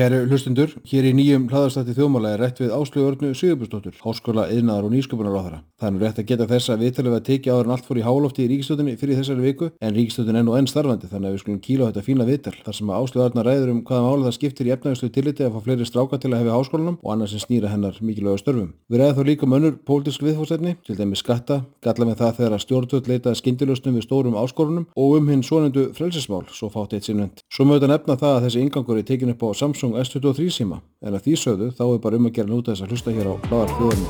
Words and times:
Kæru 0.00 0.22
hlustundur, 0.30 0.70
hér 0.88 1.04
í 1.04 1.12
nýjum 1.12 1.42
hlaðarstætti 1.50 1.92
þjóðmála 1.98 2.30
er 2.32 2.40
rétt 2.40 2.60
við 2.62 2.70
Áslögu 2.72 3.34
Sigurbjörnsdóttur, 3.36 3.98
háskóla, 4.00 4.46
yðnaðar 4.48 4.86
og 4.86 4.94
nýsköpunar 4.94 5.34
á 5.36 5.40
þeirra. 5.44 5.58
Nú 5.92 6.00
rétt 6.00 6.20
að 6.22 6.28
geta 6.30 6.46
þess 6.48 6.72
að 6.72 6.84
viðtalið 6.86 7.12
var 7.12 7.24
tekið 7.26 7.52
áður 7.52 7.68
en 7.68 7.74
allt 7.74 7.84
fór 7.84 8.00
í 8.00 8.04
hálófti 8.06 8.46
í 8.46 8.48
ríkistöldinni 8.48 8.94
fyrir 8.96 9.18
þessari 9.20 9.44
viku, 9.44 9.68
en 9.76 9.92
ríkistöldin 9.92 10.38
er 10.40 10.46
nú 10.46 10.54
enn 10.56 10.68
starfandi 10.72 11.10
þannig 11.10 11.28
að 11.28 11.34
við 11.36 11.42
skulum 11.42 11.60
kíla 11.66 11.84
á 11.84 11.88
þetta 11.90 12.04
fína 12.06 12.26
viðtal 12.30 12.54
þar 12.64 12.76
sem 12.78 12.88
að 12.88 13.04
Áslögu 13.04 13.24
Arna 13.26 13.44
ræður 13.44 13.72
um 13.74 13.82
hvaða 13.84 14.06
mála 14.06 14.24
það 14.24 14.36
skiptir 14.38 14.70
í 14.70 14.72
efnaðislu 14.72 15.10
tilliti 15.12 15.44
að 15.44 15.52
fá 15.52 15.60
fleiri 15.68 15.88
stráka 15.88 16.20
til 16.20 16.32
að 16.32 16.40
hefa 16.40 16.56
háskólanum 16.56 16.96
og 17.00 17.12
annars 17.12 17.36
sem 17.36 17.44
snýra 17.44 17.72
hennar 17.72 18.00
mikilvæga 18.00 18.40
störfum. 18.40 18.72
Við 18.88 19.00
ræðum 19.00 19.20
þó 19.20 19.24
líka 19.28 19.48
um 19.48 19.56
önnur 19.56 19.76
pólitísk 19.84 20.24
viðfórstætni, 20.24 20.76
til 20.84 20.96
dæmi 20.96 21.16
skatta, 21.16 21.60
galla 21.84 22.08
með 22.08 22.20
það 22.20 22.36
þegar 22.40 22.56
að 22.56 22.64
stjórnvöld 22.64 23.08
leita 23.10 23.34
skindilösnum 23.36 23.96
við 23.96 24.06
stórum 24.06 24.36
áskorunum 24.36 24.88
og 24.96 25.16
um 25.16 25.32
hinn 25.32 25.44
svonendu 25.44 25.88
frelsismál, 25.96 26.44
svo 26.52 26.68
fátt 26.72 26.94
eitt 26.96 27.08
sinnvend. 27.08 27.40
Svo 27.48 27.66
mögðu 27.68 27.88
nefna 27.90 28.18
það 28.20 28.36
að 28.36 28.46
þessi 28.46 28.64
ingangur 28.64 29.00
er 29.00 29.08
tekin 29.08 29.32
upp 29.32 29.44
á 29.48 29.48
Samsung 29.56 29.89
S23 29.98 30.50
síma. 30.54 30.78
En 31.02 31.14
að 31.16 31.24
því 31.26 31.34
sögðu 31.40 31.68
þá 31.74 31.84
er 31.88 32.00
bara 32.04 32.16
um 32.20 32.26
að 32.28 32.34
gera 32.38 32.50
núta 32.50 32.72
þess 32.74 32.84
að 32.84 32.90
hlusta 32.94 33.10
hér 33.14 33.26
á 33.30 33.34
hláðar 33.48 33.70
þjóðarnir 33.76 34.08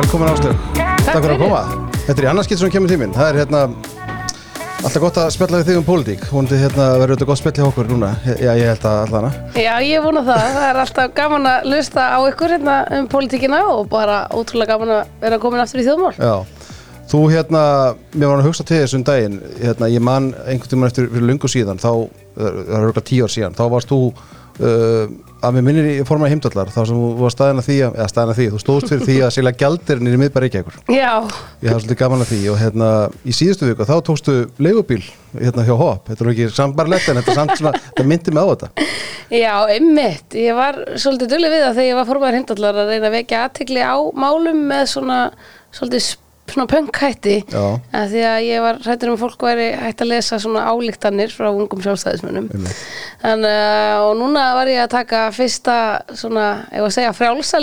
Velkomin 0.00 0.28
Áslög 0.30 0.56
Takk 0.76 1.22
fyrir 1.24 1.34
að 1.34 1.42
koma. 1.42 1.62
Þetta 2.06 2.18
er 2.18 2.26
í 2.26 2.30
annarskitt 2.30 2.60
sem 2.60 2.72
kemur 2.72 2.90
tíminn 2.90 3.14
Það 3.16 3.28
er 3.32 3.40
hérna 3.42 3.60
alltaf 4.80 5.02
gott 5.02 5.18
að 5.20 5.32
spjalla 5.34 5.58
við 5.60 5.66
þig 5.68 5.78
um 5.80 5.84
pólitík. 5.84 6.22
Hóndi 6.32 6.56
hérna 6.60 6.86
verður 6.96 7.18
þetta 7.18 7.28
gott 7.28 7.40
spjall 7.40 7.56
hjá 7.58 7.66
okkur 7.66 7.90
núna. 7.90 8.14
Já, 8.40 8.52
ég 8.56 8.70
held 8.70 8.86
að 8.88 9.00
allana 9.04 9.30
Já, 9.58 9.74
ég 9.84 10.06
vona 10.06 10.22
það. 10.24 10.46
Það 10.54 10.68
er 10.68 10.80
alltaf 10.84 11.12
gaman 11.18 11.50
að 11.50 11.68
lusta 11.74 12.06
á 12.16 12.18
ykkur 12.30 12.54
hérna 12.56 12.78
um 12.96 13.10
pólitíkina 13.12 13.60
og 13.74 13.90
bara 13.92 14.22
ótrúlega 14.32 14.72
gaman 14.72 14.94
að 14.96 15.12
vera 15.26 15.42
komin 15.42 15.64
aftur 15.66 15.82
í 15.82 15.86
þjóðmál. 15.90 16.16
Já 16.16 16.59
Þú 17.10 17.24
hérna, 17.32 17.62
mér 18.14 18.28
var 18.30 18.40
að 18.40 18.46
hugsa 18.46 18.64
til 18.66 18.84
þessum 18.84 19.02
daginn 19.06 19.40
hérna, 19.58 19.88
ég 19.90 20.02
man 20.04 20.30
einhvern 20.44 20.70
tíma 20.70 20.90
eftir 20.90 21.08
fyrir 21.10 21.26
lungu 21.26 21.48
síðan 21.50 21.80
þá, 21.82 21.90
það 22.36 22.60
er 22.60 22.84
auðvitað 22.84 23.08
tíu 23.08 23.26
ár 23.26 23.32
síðan 23.34 23.56
þá 23.58 23.64
varst 23.72 23.90
þú 23.90 23.98
uh, 24.06 25.10
að 25.40 25.56
mér 25.56 25.64
minnir 25.66 25.88
í 25.90 25.96
formaði 26.06 26.36
heimdallar 26.36 26.70
þá 26.70 26.78
sem 26.84 27.00
þú 27.00 27.08
var 27.18 27.34
staðin 27.34 27.62
að 27.62 27.66
því 27.66 27.78
eða 27.88 28.06
staðin 28.12 28.32
að 28.34 28.38
því, 28.38 28.46
þú 28.52 28.60
stóðst 28.62 28.92
fyrir 28.92 29.04
því 29.08 29.18
að 29.26 29.34
sila 29.36 29.54
gjaldirinn 29.64 30.12
í 30.12 30.20
miðbæri 30.22 30.50
ekki 30.50 30.62
ekkur 30.62 30.78
Já, 30.86 31.10
ég 31.64 31.72
hafði 31.72 31.74
svolítið 31.80 32.00
gaman 32.04 32.24
að 32.24 32.30
því 32.30 32.40
og 32.52 32.62
hérna 32.62 32.92
í 33.24 33.36
síðustu 33.40 33.72
viku 33.72 33.90
þá 33.90 33.94
tókstu 34.06 34.38
leigubíl 34.62 35.02
hérna 35.34 35.66
hjá 35.66 35.74
Hopp, 35.82 36.06
þetta 36.12 36.26
er 36.28 36.32
ekki 36.36 36.48
sambarlegt 36.54 37.10
en 37.10 37.22
þetta, 37.24 37.58
svona, 37.58 37.76
þetta 37.90 38.06
myndi 38.06 38.36
mig 38.36 38.46
á 38.46 38.50
þetta. 38.54 38.88
Já, 39.30 39.54
einmitt. 39.70 40.34
Ég 40.34 40.56
var 40.58 40.78
svolítið 40.98 41.34
dulli 41.34 41.50
við 41.52 41.62
það 41.62 41.76
þegar 41.76 41.90
ég 41.90 42.00
var 42.00 42.08
formaður 42.08 42.38
hindallar 42.40 42.80
að 42.82 42.90
reyna 42.90 43.10
að 43.10 43.14
vekja 43.14 43.44
aðtikli 43.46 43.84
á 43.86 43.96
málum 44.18 44.64
með 44.70 44.88
svona 44.90 45.20
svolítið 45.70 46.08
svona 46.54 46.68
pönkhætti 46.70 47.36
Já. 47.50 47.64
að 47.96 48.14
því 48.14 48.24
að 48.30 48.46
ég 48.46 48.64
var 48.64 48.80
hrættur 48.84 49.10
um 49.10 49.16
að 49.16 49.22
fólk 49.24 49.44
væri 49.46 49.68
hægt 49.80 50.04
að 50.04 50.10
lesa 50.12 50.38
svona 50.42 50.66
álíktanir 50.70 51.34
frá 51.34 51.48
ungum 51.50 51.82
sjálfstæðismönnum 51.84 52.50
Einmitt. 52.54 52.82
Þannig 53.22 54.04
og 54.06 54.12
núna 54.20 54.44
var 54.58 54.70
ég 54.72 54.82
að 54.84 54.92
taka 54.94 55.22
fyrsta 55.36 55.76
svona, 56.16 56.46
ef 56.72 56.86
að 56.86 56.94
segja, 56.96 57.14
frjálsa 57.16 57.60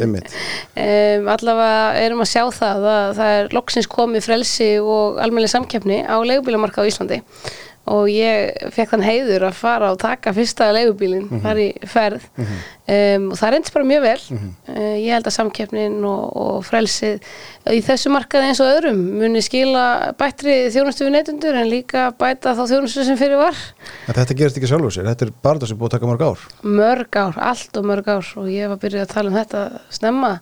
einmitt 0.00 0.32
Um, 0.74 1.28
allavega 1.34 2.00
erum 2.02 2.22
að 2.24 2.30
sjá 2.32 2.42
það 2.54 2.88
að 2.90 3.10
það 3.18 3.36
er 3.38 3.52
loksins 3.54 3.88
komið 3.90 4.26
frelsi 4.26 4.70
og 4.82 5.20
almennileg 5.22 5.52
samkeppni 5.52 6.00
á 6.04 6.16
leigubílamarkað 6.26 6.88
á 6.88 6.90
Íslandi 6.90 7.20
og 7.90 8.06
ég 8.08 8.70
fekk 8.72 8.94
þann 8.94 9.04
heiður 9.04 9.44
að 9.50 9.56
fara 9.58 9.90
og 9.92 9.98
taka 10.00 10.32
fyrsta 10.32 10.70
leigubílinn 10.72 11.42
þar 11.44 11.58
í 11.60 11.66
ferð. 11.88 12.22
Um, 12.84 13.26
og 13.32 13.38
það 13.40 13.50
reyndist 13.54 13.74
bara 13.74 13.88
mjög 13.88 14.02
vel. 14.04 14.20
Uh, 14.68 14.96
ég 15.00 15.10
held 15.12 15.28
að 15.28 15.34
samkeppnin 15.36 15.98
og, 16.08 16.22
og 16.36 16.64
frelsið 16.64 17.28
í 17.72 17.80
þessu 17.84 18.12
markaði 18.12 18.50
eins 18.50 18.60
og 18.64 18.70
öðrum 18.72 19.02
muni 19.20 19.42
skila 19.44 19.84
bættri 20.20 20.70
þjónustu 20.72 21.06
við 21.06 21.14
neytundur 21.16 21.60
en 21.60 21.68
líka 21.68 22.06
bæta 22.20 22.54
þá 22.56 22.64
þjónustu 22.72 23.04
sem 23.04 23.20
fyrir 23.20 23.40
var. 23.40 23.60
En 24.08 24.16
þetta 24.16 24.38
gerist 24.40 24.60
ekki 24.60 24.72
sjálfur 24.72 24.96
sér, 24.96 25.08
þetta 25.12 25.28
er 25.28 25.34
bara 25.44 25.60
það 25.60 25.72
sem 25.72 25.80
búið 25.80 25.90
að 25.90 25.96
taka 25.98 26.10
mörg 26.12 26.24
ár. 26.28 26.46
Mörg 26.80 27.20
ár, 27.20 27.38
allt 27.52 27.80
og 27.80 27.88
mörg 27.92 28.10
ár. 28.16 28.32
Og 28.40 28.48
ég 28.52 28.72
var 28.72 28.80
byrjuð 28.80 29.04
að 29.04 29.12
tala 29.12 29.32
um 29.32 29.38
þetta 29.38 29.64
snemma 29.92 30.34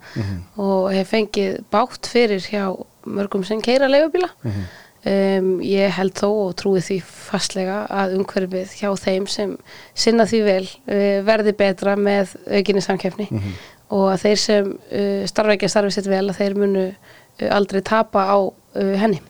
og 0.62 0.88
hef 0.94 1.10
fengið 1.14 1.60
bátt 1.74 2.10
fyrir 2.10 2.42
hjá 2.46 2.70
mörgum 3.02 3.42
sem 3.46 3.60
keira 3.62 3.90
leifubíla 3.90 4.30
um, 5.08 5.50
ég 5.64 5.94
held 5.96 6.14
þó 6.18 6.28
og 6.30 6.54
trúi 6.58 6.82
því 6.84 6.98
fastlega 7.06 7.82
að 7.90 8.16
umhverfið 8.18 8.76
hjá 8.80 8.90
þeim 9.00 9.26
sem 9.30 9.56
sinna 9.94 10.26
því 10.28 10.42
vel 10.46 10.64
uh, 10.66 11.18
verði 11.26 11.56
betra 11.58 11.96
með 11.98 12.36
aukinni 12.50 12.84
samkeppni 12.84 13.28
og 13.92 14.06
að 14.12 14.24
þeir 14.26 14.40
sem 14.44 14.70
uh, 14.72 15.26
starfa 15.30 15.56
ekki 15.56 15.68
að 15.68 15.74
starfi 15.76 15.96
sitt 15.98 16.10
vel 16.10 16.24
að 16.28 16.38
þeir 16.40 16.56
munu 16.60 16.86
uh, 16.88 17.50
aldrei 17.50 17.82
tapa 17.86 18.28
á 18.28 18.38
henni 18.72 19.20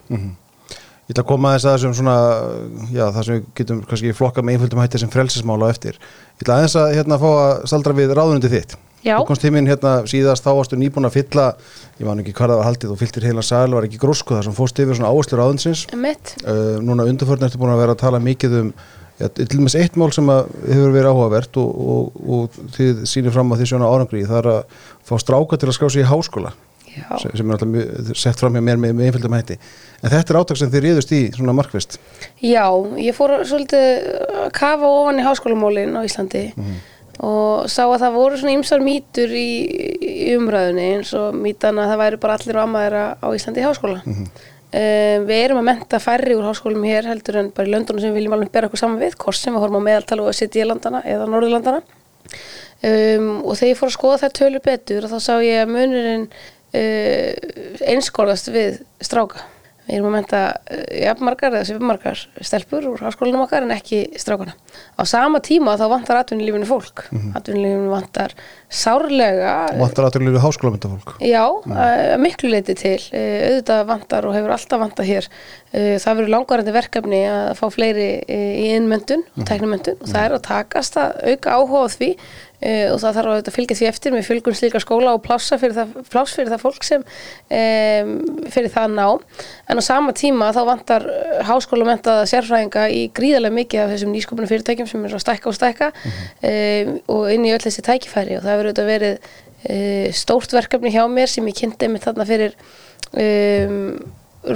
Ég 1.10 1.16
ætla 1.16 1.25
að 1.25 1.31
koma 1.33 1.50
aðeins 1.50 1.65
að 1.66 1.72
þessum 1.75 1.94
svona, 1.99 2.12
já 2.94 3.03
það 3.10 3.25
sem 3.27 3.34
við 3.34 3.47
getum 3.59 3.81
kannski 3.91 4.12
flokka 4.15 4.44
með 4.47 4.54
einföldum 4.54 4.81
hætti 4.81 5.00
sem 5.03 5.10
frelsismála 5.10 5.71
eftir. 5.75 5.97
Ég 6.39 6.44
ætla 6.44 6.60
aðeins 6.60 6.77
að 6.78 6.93
hérna 6.94 7.19
fá 7.19 7.27
að 7.33 7.65
saldra 7.72 7.94
við 7.99 8.15
ráðunundi 8.15 8.50
þitt. 8.53 8.77
Já. 9.02 9.16
Þú 9.18 9.26
komst 9.26 9.42
tíminn 9.42 9.66
hérna 9.66 9.92
síðast, 10.06 10.44
þá 10.46 10.54
varstu 10.54 10.78
nýbúin 10.78 11.08
að 11.08 11.16
fylla, 11.16 11.46
ég 11.98 12.06
man 12.06 12.22
ekki 12.22 12.34
hvað 12.38 12.52
það 12.52 12.60
var 12.60 12.68
haldið, 12.68 12.92
þú 12.92 12.98
fylltir 13.00 13.26
heila 13.26 13.44
sal, 13.46 13.66
var 13.74 13.86
ekki 13.88 14.00
grósku 14.02 14.36
þar 14.36 14.46
sem 14.46 14.56
fórst 14.56 14.82
yfir 14.82 14.98
svona 14.98 15.10
áherslu 15.10 15.38
ráðunsins. 15.40 15.84
Mitt? 15.98 16.34
Uh, 16.46 16.78
núna 16.84 17.08
undanförn 17.10 17.48
ertu 17.48 17.58
búin 17.58 17.74
að 17.74 17.82
vera 17.82 17.96
að 17.96 18.02
tala 18.04 18.22
mikið 18.22 18.58
um, 18.60 18.72
já, 19.18 19.26
til 19.26 19.48
dæmis 19.56 19.78
eitt 19.80 19.98
mál 19.98 20.12
sem 20.14 20.30
hefur 20.30 20.94
verið 20.94 21.10
áhugavert 21.10 21.58
og, 21.62 21.86
og, 21.96 22.20
og 22.38 22.60
þið 22.78 23.02
sýnir 23.10 23.34
fram 23.34 23.50
á 23.50 23.58
því 23.58 23.70
svona 23.72 23.91
árangri, 23.91 24.22
það 24.28 24.42
er 24.44 24.52
að 24.54 24.84
fá 25.10 25.16
stráka 25.18 25.58
til 25.58 25.72
að 25.72 25.76
skrá 25.80 25.91
sig 25.91 26.06
í 26.06 26.12
háskóla 26.12 26.54
Já. 26.92 27.08
sem, 27.18 27.32
sem 27.41 27.48
er 27.48 27.56
alltaf 27.56 27.70
mjög, 27.72 28.10
sett 28.20 28.41
fram 28.41 28.54
hjá 28.54 28.62
mér 28.64 28.80
með, 28.80 28.91
með 28.98 29.06
einföldum 29.08 29.34
hætti. 29.36 29.56
En 30.02 30.12
þetta 30.12 30.34
er 30.34 30.38
átak 30.42 30.58
sem 30.60 30.72
þið 30.72 30.82
réðust 30.84 31.14
í 31.16 31.20
svona 31.32 31.54
markvist. 31.56 31.96
Já, 32.44 32.66
ég 33.00 33.16
fór 33.16 33.38
svolítið 33.48 33.86
og 37.20 37.68
sá 37.70 37.82
að 37.84 38.00
það 38.04 38.16
voru 38.16 38.38
svona 38.40 38.54
ymsar 38.56 38.82
mýtur 38.84 39.34
í, 39.36 39.50
í 40.00 40.32
umræðunni 40.38 40.86
eins 40.94 41.12
og 41.18 41.36
mýtan 41.36 41.80
að 41.82 41.92
það 41.92 42.02
væri 42.02 42.20
bara 42.22 42.38
allir 42.38 42.58
og 42.58 42.64
ammaðira 42.64 43.04
á 43.20 43.26
Íslandi 43.36 43.62
í 43.62 43.66
háskóla. 43.66 44.00
um, 44.06 45.26
við 45.28 45.34
erum 45.36 45.60
að 45.60 45.68
menta 45.68 46.00
færri 46.02 46.38
úr 46.38 46.48
háskólum 46.48 46.86
hér 46.88 47.10
heldur 47.10 47.42
en 47.42 47.52
bara 47.52 47.68
í 47.68 47.74
löndunum 47.74 48.00
sem 48.00 48.14
við 48.14 48.22
viljum 48.22 48.38
alveg 48.38 48.52
bera 48.54 48.70
okkur 48.70 48.80
saman 48.80 49.02
við, 49.02 49.18
hvort 49.20 49.38
sem 49.38 49.52
við 49.52 49.66
horfum 49.66 49.84
á 49.84 49.88
meðaltal 49.90 50.20
og 50.24 50.32
að 50.32 50.38
sitja 50.40 50.64
í 50.64 50.68
landana 50.70 51.04
eða 51.04 51.28
Norðurlandana. 51.28 51.82
Um, 52.82 53.28
og 53.44 53.54
þegar 53.60 53.68
ég 53.70 53.78
fór 53.78 53.90
að 53.92 53.96
skoða 53.98 54.20
það 54.24 54.36
tölur 54.40 54.64
betur 54.64 55.04
þá 55.06 55.18
sá 55.22 55.34
ég 55.44 55.60
að 55.62 55.74
munurinn 55.76 56.24
uh, 56.32 57.82
einskorðast 57.92 58.50
við 58.54 58.80
stráka. 59.04 59.44
Erum 59.92 60.08
að 60.08 60.16
menta 60.16 60.42
uh, 60.56 60.82
jafnmargar 61.03 61.53
eða 61.53 61.69
svipumargar 61.69 62.22
stelpur 62.41 62.88
úr 62.92 63.04
háskólanum 63.04 63.44
okkar 63.44 63.66
en 63.66 63.75
ekki 63.76 64.04
strákana. 64.20 64.56
Á 64.97 65.03
sama 65.08 65.42
tíma 65.44 65.76
þá 65.80 65.86
vantar 65.92 66.22
atvinnulífinu 66.22 66.69
fólk. 66.69 67.06
Atvinnulífinu 67.38 67.92
vantar 67.92 68.36
sárlega 68.72 69.55
Vantar 69.77 70.09
aðtölu 70.09 70.33
við 70.33 70.43
háskólamyndafólk. 70.43 71.16
Já, 71.21 71.44
að 71.77 72.15
miklu 72.22 72.53
leiti 72.53 72.77
til. 72.78 72.99
Uh, 73.12 73.41
auðvitað 73.49 73.83
vantar 73.91 74.28
og 74.28 74.37
hefur 74.37 74.55
alltaf 74.56 74.81
vantað 74.83 75.10
hér. 75.10 75.28
Uh, 75.72 75.97
það 76.00 76.16
verður 76.21 76.33
langvarandi 76.37 76.77
verkefni 76.77 77.21
að 77.28 77.50
fá 77.60 77.66
fleiri 77.72 78.09
uh, 78.22 78.55
í 78.62 78.71
innmöndun 78.78 79.27
og 79.37 79.44
tæknumöndun 79.49 80.00
og 80.00 80.09
það 80.09 80.25
er 80.25 80.38
að 80.38 80.47
takast 80.49 80.99
að 81.00 81.21
auka 81.33 81.59
áhuga 81.59 81.84
á 81.84 81.88
því 81.97 82.10
og 82.62 83.00
það 83.03 83.16
þarf 83.16 83.33
að 83.33 83.49
fylgja 83.56 83.75
því 83.75 83.87
eftir 83.88 84.12
með 84.15 84.21
fjölgun 84.28 84.55
slíka 84.55 84.78
skóla 84.78 85.16
og 85.16 85.25
plássa 85.25 85.56
fyrir 85.59 85.72
það, 85.75 85.97
pláss 86.12 86.37
fyrir 86.39 86.53
það 86.53 86.60
fólk 86.62 86.84
sem 86.87 87.03
fyrir 87.50 88.71
það 88.71 88.94
ná. 88.94 89.06
En 89.66 89.81
á 89.81 89.83
sama 89.83 90.15
tíma 90.15 90.53
þá 90.54 90.60
vantar 90.69 91.09
háskólamentaða 91.49 92.28
sérfræðinga 92.31 92.84
í 92.94 93.00
gríðarlega 93.19 93.56
mikið 93.56 93.83
af 93.83 93.91
þessum 93.97 94.15
nýsköpunum 94.15 94.53
fyrirtækjum 94.53 94.93
sem 94.93 95.09
eru 95.09 95.19
að 95.19 95.25
stækka 95.25 95.50
og 95.50 95.59
stækka 95.59 95.91
um, 95.91 96.94
og 97.16 97.27
inn 97.34 97.49
í 97.49 97.54
öll 97.56 97.65
þessi 97.66 97.83
tækifæri 97.89 98.39
og 98.39 98.47
það 98.47 98.61
hefur 98.62 98.70
auðvitað 98.70 98.90
verið 98.90 99.16
uh, 99.18 100.10
stórt 100.16 100.54
verkefni 100.56 100.92
hjá 100.94 101.04
mér 101.10 101.30
sem 101.30 101.48
ég 101.50 101.58
kynnti 101.58 101.88
mig 101.90 102.04
þarna 102.04 102.26
fyrir 102.28 102.54
um, 103.12 103.96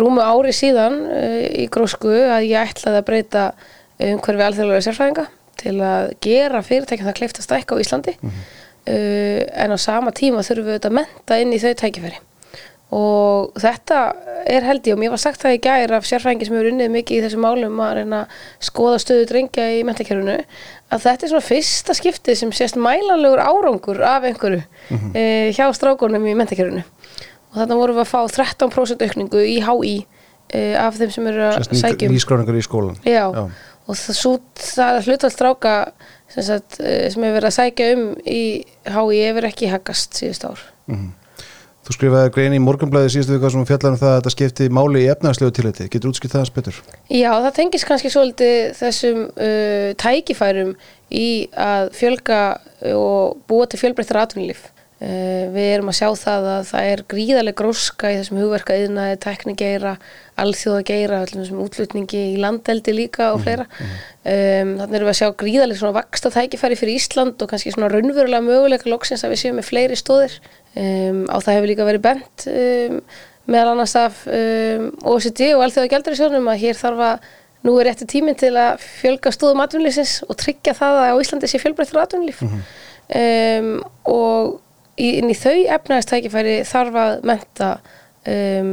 rúmu 0.00 0.22
ári 0.22 0.54
síðan 0.56 1.00
uh, 1.06 1.41
í 1.62 1.66
grósku 1.72 2.12
að 2.12 2.48
ég 2.50 2.70
ætlaði 2.74 3.03
að 3.03 3.08
breyta 3.10 3.48
umhverfi 3.97 4.47
alþjóðlega 4.47 4.86
sérfræðinga 4.86 5.26
til 5.56 5.76
að 5.80 6.10
gera 6.24 6.62
fyrirtækjum 6.64 7.08
það 7.08 7.18
kleift 7.18 7.38
að 7.41 7.47
stækka 7.47 7.76
á 7.78 7.82
Íslandi. 7.82 8.16
Uh, 8.86 9.42
en 9.56 9.72
á 9.74 9.78
sama 9.80 10.12
tíma 10.14 10.44
þurfum 10.47 10.68
við 10.68 10.76
auðvitað 10.76 10.92
að 10.92 10.98
menta 11.00 11.38
inn 11.42 11.54
í 11.56 11.62
þau 11.62 11.72
tækifæri 11.82 12.20
og 12.94 13.56
þetta 13.59 14.00
er 14.47 14.62
held 14.62 14.86
ég 14.86 14.94
og 14.94 15.00
mér 15.00 15.10
var 15.10 15.18
sagt 15.18 15.42
það 15.42 15.56
í 15.56 15.62
gær 15.65 15.94
af 15.97 16.06
sérfræðingi 16.06 16.47
sem 16.47 16.54
hefur 16.54 16.68
unnið 16.71 16.92
mikið 16.94 17.16
í 17.16 17.22
þessum 17.24 17.42
málum 17.42 17.80
að 17.83 17.94
reyna 17.98 18.21
að 18.22 18.36
skoða 18.68 19.00
stöðu 19.03 19.24
drengja 19.33 19.65
í 19.74 19.80
mentakerfinu 19.88 20.36
að 20.94 21.06
þetta 21.06 21.27
er 21.27 21.33
svona 21.33 21.48
fyrsta 21.48 21.97
skiptið 21.98 22.38
sem 22.38 22.53
sést 22.54 22.78
mælanlegur 22.78 23.42
árangur 23.42 24.04
af 24.06 24.28
einhverju 24.28 24.62
mm 24.91 25.16
hjá 25.56 25.66
strákunum 25.74 26.28
í 26.30 26.36
mentakerfinu 26.38 26.84
og 27.56 27.59
þarna 27.59 27.80
vorum 27.80 27.97
við 27.97 28.04
að 28.04 28.12
fá 28.12 28.21
13% 28.36 29.03
aukningu 29.06 29.42
í 29.42 29.56
HÍ 29.65 29.94
uh, 30.54 30.74
af 30.84 30.98
þeim 31.00 31.15
sem 31.15 31.28
eru 31.33 31.47
að 31.48 31.68
sækjum 31.72 32.15
nýskráningar 32.15 32.59
í 32.59 32.65
skólan. 32.65 32.98
Já, 33.03 33.24
Já. 33.33 33.44
og 33.86 34.00
það, 34.00 34.41
það 34.60 34.98
hlutall 35.09 35.33
stráka 35.33 35.77
sem, 36.28 36.42
eh, 36.44 37.06
sem 37.10 37.22
hefur 37.22 37.38
verið 37.38 37.50
að 37.50 37.56
sækja 37.56 37.92
um 37.97 38.04
í 38.22 38.42
HÍ 38.84 39.22
hefur 39.22 39.48
ekki 39.50 39.71
haggast 39.72 40.18
síðust 40.21 40.47
ár. 40.48 40.66
Þú 41.86 41.94
skrifaði 41.94 42.30
grein 42.34 42.54
í 42.56 42.59
morgunblæði 42.59 43.12
síðustu 43.15 43.36
vika 43.36 43.48
sem 43.54 43.66
fjallar 43.68 43.92
um 43.94 43.98
það 44.00 44.09
að 44.10 44.16
þetta 44.16 44.30
skipti 44.34 44.65
máli 44.74 45.04
í 45.04 45.10
efnagslegu 45.12 45.53
tilhætti. 45.54 45.84
Getur 45.92 46.10
útskipt 46.10 46.33
það 46.34 46.42
hans 46.42 46.54
betur? 46.56 46.80
Já, 47.15 47.30
það 47.30 47.53
tengis 47.60 47.86
kannski 47.86 48.10
svolítið 48.10 48.56
þessum 48.74 49.21
uh, 49.30 49.91
tækifærum 50.03 50.72
í 51.15 51.28
að 51.54 51.92
fjölga 51.94 52.41
og 52.91 53.36
búa 53.47 53.68
til 53.71 53.78
fjölbreyttar 53.84 54.18
atvinnulíf. 54.24 54.66
Uh, 54.97 55.47
við 55.54 55.71
erum 55.77 55.92
að 55.92 55.98
sjá 56.00 56.09
það 56.24 56.50
að 56.56 56.66
það 56.72 56.91
er 56.91 57.04
gríðarlega 57.15 57.60
gróska 57.62 58.10
í 58.10 58.18
þessum 58.18 58.42
hugverka 58.42 58.80
yðnaði, 58.83 59.22
teknigeira, 59.22 59.94
alþjóðageira, 60.42 61.22
þessum 61.30 61.62
útlutningi 61.68 62.27
í 62.33 62.36
landeldi 62.42 62.98
líka 62.98 63.30
og 63.36 63.44
fleira. 63.47 63.71
Um, 64.27 64.74
þannig 64.83 64.98
erum 64.98 65.06
við 65.06 65.15
að 65.15 65.21
sjá 65.21 65.28
gríðarlega 65.38 65.84
svona 65.84 66.00
vaksta 66.00 66.34
tækifæri 66.34 66.83
fyrir 66.83 66.98
Ísland 66.98 67.38
og 67.38 67.54
kannski 67.54 67.77
svona 67.77 67.94
raunverulega 67.94 68.42
möguleika 68.42 68.91
loksins 68.91 69.22
að 69.22 69.36
við 69.36 69.44
séum 69.44 69.60
með 69.60 69.71
fleiri 69.71 70.00
stóðir. 70.00 70.41
Um, 70.76 71.24
á 71.32 71.40
það 71.40 71.54
hefur 71.56 71.70
líka 71.70 71.84
verið 71.88 72.02
bent 72.04 72.42
um, 72.52 72.96
meðal 73.48 73.70
annars 73.72 73.94
af 73.96 74.18
um, 74.28 74.90
OECD 75.08 75.54
og 75.54 75.62
alþjóða 75.64 75.88
gældurisjónum 75.94 76.50
að 76.52 76.60
hér 76.66 76.76
þarf 76.76 77.00
að 77.06 77.30
nú 77.64 77.76
er 77.80 77.88
rétti 77.88 78.08
tíminn 78.10 78.36
til 78.38 78.52
að 78.60 78.84
fjölga 78.84 79.32
stóðum 79.32 79.62
atvinnulífsins 79.64 80.18
og 80.26 80.36
tryggja 80.42 80.76
það 80.76 81.00
að 81.00 81.14
á 81.16 81.20
Íslandi 81.22 81.50
sé 81.50 81.60
fjölbreyttur 81.62 82.02
atvinnulíf. 82.02 82.42
Um, 82.44 83.70
og 84.04 84.58
í, 85.00 85.16
inn 85.16 85.32
í 85.32 85.38
þau 85.38 85.56
efnæðistækifæri 85.78 86.58
þarf 86.68 87.00
að 87.02 87.16
menta 87.32 87.72
uh, 88.28 88.70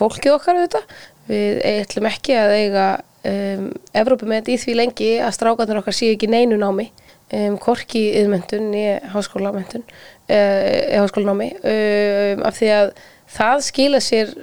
fólkið 0.00 0.38
okkar 0.38 0.62
auðvitað. 0.62 0.96
Við 1.28 1.60
ætlum 1.76 2.08
ekki 2.08 2.40
að 2.40 2.56
eiga 2.56 2.86
um, 3.26 3.68
Evrópumend 3.92 4.48
í 4.48 4.56
því 4.62 4.80
lengi 4.80 5.16
að 5.20 5.36
strákarnir 5.36 5.82
okkar 5.82 5.98
séu 5.98 6.16
ekki 6.16 6.30
neinu 6.32 6.56
námi 6.62 6.88
um, 7.32 7.56
korki 7.62 8.04
yðmyndun 8.20 8.72
í 8.76 8.86
háskólamyndun 9.14 9.86
eða 10.26 11.04
háskólanámi. 11.04 11.52
Um, 11.62 12.44
af 12.46 12.58
því 12.58 12.72
að 12.74 12.92
það 13.36 13.64
skila 13.68 14.02
sér 14.02 14.34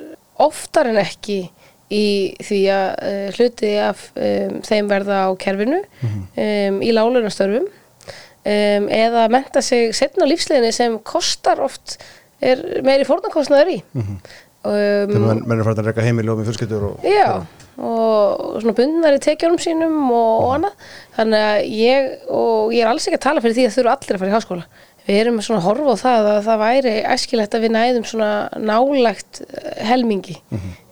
oftar 0.44 0.90
en 0.92 1.00
ekki 1.02 1.40
í 1.94 2.06
því 2.44 2.60
að 2.74 2.88
uh, 3.06 3.28
hluti 3.38 3.72
af 3.84 4.08
um, 4.16 4.60
þeim 4.66 4.90
verða 4.92 5.24
á 5.28 5.30
kerfinu 5.40 5.82
um, 6.04 6.80
í 6.84 6.92
lálunastörfum 6.96 7.68
um, 7.68 8.88
eða 8.90 9.28
menta 9.34 9.64
sig 9.66 9.94
setna 9.96 10.28
lífsleginni 10.30 10.74
sem 10.76 10.98
kostar 11.06 11.62
oft 11.64 12.00
er 12.44 12.64
meiri 12.84 13.06
fórnarkostnaður 13.08 13.76
í. 13.76 13.78
Þegar 14.64 15.12
um, 15.12 15.28
menn, 15.28 15.44
menn 15.48 15.60
er 15.60 15.68
farin 15.68 15.84
að 15.84 15.92
reyka 15.92 16.08
heimili 16.08 16.32
og 16.32 16.40
með 16.40 16.76
og... 16.80 17.06
Já, 17.08 17.28
og 17.40 17.63
svona 17.76 18.76
bundnar 18.78 19.18
í 19.18 19.22
tekjunum 19.24 19.60
sínum 19.62 20.00
og, 20.14 20.32
og 20.46 20.56
annað. 20.58 20.88
Þannig 21.18 21.46
að 21.50 21.60
ég, 21.80 22.10
og 22.30 22.74
ég 22.76 22.86
er 22.86 22.92
alls 22.92 23.08
ekki 23.08 23.20
að 23.20 23.26
tala 23.28 23.44
fyrir 23.44 23.58
því 23.58 23.68
að 23.68 23.78
þurfa 23.78 23.96
allir 23.98 24.18
að 24.18 24.24
fara 24.24 24.32
í 24.32 24.36
háskóla. 24.38 24.68
Við 25.04 25.20
erum 25.20 25.40
svona 25.44 25.60
að 25.60 25.68
horfa 25.68 25.94
á 25.94 26.04
það 26.04 26.30
að 26.32 26.42
það 26.46 26.62
væri 26.64 26.94
æskilegt 27.14 27.56
að 27.58 27.66
við 27.66 27.74
næðum 27.76 28.06
svona 28.08 28.32
nálægt 28.56 29.42
eh, 29.44 29.72
helmingi. 29.90 30.38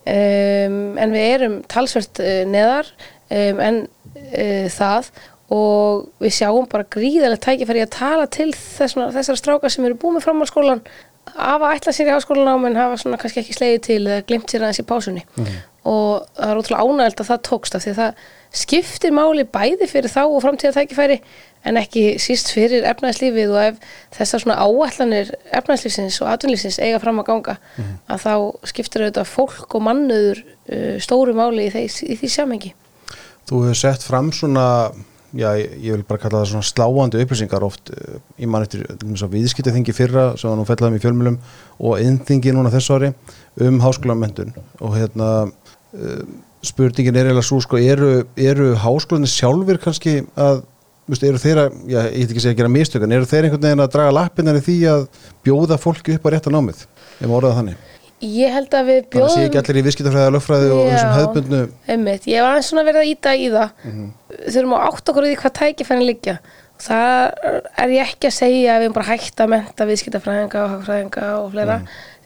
Um, 0.01 0.98
en 0.98 1.13
við 1.13 1.28
erum 1.36 1.60
talsvert 1.69 2.19
uh, 2.24 2.42
neðar 2.50 2.89
um, 3.30 3.62
en 3.62 3.78
uh, 3.86 4.66
það. 4.74 5.12
Og 5.51 6.10
við 6.24 6.36
sjáum 6.39 6.68
bara 6.72 6.88
gríðarlega 6.88 7.44
tækifæri 7.44 7.86
að 7.86 7.94
tala 7.94 8.28
til 8.31 8.50
þessara, 8.56 9.12
þessara 9.16 9.39
strákar 9.39 9.74
sem 9.74 9.88
eru 9.88 10.00
búið 10.00 10.18
með 10.18 10.28
framhalskólan 10.28 10.83
hafa 11.36 11.74
ætlað 11.75 11.95
sér 11.95 12.10
í 12.10 12.13
háskólanám 12.16 12.66
en 12.68 12.80
hafa 12.80 13.00
svona 13.00 13.19
kannski 13.22 13.44
ekki 13.44 13.56
slegið 13.56 13.83
til 13.86 14.00
eða 14.01 14.24
glimt 14.28 14.51
sér 14.51 14.66
aðeins 14.66 14.81
í 14.81 14.88
pásunni 14.88 15.24
og 15.88 16.28
það 16.38 16.51
er 16.51 16.62
ótrúlega 16.62 16.86
ánægild 16.86 17.24
að 17.24 17.30
það 17.31 17.44
tókst 17.48 17.75
af 17.75 17.83
því 17.83 17.92
að 17.92 18.01
það 18.01 18.25
skiptir 18.62 19.13
máli 19.16 19.45
bæði 19.48 19.88
fyrir 19.88 20.12
þá 20.12 20.22
og 20.25 20.42
framtíða 20.44 20.75
tækifæri 20.75 21.22
en 21.68 21.78
ekki 21.80 22.04
síst 22.22 22.51
fyrir 22.54 22.86
efnæðslífið 22.89 23.54
og 23.54 23.62
ef 23.69 23.78
þessar 24.18 24.44
svona 24.44 24.57
áætlanir 24.66 25.31
efnæðslífsins 25.56 26.18
og 26.24 26.31
atvinnlífsins 26.33 26.80
eiga 26.81 27.00
fram 27.01 27.22
að 27.22 27.30
ganga 27.30 27.56
að 28.12 28.25
þá 28.25 28.33
skiptir 28.72 29.06
auðvitað 29.06 29.30
fólk 29.31 29.78
og 29.78 29.86
mannuður 29.88 30.42
uh, 30.44 30.98
stóru 31.04 31.38
máli 31.38 31.69
í, 31.69 31.74
þeis, 31.74 32.01
í 32.04 32.18
því 32.19 32.33
samengi 32.33 32.74
Þú 33.50 33.63
hefur 33.66 33.80
sett 33.80 34.04
fram 34.06 34.30
svona, 34.36 34.66
já, 35.36 35.50
ég 35.57 35.95
vil 35.95 36.06
bara 36.07 36.22
kalla 36.22 36.44
það 36.44 36.51
svona 36.51 36.68
sláandi 36.68 37.24
upplýsingar 37.24 37.66
oft 37.66 37.89
eh, 37.92 38.19
í 38.39 38.48
mann 38.48 38.63
eftir 38.68 38.86
viðskiptaþingi 39.01 39.95
fyrra 39.98 40.28
sem 40.39 40.51
var 40.51 40.60
nú 40.60 40.68
fellaðum 40.69 41.00
í 41.00 41.01
fjölmjölum 41.04 41.39
og 41.81 42.04
innþingi 42.04 42.54
núna 42.56 42.72
þessu 42.72 43.00
ári 43.00 43.10
um 43.66 43.81
háskólamöndun 43.83 44.54
og 44.80 44.95
hérna 44.95 45.31
uh, 45.50 45.51
spurningin 46.65 47.17
er 47.17 47.29
eiginlega 47.29 47.47
svo 47.47 47.61
sko, 47.63 47.79
eru, 47.81 48.11
eru 48.39 48.73
háskólanir 48.79 49.31
sjálfur 49.31 49.81
kannski 49.81 50.21
að 50.35 50.63
Vistu, 51.09 51.25
eru 51.27 51.39
þeir 51.41 51.57
að, 51.57 51.77
já, 51.89 51.97
ég 52.13 52.21
heit 52.21 52.29
ekki 52.29 52.41
segja 52.43 52.53
að 52.53 52.59
gera 52.59 52.69
mistök 52.71 53.03
en 53.03 53.13
eru 53.15 53.27
þeir 53.27 53.47
einhvern 53.47 53.63
veginn 53.65 53.83
að 53.83 53.89
draga 53.95 54.11
lappinnar 54.15 54.59
í 54.59 54.61
því 54.63 54.75
að 54.88 55.01
bjóða 55.43 55.77
fólki 55.81 56.13
upp 56.15 56.27
á 56.29 56.31
rétta 56.31 56.53
námið? 56.53 56.83
Ef 56.85 57.25
maður 57.25 57.38
orðað 57.39 57.57
þannig, 57.57 57.81
Ég 58.21 58.53
held 58.53 58.75
að 58.77 58.85
við 58.85 58.99
þannig 59.09 59.23
að 59.25 59.31
sé 59.33 59.39
bjóðum 59.41 59.47
ekki 59.47 59.59
allir 59.61 59.77
í 59.79 59.83
viðskiptafræði, 59.88 60.31
lögfræði 60.35 60.67
og 60.75 60.81
þessum 60.91 61.13
hefðbundnu 61.15 61.61
Einmitt, 61.89 62.27
ég 62.29 62.44
var 62.45 62.51
aðeins 62.51 62.67
svona 62.69 62.83
verið 62.85 63.01
að 63.01 63.09
íta 63.09 63.33
í 63.33 63.47
það. 63.49 63.71
Þurfum 64.45 64.75
að 64.77 64.83
átta 64.91 65.11
okkur 65.13 65.25
í 65.25 65.31
því 65.31 65.39
hvað 65.41 65.55
tækifærin 65.57 66.05
liggja. 66.05 66.35
Og 66.77 66.85
það 66.85 67.49
er 67.81 67.95
ég 67.95 68.11
ekki 68.11 68.29
að 68.29 68.35
segja 68.37 68.75
að 68.75 68.77
við 68.77 68.85
erum 68.85 68.97
bara 68.99 69.09
hægt 69.09 69.41
að 69.41 69.51
menta 69.55 69.87
viðskiptafræðinga 69.89 70.61
og 70.61 70.71
hagfræðinga 70.75 71.31
og 71.39 71.49
fleira 71.55 71.79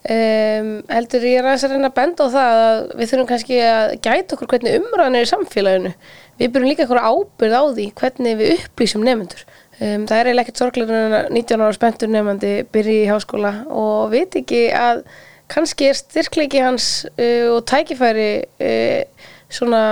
um, 0.05 0.69
heldur 0.91 1.27
ég 1.27 1.39
er 1.39 1.49
aðeins 1.49 1.65
að 1.67 1.75
reyna 1.75 1.91
að 1.91 1.97
benda 1.99 2.29
á 2.29 2.35
það 2.35 2.61
að 2.61 2.79
við 2.99 3.11
þurfum 3.11 3.29
kannski 3.31 3.59
að 3.65 3.97
gæta 4.05 4.37
okkur 4.37 4.51
hvernig 4.53 4.79
umræðan 4.79 5.19
er 5.19 5.27
í 5.27 5.31
samfélaginu. 5.31 5.93
Við 6.35 6.51
byrjum 6.51 6.71
líka 6.71 6.83
eitthvað 6.83 7.09
ábyrð 7.09 7.55
á 7.55 7.63
því 7.75 7.85
hvernig 8.01 8.39
við 8.41 8.57
upplýsum 8.57 9.05
nefnendur 9.07 9.45
um, 9.79 10.05
það 10.07 10.17
er 10.17 10.29
eiginlega 10.29 10.45
ekkert 10.45 10.61
sorglegur 10.61 10.97
en 10.97 11.15
að 11.19 11.29
19 11.35 11.63
ára 11.63 11.77
spenntur 11.77 12.11
nefnandi 12.11 12.51
byrji 12.75 12.97
í 13.03 13.07
háskóla 13.09 13.53
og 13.71 14.11
veit 14.13 14.35
ekki 14.39 14.65
að 14.75 15.03
kannski 15.51 15.89
er 15.91 15.99
styrkleiki 15.99 16.63
hans 16.63 16.89
uh, 17.11 17.55
og 17.55 17.63
tækifæri 17.69 18.29
uh, 18.65 19.29
svona 19.51 19.83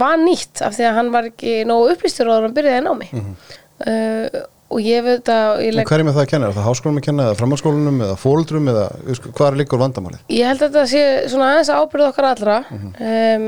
var 0.00 0.20
nýtt 0.22 0.62
af 0.62 0.76
því 0.76 0.86
að 0.86 0.96
hann 1.00 1.12
var 1.14 1.30
ekki 1.32 1.60
nógu 1.66 1.94
upplýstur 1.96 2.30
og 2.30 2.46
hann 2.46 2.56
byrjaði 2.56 2.82
að 2.82 2.86
ná 2.86 2.92
mig 3.00 3.14
uh, 3.16 4.42
og 4.70 4.86
ég 4.86 5.04
veit 5.04 5.30
að 5.34 5.64
ég, 5.66 5.74
legg, 5.74 5.90
hverjum 5.90 6.10
er 6.10 6.16
það 6.16 6.24
að 6.24 6.32
kenna? 6.32 6.48
Er 6.50 6.56
það 6.56 6.68
háskólanum 6.68 7.02
að 7.02 7.06
kenna 7.08 7.28
eða 7.28 7.38
framhalskólanum 7.40 8.00
eða 8.06 8.16
fóldrum 8.20 8.72
eða 8.72 8.86
hvað 9.26 9.46
er 9.48 9.60
líkur 9.60 9.82
vandamálið? 9.82 10.24
ég 10.30 10.50
held 10.50 10.62
að 10.62 10.66
þetta 10.68 10.86
sé 10.92 11.04
svona 11.32 11.52
aðeins 11.52 11.72
ábyrð 11.74 12.08
okkar 12.10 12.28
allra 12.30 12.58
um, 12.70 13.46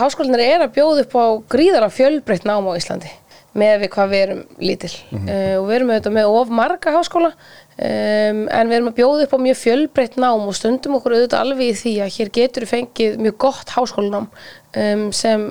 háskólinir 0.00 0.44
er 0.44 0.64
að 0.66 0.74
bjóða 0.76 1.04
upp 1.06 1.16
á 1.16 1.26
gríðara 1.54 1.90
fjölbreytt 1.92 2.48
nám 2.48 2.68
á 2.68 2.76
Íslandi 2.76 3.12
með 3.54 3.84
við 3.84 3.90
hvað 3.94 4.10
við 4.10 4.24
erum 4.24 4.40
lítil 4.58 4.90
uh, 5.14 5.54
og 5.60 5.68
við 5.68 5.76
erum 5.78 5.92
auðvitað 5.92 6.16
með 6.16 6.32
of 6.40 6.52
marga 6.60 6.94
háskóla 6.94 7.30
um, 7.30 8.40
en 8.50 8.70
við 8.70 8.76
erum 8.78 8.90
að 8.90 8.98
bjóða 8.98 9.28
upp 9.28 9.36
á 9.38 9.44
mjög 9.46 9.60
fjölbreytt 9.60 10.18
nám 10.18 10.48
og 10.48 10.58
stundum 10.58 10.98
okkur 10.98 11.16
auðvitað 11.16 11.44
alveg 11.44 11.70
í 11.70 11.78
því 11.78 11.94
að 12.04 12.12
hér 12.18 12.32
getur 12.34 12.68
fengið 12.70 13.16
mjög 13.22 13.38
gott 13.46 13.74
háskólanám 13.76 14.28
um, 14.28 15.06
sem 15.14 15.48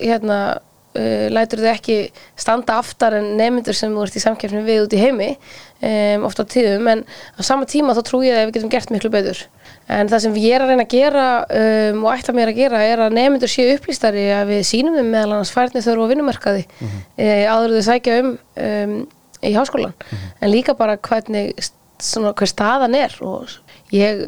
hérna 0.00 0.40
uh, 0.98 1.26
lætur 1.32 1.62
þau 1.62 1.70
ekki 1.72 1.98
standa 2.38 2.78
aftar 2.80 3.18
en 3.20 3.32
nefndur 3.38 3.76
sem 3.76 3.92
þú 3.94 4.06
ert 4.06 4.18
í 4.18 4.22
samkeppni 4.24 4.64
við 4.66 4.84
út 4.86 4.96
í 4.96 5.00
heimi 5.00 5.30
um, 5.34 6.26
ofta 6.28 6.46
á 6.46 6.50
tíðum 6.54 6.90
en 6.94 7.04
á 7.06 7.40
sama 7.46 7.68
tíma 7.70 7.96
þá 7.98 8.02
trú 8.08 8.22
ég 8.26 8.38
að 8.38 8.48
við 8.48 8.58
getum 8.58 8.74
gert 8.74 8.94
miklu 8.94 9.12
betur. 9.12 9.44
En 9.90 10.10
það 10.10 10.24
sem 10.26 10.36
ég 10.38 10.54
er 10.54 10.64
að 10.64 10.72
reyna 10.72 10.86
að 10.86 10.92
gera 10.94 11.28
um, 11.60 12.04
og 12.04 12.12
ætla 12.14 12.36
mér 12.36 12.52
að 12.52 12.60
gera 12.60 12.82
er 12.86 13.04
að 13.06 13.16
nefndur 13.18 13.50
séu 13.50 13.72
upplýstari 13.74 14.26
að 14.34 14.52
við 14.54 14.66
sínum 14.68 14.98
þeim 14.98 15.10
meðal 15.14 15.32
annars 15.36 15.54
færni 15.54 15.82
þörfu 15.84 16.06
á 16.06 16.10
vinnumarkaði 16.12 16.66
mm 16.66 17.00
áður 17.50 17.74
þau 17.78 17.86
sækja 17.86 18.20
um, 18.20 18.30
um 18.64 18.94
í 19.46 19.52
háskólan 19.56 19.94
en 20.40 20.52
líka 20.52 20.74
bara 20.76 20.98
hvernig 21.00 21.54
svona, 22.00 22.32
hver 22.36 22.50
staðan 22.50 22.96
er 22.98 23.14
og 23.24 23.52
ég 23.94 24.26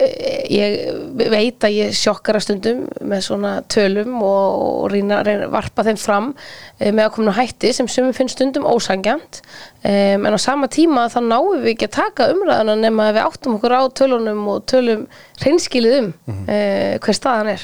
ég 0.00 0.76
veit 1.30 1.64
að 1.66 1.74
ég 1.76 1.94
sjokkara 1.96 2.40
stundum 2.42 2.84
með 3.06 3.24
svona 3.26 3.52
tölum 3.70 4.16
og, 4.24 4.86
reyna, 4.92 5.20
að 5.22 5.46
varpa 5.52 5.84
þeim 5.86 6.00
fram 6.00 6.30
eh, 6.78 6.90
með 6.90 7.10
ákomna 7.10 7.34
hætti 7.36 7.72
sem 7.76 7.88
sumum 7.90 8.14
finnst 8.16 8.38
stundum 8.38 8.68
ósangjant 8.68 9.42
um, 9.42 10.26
en 10.26 10.36
á 10.36 10.40
sama 10.40 10.70
tíma 10.72 11.08
þá 11.12 11.20
náum 11.26 11.60
við 11.60 11.74
ekki 11.74 11.90
að 11.90 11.96
taka 11.98 12.30
umræðuna 12.34 12.78
nema 12.80 13.10
að 13.10 13.18
við 13.18 13.28
áttum 13.28 13.56
okkur 13.58 13.76
á 13.76 13.82
tölunum 14.00 14.42
og 14.54 14.66
tölum 14.70 15.06
reynskilið 15.44 15.98
um 16.00 16.12
mm 16.26 16.44
hver 17.00 17.16
staðan 17.16 17.52
er. 17.52 17.62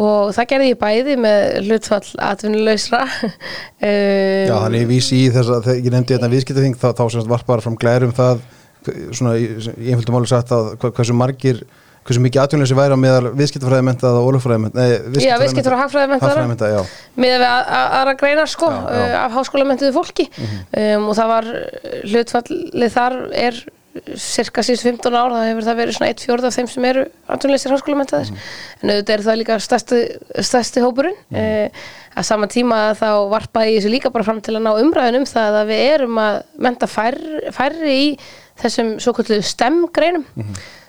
Og 0.00 0.32
það 0.34 0.48
gerði 0.50 0.70
ég 0.72 0.78
bæði 0.80 1.14
með 1.22 1.44
hlutfall 1.68 2.08
atvinnuleysra 2.26 3.04
um, 3.04 3.34
Já, 4.50 4.56
þannig 4.56 4.88
vísi 4.90 5.20
í 5.22 5.30
þess 5.34 5.52
að 5.54 5.70
ég 5.76 5.90
nefndi 5.94 6.16
þetta 6.16 6.30
viðskiptaþing 6.32 6.76
þá, 6.80 6.88
þá 6.98 7.04
sem 7.04 7.20
sagt 7.20 7.30
var 7.30 7.46
bara 7.46 7.64
fram 7.64 7.78
glærum 7.78 8.14
það 8.16 8.42
svona 9.16 9.36
í, 9.40 9.48
einföldum 9.92 10.18
máli 10.18 10.30
sagt 10.30 10.52
að 10.54 10.74
hversu 10.84 11.16
margir 11.16 11.62
hversu 12.04 12.20
mikið 12.20 12.42
atvinnleysi 12.42 12.76
væri 12.76 12.96
á 12.96 13.00
meðal 13.00 13.30
viðskiptafræði 13.32 13.84
mentað 13.88 14.18
og 14.18 14.26
ólögfræði 14.28 14.60
mentað 14.66 14.90
Já, 15.24 15.38
viðskiptar- 15.40 15.76
og 15.76 15.80
já. 16.74 16.80
Með 17.16 17.30
við 17.32 17.44
að- 17.48 17.70
að- 17.78 17.94
aðra 18.00 18.14
greinar 18.20 18.50
sko 18.52 18.68
Já, 18.68 18.76
já. 18.76 19.06
uh, 19.06 19.24
af 19.24 19.32
háskólamöntuðu 19.38 19.94
fólki. 19.96 20.26
Um, 20.76 21.08
og 21.08 21.16
það 21.16 21.32
var 21.32 21.48
hlutfallið 22.04 22.92
þar 22.98 23.16
er 23.32 23.64
cirka 24.18 24.60
síðust 24.66 24.82
15 24.82 25.14
ár, 25.14 25.30
það 25.30 25.48
hefur 25.48 25.66
það 25.68 25.76
verið 25.80 25.96
svona 25.96 26.10
1 26.10 26.22
fjórð 26.26 26.44
af 26.48 26.54
þeim 26.58 26.68
sem 26.68 26.84
eru 26.90 27.04
andunleysir 27.30 27.70
háskólamöntaðir 27.72 28.30
en 28.82 28.90
auðvitað 28.90 29.12
er 29.14 29.22
það 29.28 29.38
líka 29.38 29.58
stærsti, 29.62 30.00
stærsti 30.42 30.82
hópurinn. 30.82 31.20
Uh, 31.30 31.68
að 32.14 32.26
sama 32.28 32.46
tíma 32.50 32.80
þá 32.98 33.08
varpaði 33.30 33.72
ég 33.74 33.80
þessu 33.80 33.90
líka 33.94 34.10
bara 34.14 34.26
fram 34.26 34.40
til 34.44 34.54
að 34.58 34.66
ná 34.66 34.72
umræðin 34.82 35.20
um 35.22 35.28
það 35.30 35.60
að 35.62 35.70
við 35.72 35.84
erum 35.94 36.18
að 36.22 36.42
menta 36.66 36.86
færri, 36.90 37.40
færri 37.54 37.94
í 37.94 38.18
þessum 38.62 38.94
svo 39.02 39.14
kvöldu 39.16 39.40
STEM-greinum 39.42 40.24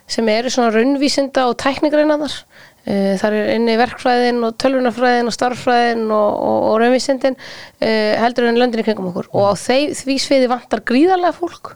sem 0.08 0.28
eru 0.30 0.52
svona 0.54 0.74
raunvísinda 0.76 1.48
og 1.50 1.58
tæknigreinaðar 1.64 2.44
Uh, 2.86 3.16
þar 3.18 3.34
er 3.34 3.48
inni 3.56 3.74
verkfræðin 3.80 4.44
og 4.46 4.60
tölvunarfræðin 4.62 5.26
og 5.26 5.34
starffræðin 5.34 6.04
og, 6.14 6.36
og, 6.38 6.58
og 6.70 6.76
raunvísindin 6.84 7.34
uh, 7.34 8.12
heldur 8.22 8.46
en 8.46 8.60
löndin 8.62 8.84
í 8.84 8.86
kringum 8.86 9.08
okkur. 9.10 9.32
Og 9.34 9.48
á 9.50 9.54
þeir, 9.58 9.96
því 9.98 10.18
sviði 10.22 10.50
vantar 10.52 10.84
gríðarlega 10.86 11.34
fólk. 11.34 11.72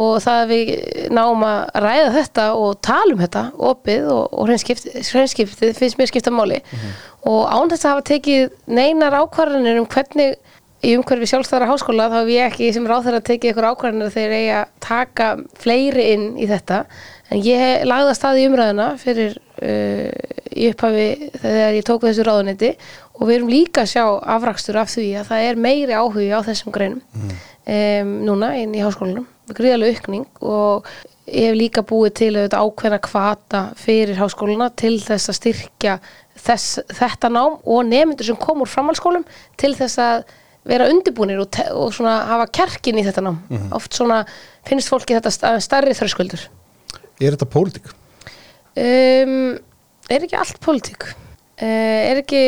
Og 0.00 0.14
það 0.24 0.38
að 0.38 0.54
við 0.54 0.72
náum 1.12 1.44
að 1.44 1.60
ræða 1.84 2.08
þetta 2.14 2.46
og 2.56 2.80
tala 2.86 3.12
um 3.12 3.20
þetta 3.20 3.44
opið 3.68 4.08
og, 4.14 4.22
og 4.32 4.48
hreinskiptið 4.48 5.76
finnst 5.76 6.00
mér 6.00 6.08
skipta 6.08 6.32
máli. 6.32 6.62
Og 7.28 7.42
án 7.44 7.74
þess 7.74 7.84
að 7.84 7.92
hafa 7.92 8.06
tekið 8.14 8.56
neinar 8.80 9.18
ákvarðanir 9.20 9.82
um 9.82 9.90
hvernig 9.92 10.38
í 10.80 10.94
umhverfi 10.96 11.28
sjálfstæðara 11.28 11.68
háskóla 11.68 12.08
þá 12.08 12.16
hef 12.22 12.30
ég 12.32 12.46
ekki 12.48 12.70
sem 12.72 12.86
ráð 12.88 13.08
þeirra 13.08 13.22
tekið 13.26 13.52
ykkur 13.52 13.68
ákvarðanir 13.68 14.14
þegar 14.14 14.36
ég 14.36 14.52
að 14.56 14.70
taka 14.86 15.26
fleiri 15.60 16.06
inn 16.14 16.26
í 16.40 16.48
þetta. 16.48 16.80
En 17.30 17.42
ég 17.44 17.84
lagði 17.86 18.12
að 18.12 18.18
staði 18.18 18.46
umræðuna 18.48 18.86
fyrir 19.00 19.36
uh, 19.36 20.08
í 20.50 20.70
upphafi 20.72 21.06
þegar 21.36 21.76
ég 21.76 21.86
tók 21.86 22.06
þessu 22.08 22.26
ráðunetti 22.26 22.72
og 23.20 23.28
við 23.28 23.36
erum 23.36 23.52
líka 23.52 23.84
að 23.84 23.92
sjá 23.92 24.04
afrakstur 24.36 24.80
af 24.80 24.90
því 24.94 25.06
að 25.20 25.30
það 25.30 25.46
er 25.50 25.62
meiri 25.68 26.00
áhugi 26.00 26.32
á 26.32 26.40
þessum 26.48 26.74
greinum 26.74 27.04
um, 27.12 28.16
núna 28.26 28.54
inn 28.62 28.74
í 28.74 28.82
háskólanum. 28.82 29.28
Gríðarlega 29.50 30.00
aukning 30.00 30.26
og 30.40 30.88
ég 31.30 31.50
hef 31.50 31.58
líka 31.58 31.84
búið 31.86 32.16
til 32.22 32.32
auðvitað 32.32 32.64
ákveðna 32.64 33.00
kvata 33.04 33.62
fyrir 33.78 34.18
háskóluna 34.18 34.70
til 34.80 34.96
þess 35.02 35.30
að 35.30 35.38
styrkja 35.38 35.96
þess, 36.40 36.80
þetta 36.96 37.30
nám 37.32 37.58
og 37.60 37.84
nefndur 37.86 38.30
sem 38.30 38.38
kom 38.40 38.64
úr 38.64 38.70
framhalskólum 38.70 39.26
til 39.60 39.74
þess 39.78 40.00
að 40.02 40.24
vera 40.68 40.88
undirbúinir 40.92 41.40
og, 41.40 41.56
og 41.72 41.92
svona 41.96 42.18
hafa 42.28 42.46
kjarkin 42.52 42.98
í 43.00 43.04
þetta 43.06 43.22
nám. 43.24 43.38
Oft 43.76 43.94
svona 43.96 44.22
finnst 44.68 44.90
fólki 44.92 45.16
þetta 45.16 45.30
sta- 45.32 45.54
stærri 45.64 45.94
þröskuldur. 45.96 46.42
Er 47.20 47.34
þetta 47.36 47.48
pólitík? 47.52 47.90
um, 48.76 49.58
er 50.10 50.24
ekki 50.26 50.36
allt 50.38 50.60
pólitík? 50.64 51.08
Uh, 51.60 51.66
er 52.10 52.20
ekki 52.22 52.42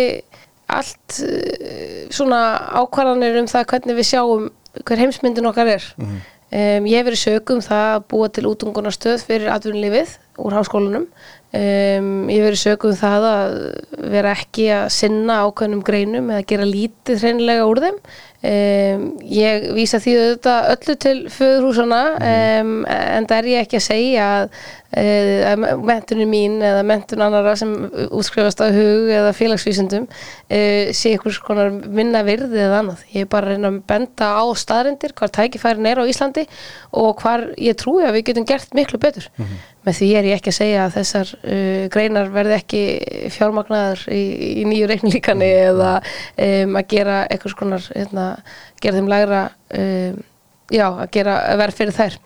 allt 0.72 1.18
uh, 1.26 2.06
svona 2.14 2.42
ákvarðanir 2.82 3.40
um 3.42 3.48
það 3.50 3.66
hvernig 3.72 3.98
við 3.98 4.08
sjáum 4.12 4.46
hver 4.88 5.02
heimsmyndin 5.02 5.48
okkar 5.50 5.68
er? 5.74 5.88
Um, 6.52 6.86
ég 6.88 6.98
hef 7.00 7.06
verið 7.08 7.20
sögum 7.22 7.60
það 7.64 7.86
að 7.96 8.02
búa 8.12 8.28
til 8.32 8.44
útungunarstöð 8.50 9.22
fyrir 9.28 9.50
atvinnulífið 9.54 10.14
úr 10.44 10.56
háskólanum 10.56 11.06
um, 11.52 12.10
ég 12.32 12.44
verið 12.46 12.60
sögum 12.62 12.98
það 12.98 13.28
að 13.28 13.56
vera 14.12 14.34
ekki 14.36 14.68
að 14.72 14.90
sinna 14.96 15.42
ákveðnum 15.46 15.86
greinum 15.86 16.30
eða 16.32 16.48
gera 16.52 16.68
lítið 16.68 17.24
hreinlega 17.26 17.66
úr 17.68 17.82
þeim 17.84 17.98
um, 18.42 19.08
ég 19.28 19.66
vísa 19.76 20.00
því 20.02 20.14
auðvitað 20.18 20.70
öllu 20.74 20.96
til 21.04 21.16
föðurhúsana 21.32 22.02
um, 22.18 22.76
en 22.88 23.28
það 23.28 23.36
er 23.38 23.50
ég 23.52 23.66
ekki 23.66 23.78
að 23.78 23.84
segja 23.86 24.28
að, 24.36 24.56
eh, 24.98 25.44
að 25.52 25.84
mentunum 25.88 26.32
mín 26.32 26.56
eða 26.64 26.82
mentun 26.88 27.24
annara 27.24 27.54
sem 27.58 27.74
útskrifast 28.08 28.62
á 28.64 28.68
hug 28.74 29.12
eða 29.12 29.34
félagsvísundum 29.36 30.08
uh, 30.08 30.90
sé 30.92 31.14
einhvers 31.14 31.40
konar 31.44 31.72
minna 31.72 32.24
virði 32.26 32.64
eða 32.66 32.82
annað. 32.82 33.04
Ég 33.14 33.26
er 33.26 33.32
bara 33.32 33.50
að 33.50 33.56
reyna 33.56 33.72
að 33.72 33.82
benda 33.92 34.32
á 34.34 34.44
staðrindir, 34.58 35.14
hvar 35.18 35.32
tækifærin 35.32 35.90
er 35.90 36.02
á 36.02 36.04
Íslandi 36.08 36.46
og 36.98 37.22
hvar 37.22 37.50
ég 37.60 37.78
trúi 37.78 38.02
að 38.06 38.18
við 38.18 38.26
getum 38.30 38.48
gert 38.48 38.74
miklu 38.76 39.00
betur. 39.02 39.28
Með 39.82 39.98
því 39.98 40.08
er 40.18 40.28
ég 40.30 40.38
ekki 40.38 40.52
að 40.52 40.58
segja 40.60 40.82
að 40.86 40.96
þessar 41.00 41.32
uh, 41.44 41.86
greinar 41.92 42.32
verði 42.34 42.58
ekki 42.58 42.82
fjármagnaðar 43.34 44.04
í, 44.12 44.22
í 44.62 44.66
nýju 44.68 44.90
reiknilíkani 44.90 45.48
eða 45.68 45.94
um, 46.02 46.76
að 46.80 46.90
gera 46.94 47.22
einhvers 47.28 47.56
konar, 47.58 47.88
hérna, 47.94 48.26
gera 48.82 49.00
þeim 49.00 49.10
lægra 49.12 49.42
um, 49.78 50.20
já, 50.72 50.86
að 50.88 51.08
gera 51.16 51.38
að 51.52 51.62
vera 51.62 51.76
fyrir 51.78 51.96
þær. 51.96 52.20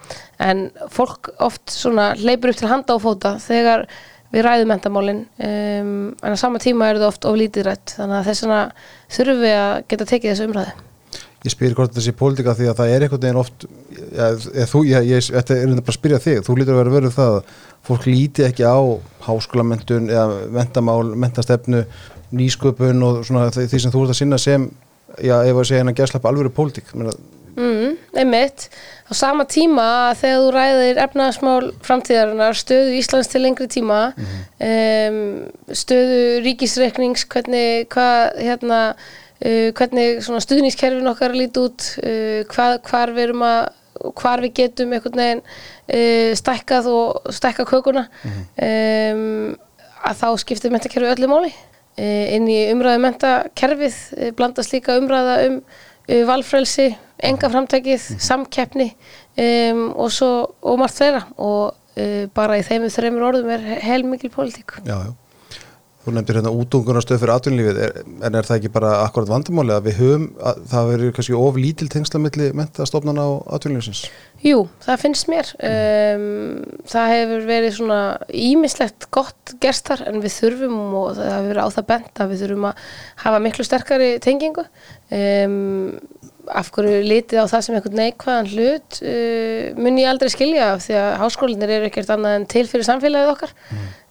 En 0.46 0.66
fólk 0.92 1.32
oft 1.42 1.72
svona 1.72 2.12
hleypur 2.18 2.52
upp 2.52 2.60
til 2.60 2.70
handa 2.70 2.96
og 2.96 3.04
fóta 3.04 3.36
þegar 3.42 3.86
við 4.34 4.44
ræðum 4.46 4.72
mentamálin 4.72 5.22
um, 5.38 5.94
en 6.20 6.34
á 6.34 6.38
sama 6.38 6.60
tíma 6.62 6.90
er 6.90 7.00
það 7.00 7.12
oft 7.12 7.28
of 7.28 7.38
lítið 7.38 7.70
rætt. 7.70 7.94
Þannig 7.98 8.18
að 8.18 8.28
þess 8.30 8.44
vegna 8.44 8.60
þurfum 9.18 9.40
við 9.44 9.56
að 9.60 9.78
geta 9.92 10.10
tekið 10.12 10.32
þessu 10.32 10.50
umræðu. 10.50 10.82
Ég 11.46 11.52
spyr 11.52 11.74
hvort 11.78 11.92
þetta 11.92 12.02
sé 12.02 12.14
pólitíka 12.16 12.56
því 12.58 12.66
að 12.70 12.78
það 12.80 12.92
er 12.92 13.04
einhvern 13.06 13.22
veginn 13.22 13.38
oft 13.38 13.66
ja, 14.16 14.30
þú, 14.66 14.80
ég, 14.88 15.04
ég, 15.12 15.26
þetta 15.30 15.56
er 15.60 15.74
bara 15.76 15.92
að 15.92 15.98
spyrja 15.98 16.22
þig. 16.24 16.40
Þú 16.46 16.56
lítur 16.58 16.74
að 16.74 16.80
vera 16.80 16.94
verið 16.96 17.14
það 17.14 17.36
að 17.36 17.52
fólk 17.86 18.08
líti 18.08 18.46
ekki 18.46 18.66
á 18.66 18.78
háskólamentun 19.26 20.10
eða 20.10 20.48
mentamál, 20.54 21.14
mentastefnu 21.14 21.84
nýsköpun 22.36 23.02
og 23.06 23.22
svona 23.26 23.48
því 23.54 23.80
sem 23.80 23.94
þú 23.94 24.04
ert 24.04 24.14
að 24.14 24.20
sinna 24.20 24.38
sem 24.42 24.66
já, 25.22 25.36
ef 25.46 25.56
að 25.56 25.68
segja 25.68 25.82
hennar 25.84 25.96
gæslappa 25.96 26.30
alvöru 26.30 26.52
pólitík 26.54 26.90
mm, 27.56 27.96
einmitt. 28.18 28.68
Á 29.06 29.12
sama 29.14 29.46
tíma 29.48 30.14
þegar 30.18 30.42
þú 30.42 30.48
ræðir 30.56 31.00
efnaðasmál 31.04 31.70
framtíðarinnar 31.86 32.58
stöðu 32.58 32.96
Íslands 32.98 33.30
til 33.32 33.44
lengri 33.44 33.68
tíma 33.70 34.00
um, 34.16 35.20
stöðu 35.70 36.42
ríkisreiknings 36.46 37.26
hvernig 37.30 37.86
hvað 37.94 38.42
hérna 38.42 38.80
uh, 38.96 39.70
hvernig 39.78 40.22
svona 40.26 40.42
stuðningskerfin 40.44 41.12
okkar 41.12 41.36
lít 41.38 41.58
út 41.62 41.90
uh, 42.02 42.42
hvað, 42.50 42.80
hvar 42.90 43.14
við 43.14 43.30
erum 43.30 43.46
að 43.46 43.60
hvar 44.20 44.42
við 44.44 44.54
getum 44.60 44.94
einhvern 44.96 45.22
veginn 45.22 45.42
uh, 45.42 46.32
stækkað 46.38 46.90
og 46.92 47.32
stækka 47.34 47.66
kökuna 47.68 48.06
um, 48.26 49.56
að 50.06 50.20
þá 50.20 50.28
skiptir 50.42 50.74
mentakerfi 50.74 51.10
öllu 51.14 51.30
máli. 51.30 51.52
Uh, 51.96 52.36
inn 52.36 52.48
í 52.52 52.58
umræðu 52.74 53.02
mentakerfið 53.06 53.98
uh, 54.18 54.30
blandast 54.36 54.74
líka 54.74 54.98
umræða 55.00 55.36
um 55.46 55.60
uh, 55.62 56.22
valfrelsi, 56.28 56.90
enga 57.24 57.48
framtækið 57.52 58.10
samkeppni 58.20 58.90
um, 59.40 59.86
og 59.96 60.10
svo 60.12 60.32
og 60.60 60.80
margt 60.82 61.00
fleira. 61.00 61.26
Og 61.38 61.82
bara 62.36 62.58
í 62.60 62.64
þeim 62.66 62.82
þreymur 62.92 63.22
orðum 63.30 63.54
er 63.54 63.62
heilmikil 63.80 64.28
pólitík. 64.28 64.74
Já, 64.84 64.98
já. 65.06 65.14
Þú 66.06 66.12
nefndir 66.14 66.36
hérna 66.38 66.50
útungunarstöð 66.54 67.18
fyrir 67.18 67.34
atvinnulífið. 67.34 67.78
Er, 67.82 67.96
en 68.28 68.36
er 68.38 68.46
það 68.46 68.60
ekki 68.60 68.68
bara 68.76 68.92
akkurat 69.02 69.30
vandamáli 69.32 69.72
að 69.74 69.88
við 69.88 69.96
höfum, 69.98 70.26
að 70.38 70.60
það 70.70 70.90
verður 70.92 71.14
kannski 71.16 71.38
of 71.40 71.58
lítil 71.58 71.88
tengsla 71.90 72.20
milli 72.22 72.46
mentastofnana 72.54 73.24
á 73.26 73.30
atvinnulífisins 73.56 74.04
Jú, 74.46 74.60
það 74.84 75.00
finnst 75.02 75.30
mér. 75.32 75.50
Um, 75.66 76.60
það 76.86 77.12
hefur 77.14 77.46
verið 77.48 77.74
svona 77.80 78.00
ímislegt 78.30 79.08
gott 79.14 79.54
gerstar 79.62 80.04
en 80.06 80.20
við 80.22 80.36
þurfum 80.36 80.78
og 81.00 81.08
það 81.16 81.32
hefur 81.32 81.50
verið 81.50 81.66
á 81.66 81.74
það 81.74 81.88
bent 81.90 82.22
að 82.22 82.30
við 82.32 82.42
þurfum 82.44 82.68
að 82.70 82.84
hafa 83.24 83.42
miklu 83.48 83.66
sterkari 83.66 84.10
tengingu. 84.22 84.66
Um, 85.10 85.56
af 86.52 86.70
hverju 86.74 87.02
litið 87.06 87.42
á 87.42 87.46
það 87.50 87.66
sem 87.66 87.76
einhvern 87.76 88.00
neikvæðan 88.00 88.50
hlut 88.52 88.98
uh, 89.02 89.76
mun 89.78 90.00
ég 90.00 90.10
aldrei 90.10 90.32
skilja 90.32 90.72
af 90.74 90.82
því 90.86 90.98
að 91.02 91.12
háskólinir 91.22 91.76
eru 91.76 91.90
ekkert 91.90 92.12
annað 92.14 92.40
en 92.40 92.48
til 92.54 92.66
fyrir 92.70 92.88
samfélagið 92.88 93.32
okkar. 93.34 93.54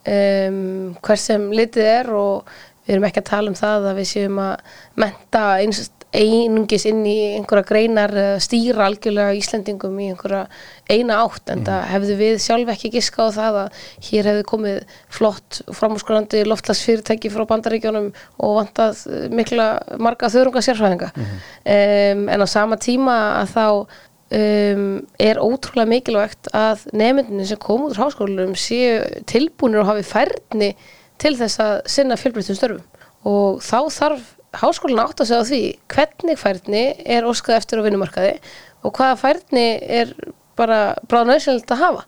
Um, 0.06 0.96
hver 1.02 1.22
sem 1.22 1.50
litið 1.56 1.88
er 1.90 2.12
og 2.14 2.56
við 2.86 2.96
erum 2.96 3.08
ekki 3.08 3.24
að 3.24 3.30
tala 3.32 3.52
um 3.52 3.58
það 3.58 3.88
að 3.90 4.00
við 4.00 4.10
séum 4.12 4.42
að 4.44 4.76
menta 5.02 5.46
eins, 5.64 5.80
einungis 6.16 6.86
inn 6.90 7.04
í 7.08 7.16
einhverja 7.36 7.68
greinar 7.68 8.14
eða 8.16 8.40
stýra 8.44 8.88
algjörlega 8.88 9.36
Íslendingum 9.38 9.98
í 10.00 10.10
einhverja 10.14 10.46
eina 10.90 11.20
átt 11.24 11.52
en 11.54 11.64
það 11.68 11.86
hefðu 11.92 12.18
við 12.20 12.40
sjálf 12.44 12.72
ekki 12.76 12.92
giska 12.94 13.28
á 13.28 13.36
það 13.36 13.60
að 13.64 13.84
hér 14.10 14.30
hefðu 14.32 14.48
komið 14.52 14.98
flott 15.18 15.62
framhúsgrandi 15.76 16.44
loftlagsfyrirtæki 16.48 17.32
frá 17.34 17.46
bandaríkjónum 17.50 18.12
og 18.40 18.58
vantað 18.60 19.06
eh, 19.10 19.30
mikla 19.34 19.70
marga 20.02 20.32
þörunga 20.34 20.64
sérfræðinga. 20.66 21.12
Um, 21.16 22.28
en 22.32 22.46
á 22.46 22.48
sama 22.50 22.80
tíma 22.82 23.16
að 23.42 23.56
þá 23.56 23.66
um, 23.70 24.86
er 25.22 25.42
ótrúlega 25.42 25.90
mikilvægt 25.90 26.52
að 26.56 26.86
nefndinni 26.94 27.48
sem 27.50 27.62
kom 27.62 27.88
út 27.88 27.96
úr 27.96 28.06
háskólanum 28.06 28.56
séu 28.60 29.02
tilbúinir 29.30 29.84
og 29.84 29.92
hafi 29.94 30.06
færni 30.08 30.74
til 31.22 31.36
þess 31.40 31.62
að 31.64 31.76
sinna 31.92 32.18
fjölbreyttum 32.20 32.58
störfum. 32.58 32.86
Og 33.26 33.62
þá 33.66 33.80
þarf 33.90 34.35
háskólinn 34.62 35.04
átt 35.04 35.22
að 35.22 35.30
segja 35.30 35.44
á 35.44 35.50
því 35.50 35.62
hvernig 35.94 36.42
færni 36.42 36.86
er 37.18 37.28
óskað 37.28 37.60
eftir 37.60 37.82
á 37.82 37.86
vinnumarkaði 37.86 38.34
og 38.86 38.96
hvaða 38.96 39.20
færni 39.22 39.68
er 39.82 40.14
bara 40.56 40.96
bráð 41.10 41.32
nöðsynlegt 41.32 41.72
að 41.76 41.82
hafa. 41.84 42.04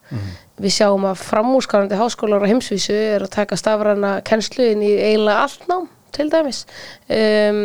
Við 0.58 0.74
sjáum 0.74 1.06
að 1.06 1.22
framúskarandi 1.22 2.00
háskólar 2.00 2.46
á 2.48 2.50
heimsvísu 2.50 2.96
er 2.96 3.25
að 3.25 3.36
taka 3.36 3.58
stafrana 3.60 4.22
kennslu 4.25 4.72
inn 4.72 4.82
í 4.82 4.94
eiginlega 4.96 5.44
allt 5.44 5.68
nám 5.70 5.89
til 6.16 6.30
dæmis 6.32 6.63
um, 7.12 7.60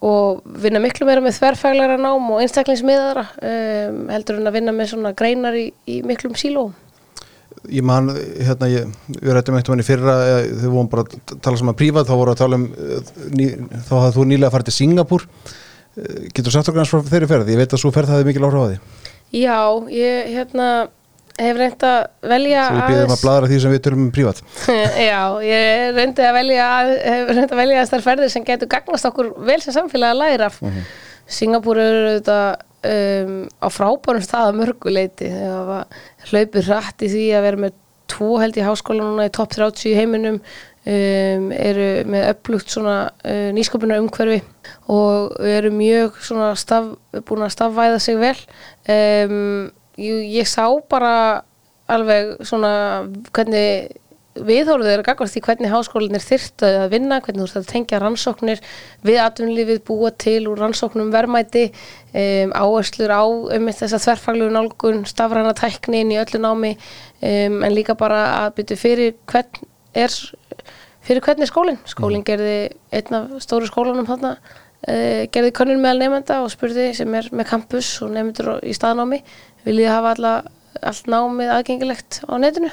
og 0.00 0.40
vinna 0.62 0.80
miklu 0.80 1.04
meira 1.08 1.20
með 1.20 1.36
þverfæglara 1.40 1.98
nám 2.00 2.30
og 2.32 2.40
einstaklingsmiðara 2.44 3.26
um, 3.36 3.98
heldur 4.14 4.38
en 4.40 4.48
að 4.48 4.56
vinna 4.56 4.72
með 4.76 4.94
svona 4.94 5.12
greinar 5.12 5.58
í, 5.58 5.66
í 5.90 6.00
miklum 6.06 6.38
sílóum. 6.38 6.72
Ég 7.68 7.84
man, 7.84 8.08
hérna, 8.40 8.68
ég, 8.72 8.92
við 9.18 9.34
rættum 9.36 9.56
einhvern 9.58 9.76
veginn 9.76 9.84
í 9.84 9.88
fyrra, 9.88 10.14
þau 10.62 10.70
vorum 10.72 10.86
bara 10.92 11.04
að 11.04 11.34
tala 11.44 11.60
saman 11.60 11.76
prívat, 11.76 12.08
þá 12.08 12.14
voru 12.16 12.32
að 12.32 12.40
tala 12.40 12.56
um, 12.56 12.68
eh, 12.72 13.10
ný, 13.36 13.48
þá 13.88 13.92
hafði 13.98 14.14
þú 14.16 14.24
nýlega 14.30 14.52
farið 14.54 14.70
til 14.70 14.76
Singapúr. 14.78 15.26
Eh, 16.00 16.22
Getur 16.32 16.54
sagt 16.54 16.70
okkur 16.70 16.80
hans 16.80 16.94
frá 16.94 17.04
þeirri 17.10 17.28
ferð? 17.28 17.52
Ég 17.52 17.60
veit 17.60 17.76
að 17.76 17.82
svo 17.82 17.92
ferð 17.92 18.14
hafði 18.14 18.30
mikil 18.30 18.46
áhrif 18.48 18.64
á 18.64 18.68
því. 18.70 18.78
Já, 19.36 19.60
ég 19.92 20.32
hérna 20.38 20.70
hef 21.40 21.60
reynd 21.60 21.84
að 21.86 21.98
velja 22.32 22.64
Svo 22.64 22.78
við 22.78 22.88
byrðum 22.94 23.14
að 23.14 23.22
bladra 23.24 23.50
því 23.50 23.60
sem 23.62 23.74
við 23.74 23.84
tölum 23.84 24.02
um 24.06 24.10
prívat. 24.14 24.42
Já, 25.10 25.20
ég 25.44 25.84
reyndi 25.96 26.26
að 26.26 26.34
velja 26.40 26.70
hef 26.88 27.30
reyndi 27.34 27.46
að 27.46 27.62
velja 27.62 27.84
þessar 27.84 28.08
ferðir 28.08 28.32
sem 28.32 28.48
getur 28.48 28.72
gagnast 28.72 29.08
okkur 29.08 29.30
vel 29.48 29.60
sem 29.62 29.76
samfélagi 29.76 30.16
að 30.16 30.20
læra 30.24 30.50
af 30.50 30.58
Singapúr 31.30 31.78
eru 31.78 32.16
þetta 32.18 32.40
um, 32.86 33.36
á 33.60 33.68
frábærum 33.72 34.24
stað 34.24 34.50
að 34.50 34.58
mörguleiti 34.60 35.30
þegar 35.30 35.68
var 35.68 36.02
hlaupið 36.30 36.68
hratt 36.70 37.04
í 37.06 37.12
því 37.12 37.28
að 37.36 37.46
vera 37.48 37.62
með 37.66 37.78
tvo 38.10 38.30
held 38.42 38.58
í 38.58 38.66
háskóla 38.66 39.06
núna 39.06 39.28
í 39.28 39.32
topp 39.34 39.54
30 39.54 39.90
í 39.90 39.96
heiminum 39.98 40.40
um, 40.40 41.50
eru 41.54 41.88
með 42.10 42.26
upplugt 42.32 42.72
svona 42.72 42.96
uh, 43.24 43.50
nýsköpunar 43.56 44.02
umhverfi 44.02 44.40
og 44.90 45.36
eru 45.46 45.70
mjög 45.74 46.18
svona 46.24 46.52
staf, 46.58 46.92
búin 47.28 47.46
að 47.46 47.54
stafvæða 47.54 48.00
sig 48.02 48.18
vel. 48.20 48.36
Um, 48.90 49.70
ég, 50.00 50.26
ég 50.40 50.50
sá 50.50 50.66
bara 50.90 51.14
alveg 51.90 52.36
svona 52.46 52.72
hvernig 53.34 53.96
viðhóruð 54.46 54.88
er 54.90 55.02
að 55.02 55.06
gagvast 55.08 55.36
í 55.38 55.42
hvernig 55.44 55.72
háskólinir 55.72 56.22
þyrftu 56.24 56.68
að 56.84 56.92
vinna, 56.94 57.20
hvernig 57.24 57.42
þú 57.42 57.46
þurft 57.48 57.60
að 57.60 57.72
tengja 57.72 58.00
rannsóknir 58.02 58.62
við 59.06 59.18
atvinnlífið 59.24 59.82
búa 59.88 60.10
til 60.20 60.42
úr 60.50 60.62
rannsóknum 60.62 61.12
verðmæti 61.14 61.66
um, 61.70 62.54
áherslur 62.54 63.14
á 63.14 63.24
um 63.26 63.70
þess 63.70 63.96
að 63.96 64.04
þverfaglu 64.06 64.48
nálgun, 64.54 65.02
stafræna 65.08 65.54
tækni 65.58 66.04
inn 66.04 66.14
í 66.14 66.20
öllu 66.20 66.40
námi 66.42 66.72
um, 66.76 67.60
en 67.64 67.76
líka 67.76 67.96
bara 67.98 68.22
að 68.44 68.56
byrja 68.60 68.80
fyrir 68.80 69.14
hvern 69.30 69.68
er 69.94 70.18
fyrir 71.06 71.24
hvern 71.24 71.44
er 71.44 71.50
skólinn? 71.50 71.80
Skólinn 71.88 72.26
gerði 72.26 72.58
einn 72.94 73.16
af 73.20 73.38
stóru 73.44 73.68
skólanum 73.70 74.08
þarna 74.08 74.36
uh, 74.36 75.26
gerði 75.32 75.54
könnun 75.56 75.82
meðal 75.82 76.04
nefnda 76.04 76.42
og 76.44 76.52
spurði 76.54 76.90
sem 76.98 77.18
er 77.18 77.30
með 77.32 77.50
campus 77.54 77.96
og 78.04 78.14
nefndur 78.14 78.58
í 78.64 78.76
staðnámi 78.76 79.22
viljið 79.66 79.92
hafa 79.92 80.14
alla, 80.16 80.36
allt 80.80 81.10
námið 81.10 81.52
aðgengilegt 81.56 82.22
á 82.24 82.34
netinu 82.40 82.70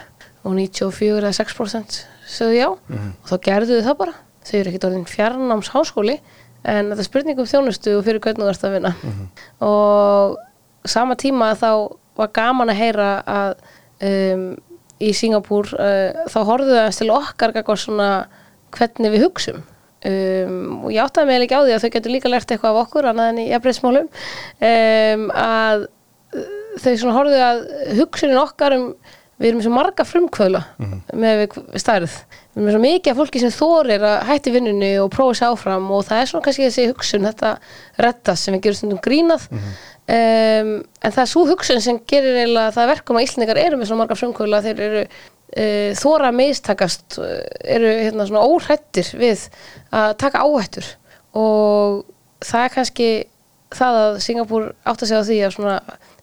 og 0.48 0.56
94 0.56 1.20
eða 1.20 1.36
6% 1.36 2.00
sögðu 2.27 2.58
já. 2.58 2.68
Og 3.22 3.30
þá 3.32 3.36
gerðu 3.48 3.80
þau 3.80 3.88
það 3.89 3.98
bara. 4.01 4.18
Þau 4.48 4.58
eru 4.60 4.72
ekkert 4.72 4.88
orðin 4.88 5.08
fjarnáms 5.12 5.72
háskóli 5.74 6.18
en 6.68 6.92
þetta 6.92 7.04
er 7.04 7.08
spurning 7.08 7.39
um 7.39 7.48
þjónustu 7.48 7.96
og 7.98 8.06
fyrir 8.08 8.24
hvernig 8.24 8.46
þú 8.46 8.51
ert 8.51 8.68
að 8.68 8.75
vinna. 8.77 8.94
Og 9.68 10.38
sama 10.88 11.18
tíma 11.20 11.51
þá 11.60 11.72
var 12.18 12.34
gaman 12.36 12.72
að 12.74 12.80
heyra 12.82 13.10
að 13.27 13.56
um, 14.08 14.46
í 15.04 15.13
Singapúr 15.13 15.70
uh, 15.77 16.27
þá 16.32 16.39
horfðu 16.48 16.77
það 16.77 16.94
til 16.98 17.10
okkar 17.13 17.54
svona 17.77 18.12
hvernig 18.75 19.13
við 19.13 19.27
hugsum. 19.27 19.62
Um, 20.08 20.86
og 20.86 20.92
ég 20.94 21.01
áttaði 21.04 21.27
mig 21.27 21.46
ekki 21.48 21.58
á 21.58 21.66
því 21.66 21.75
að 21.75 21.84
þau 21.84 21.94
getur 21.96 22.13
líka 22.13 22.30
lært 22.30 22.51
eitthvað 22.54 22.75
af 22.75 22.84
okkur 22.86 23.08
annað 23.10 23.32
en 23.32 23.39
í 23.42 23.48
jafnbreiðsmálum 23.50 24.10
um, 24.70 25.24
að 25.34 25.88
uh, 25.88 26.51
þau 26.77 26.92
svona 26.94 27.16
horfðu 27.16 27.39
að 27.48 27.63
hugsunin 27.98 28.42
okkar 28.44 28.75
um 28.77 28.86
við 29.38 29.50
erum 29.50 29.60
með 29.60 29.67
svo 29.67 29.74
marga 29.75 30.06
frumkvöla 30.08 30.62
með 31.13 31.41
við 31.44 31.82
stærð. 31.82 32.13
Við 32.56 32.58
erum 32.58 32.65
með 32.67 32.75
svo 32.75 32.82
mikið 32.82 33.12
af 33.12 33.20
fólki 33.22 33.41
sem 33.44 33.53
þorir 33.53 34.06
að 34.10 34.15
hætti 34.32 34.53
vinnunni 34.56 34.89
og 35.01 35.12
prófa 35.13 35.38
sér 35.38 35.53
áfram 35.53 35.91
og 35.94 36.06
það 36.08 36.22
er 36.22 36.32
svona 36.32 36.46
kannski 36.48 36.65
þessi 36.65 36.88
hugsun 36.89 37.27
þetta 37.27 37.51
rettast 38.01 38.48
sem 38.48 38.58
við 38.58 38.63
gerum 38.65 38.79
stundum 38.79 39.03
grínað. 39.06 39.48
Um, 40.08 40.70
en 41.03 41.12
það 41.13 41.24
er 41.24 41.29
svo 41.29 41.44
hugsun 41.50 41.82
sem 41.84 42.00
gerir 42.10 42.39
eiginlega 42.39 42.74
það 42.77 42.91
verkum 42.94 43.20
að 43.20 43.27
Íslandingar 43.27 43.60
eru 43.60 43.77
með 43.77 43.89
svo 43.89 43.98
marga 44.00 44.15
frumkvöla 44.17 44.63
þeir 44.63 44.84
eru 44.88 45.01
uh, 45.03 45.89
þóra 46.01 46.32
að 46.32 46.38
mistakast 46.39 47.20
uh, 47.22 47.41
eru 47.75 47.94
hérna 48.08 48.27
svona 48.29 48.46
óhrættir 48.48 49.13
við 49.20 49.50
að 49.91 50.15
taka 50.24 50.46
áhættur. 50.48 50.89
Og 51.38 52.06
það 52.41 52.63
er 52.63 52.74
kannski 52.79 53.10
það 53.75 54.01
að 54.01 54.20
Singapúr 54.24 54.70
átt 54.88 55.03
að 55.03 55.12
segja 55.12 55.22
á 55.22 55.27
því 55.27 55.39
að 55.44 55.56
svona 55.58 55.77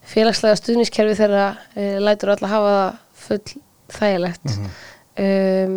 félagslega 0.04 0.58
stuðniskerfi 0.58 1.16
þeirra 1.20 1.46
uh, 1.54 1.96
lætur 2.02 2.34
alla 2.34 2.54
hafa 2.56 2.74
það 2.74 3.00
full 3.24 3.42
þægilegt 3.94 4.54
um, 4.54 5.74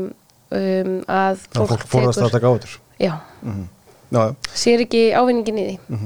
um, 0.51 0.93
að 1.07 1.43
Það 1.53 1.73
fólk 1.73 1.89
forðast 1.91 2.23
að 2.23 2.37
taka 2.37 2.47
á 2.47 2.53
þetta 2.55 2.71
já, 3.03 3.13
Já, 4.07 4.21
já. 4.23 4.31
Sér 4.55 4.85
ekki 4.85 5.03
ávinningin 5.17 5.59
í 5.61 5.67
því. 5.67 5.99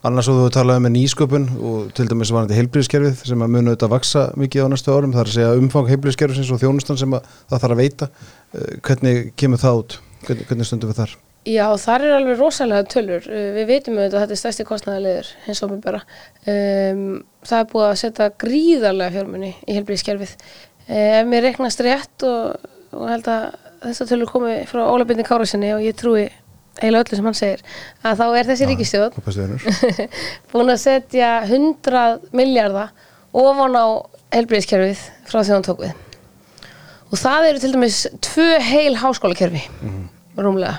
Annars 0.00 0.30
og 0.32 0.38
þú 0.38 0.44
talaði 0.54 0.80
með 0.86 0.92
nýsköpun 0.94 1.48
og 1.60 1.88
til 1.92 2.06
dæmis 2.08 2.30
varandi 2.32 2.56
heilbríðiskerfið 2.56 3.24
sem 3.28 3.42
að 3.44 3.50
munu 3.52 3.68
auðvitað 3.72 3.90
vaksa 3.92 4.22
mikið 4.40 4.64
á 4.64 4.72
næstu 4.72 4.94
árum. 4.94 5.12
Það 5.12 5.20
er 5.20 5.28
að 5.28 5.34
segja 5.34 5.58
umfang 5.60 5.90
heilbríðiskerfisins 5.90 6.52
og 6.54 6.60
þjónustan 6.62 7.00
sem 7.02 7.16
að 7.18 7.26
það 7.50 7.64
þarf 7.66 7.74
að 7.74 7.82
veita. 7.82 8.08
Eh, 8.54 8.70
hvernig 8.86 9.18
kemur 9.36 9.60
það 9.60 9.82
út? 9.82 9.98
Hvernig, 10.24 10.46
hvernig 10.48 10.70
stundum 10.70 10.92
við 10.92 11.02
þar? 11.02 11.12
Já, 11.48 11.64
þar 11.80 12.04
er 12.04 12.14
alveg 12.18 12.36
rosalega 12.40 12.84
tölur. 12.92 13.24
Uh, 13.24 13.46
Við 13.56 13.70
veitum 13.70 13.96
auðvitað 13.96 14.18
að 14.18 14.24
þetta 14.26 14.36
er 14.36 14.40
stærsti 14.42 14.66
kostnæðarlegur 14.68 15.30
hins 15.46 15.62
og 15.64 15.72
bara. 15.84 16.02
Um, 16.44 17.06
það 17.48 17.62
er 17.62 17.70
búið 17.70 17.86
að 17.86 17.96
setja 18.02 18.28
gríðarlega 18.44 19.14
fjármunni 19.16 19.54
í 19.64 19.78
helbriðskerfið. 19.78 20.34
Uh, 20.84 21.06
ef 21.22 21.30
mér 21.30 21.46
reiknast 21.48 21.80
rétt 21.86 22.26
og, 22.28 22.68
og 22.92 23.08
held 23.08 23.30
að 23.32 23.48
þessar 23.86 24.10
tölur 24.12 24.28
komi 24.28 24.58
frá 24.68 24.82
Óla 24.84 25.06
Bindi 25.08 25.24
Kárasinni 25.24 25.72
og 25.72 25.84
ég 25.84 25.96
trúi 25.96 26.26
eiginlega 26.80 27.06
öllu 27.06 27.16
sem 27.18 27.28
hann 27.28 27.36
segir, 27.36 27.62
að 28.06 28.20
þá 28.20 28.26
er 28.38 28.48
þessi 28.48 28.68
ríkistjóð 28.70 29.16
Og 29.18 29.24
bestu 29.26 29.44
vinur. 29.44 29.64
búin 30.52 30.72
að 30.72 30.82
setja 30.84 31.30
100 31.48 32.30
miljardar 32.36 32.92
ofan 33.36 33.76
á 33.76 33.86
helbriðskerfið 34.36 35.02
frá 35.28 35.40
því 35.40 35.56
hann 35.56 35.66
tók 35.66 35.82
við. 35.84 35.96
Og 37.10 37.18
það 37.18 37.48
eru 37.48 37.62
til 37.64 37.72
dæmis 37.74 37.98
tvö 38.22 38.48
heil 38.62 38.94
háskólakerfi, 39.00 39.64
rúmlega. 40.38 40.78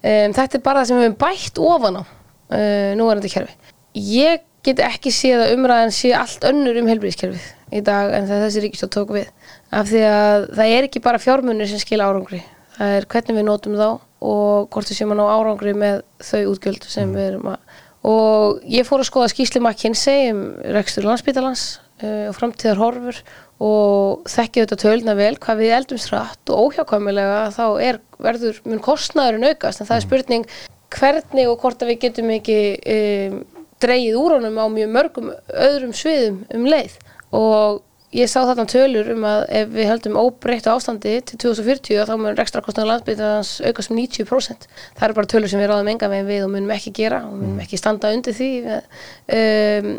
Um, 0.00 0.32
þetta 0.32 0.56
er 0.56 0.62
bara 0.64 0.82
það 0.82 0.88
sem 0.88 0.98
við 0.98 1.06
höfum 1.06 1.18
bætt 1.20 1.58
ofan 1.60 1.98
á 2.00 2.02
uh, 2.02 2.92
núverandi 2.96 3.32
kerfi. 3.32 3.74
Ég 4.00 4.46
get 4.64 4.80
ekki 4.84 5.12
séð 5.12 5.44
að 5.44 5.54
umræðan 5.56 5.92
sé 5.94 6.12
allt 6.16 6.44
önnur 6.48 6.78
um 6.80 6.88
helbriðskerfið 6.88 7.48
í 7.76 7.82
dag 7.84 8.14
en 8.16 8.28
það 8.28 8.44
þessi 8.46 8.62
ríkistjóð 8.64 8.92
tók 8.96 9.12
við. 9.16 9.28
Af 9.76 9.90
því 9.90 10.02
að 10.08 10.46
það 10.58 10.72
er 10.76 10.88
ekki 10.88 11.02
bara 11.04 11.20
fjármunir 11.22 11.70
sem 11.70 11.82
skila 11.82 12.08
árangri. 12.08 12.40
Það 12.76 12.96
er 12.96 13.06
hvernig 13.12 13.38
við 13.38 13.46
notum 13.46 13.76
þá 13.78 13.88
og 13.90 14.72
hvort 14.72 14.90
við 14.90 14.98
séum 14.98 15.14
að 15.14 15.20
ná 15.20 15.26
árangri 15.28 15.76
með 15.76 16.02
þau 16.24 16.40
útgjöld 16.54 16.88
sem 16.88 17.12
við 17.14 17.28
erum 17.28 17.52
að... 17.52 17.78
Og 18.10 18.64
ég 18.72 18.88
fór 18.88 19.02
að 19.02 19.10
skoða 19.10 19.30
skýsli 19.34 19.60
McKinsey 19.60 20.30
um 20.32 20.42
rekstur 20.76 21.04
landsbítalans 21.04 21.64
uh, 22.00 22.30
og 22.30 22.36
framtíðar 22.38 22.80
horfur 22.80 23.20
og 23.60 24.24
þekki 24.30 24.64
þetta 24.64 24.78
tölna 24.80 25.14
vel 25.18 25.34
hvað 25.36 25.60
við 25.60 25.74
eldum 25.76 26.00
strætt 26.00 26.52
og 26.52 26.70
óhjákvæmilega 26.70 27.42
þá 27.56 27.64
er 27.84 28.00
verður 28.20 28.62
mun 28.64 28.80
kostnaðurinn 28.84 29.50
aukast. 29.50 29.82
En 29.82 29.90
það 29.90 29.98
er 29.98 30.06
spurning 30.06 30.48
hvernig 30.96 31.50
og 31.50 31.60
hvort 31.60 31.84
að 31.84 31.92
við 31.92 32.00
getum 32.06 32.32
ekki 32.34 32.58
um, 32.94 33.36
dreigið 33.80 34.18
úr 34.20 34.36
honum 34.38 34.58
á 34.60 34.66
mjög 34.72 34.90
mörgum 34.96 35.30
öðrum 35.68 35.94
sviðum 35.96 36.42
um 36.56 36.66
leið. 36.72 36.96
Og 37.36 37.82
ég 38.16 38.30
sá 38.30 38.40
þarna 38.42 38.66
tölur 38.70 39.12
um 39.12 39.24
að 39.28 39.44
ef 39.60 39.70
við 39.70 39.88
höldum 39.90 40.18
óbreyttu 40.18 40.72
ástandi 40.72 41.12
til 41.28 41.38
2040 41.44 42.08
þá 42.08 42.14
mun 42.18 42.38
rekstra 42.38 42.62
kostnaður 42.64 42.94
landsbyggðans 42.94 43.52
aukast 43.68 43.92
um 43.92 44.00
90% 44.00 44.66
það 44.98 45.04
eru 45.06 45.18
bara 45.20 45.30
tölur 45.30 45.52
sem 45.52 45.62
við 45.62 45.70
ráðum 45.70 45.92
enga 45.92 46.10
veginn 46.10 46.30
við 46.30 46.46
og 46.46 46.50
munum 46.56 46.74
ekki 46.74 46.94
gera 46.96 47.22
og 47.28 47.36
munum 47.38 47.60
ekki 47.62 47.78
standa 47.78 48.10
undir 48.16 48.34
því 48.34 48.50
um, 48.74 49.92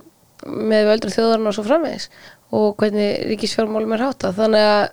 með 0.72 0.90
völdru 0.90 1.14
þjóðarinn 1.16 1.52
og 1.52 1.56
svo 1.56 1.66
framvegis 1.70 2.10
og 2.52 2.74
hvernig 2.80 3.28
ríkisfjármálum 3.32 3.96
er 3.96 4.04
háttað. 4.06 4.40
Þannig 4.40 4.66
að 4.70 4.84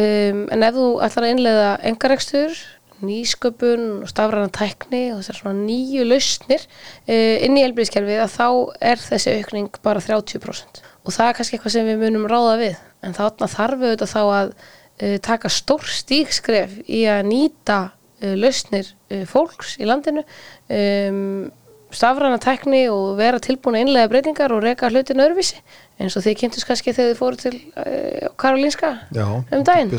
um, 0.00 0.40
en 0.54 0.66
ef 0.66 0.78
þú 0.78 0.86
ætlar 1.06 1.26
að 1.26 1.34
innleiða 1.34 1.68
engarekstur 1.90 2.64
nýsköpun 3.04 4.04
og 4.04 4.10
stafræna 4.10 4.50
tækni 4.54 5.02
og 5.12 5.20
þessar 5.20 5.40
svona 5.40 5.64
nýju 5.66 6.06
lausnir 6.08 6.62
uh, 6.64 7.36
inn 7.44 7.58
í 7.58 7.64
elbríðskerfið 7.66 8.22
að 8.24 8.36
þá 8.36 8.46
er 8.92 9.02
þessi 9.02 9.34
aukning 9.40 9.80
bara 9.84 10.02
30% 10.04 10.80
og 11.04 11.12
það 11.12 11.26
er 11.26 11.36
kannski 11.38 11.58
eitthvað 11.58 11.74
sem 11.74 11.90
við 11.90 12.00
munum 12.00 12.28
ráða 12.30 12.54
við. 12.62 12.78
En 13.04 13.16
þarna 13.16 13.50
þarf 13.52 13.82
auðvitað 13.82 14.14
þá 14.14 14.22
að 14.22 14.54
uh, 14.54 15.18
taka 15.26 15.50
stór 15.52 15.90
stíkskref 15.98 16.78
í 16.86 17.04
að 17.10 17.26
nýta 17.28 17.80
uh, 17.90 18.32
lausnir 18.40 18.94
fólks 19.30 19.76
í 19.78 19.86
landinu. 19.86 20.24
Um, 20.72 21.52
stafræna 21.94 22.40
tækni 22.42 22.86
og 22.90 23.18
vera 23.18 23.38
tilbúin 23.42 23.76
að 23.78 23.84
innlega 23.84 24.10
breytingar 24.10 24.54
og 24.54 24.64
reka 24.64 24.88
hlutin 24.90 25.22
öðruvísi 25.22 25.60
eins 26.00 26.16
og 26.18 26.24
þið 26.24 26.36
kynntust 26.40 26.68
kannski 26.68 26.94
þegar 26.94 27.12
þið 27.12 27.20
fóru 27.20 27.40
til 27.40 27.54
uh, 27.54 28.28
Karolinska 28.40 28.92
Já, 29.14 29.24
um 29.40 29.64
daginn. 29.66 29.92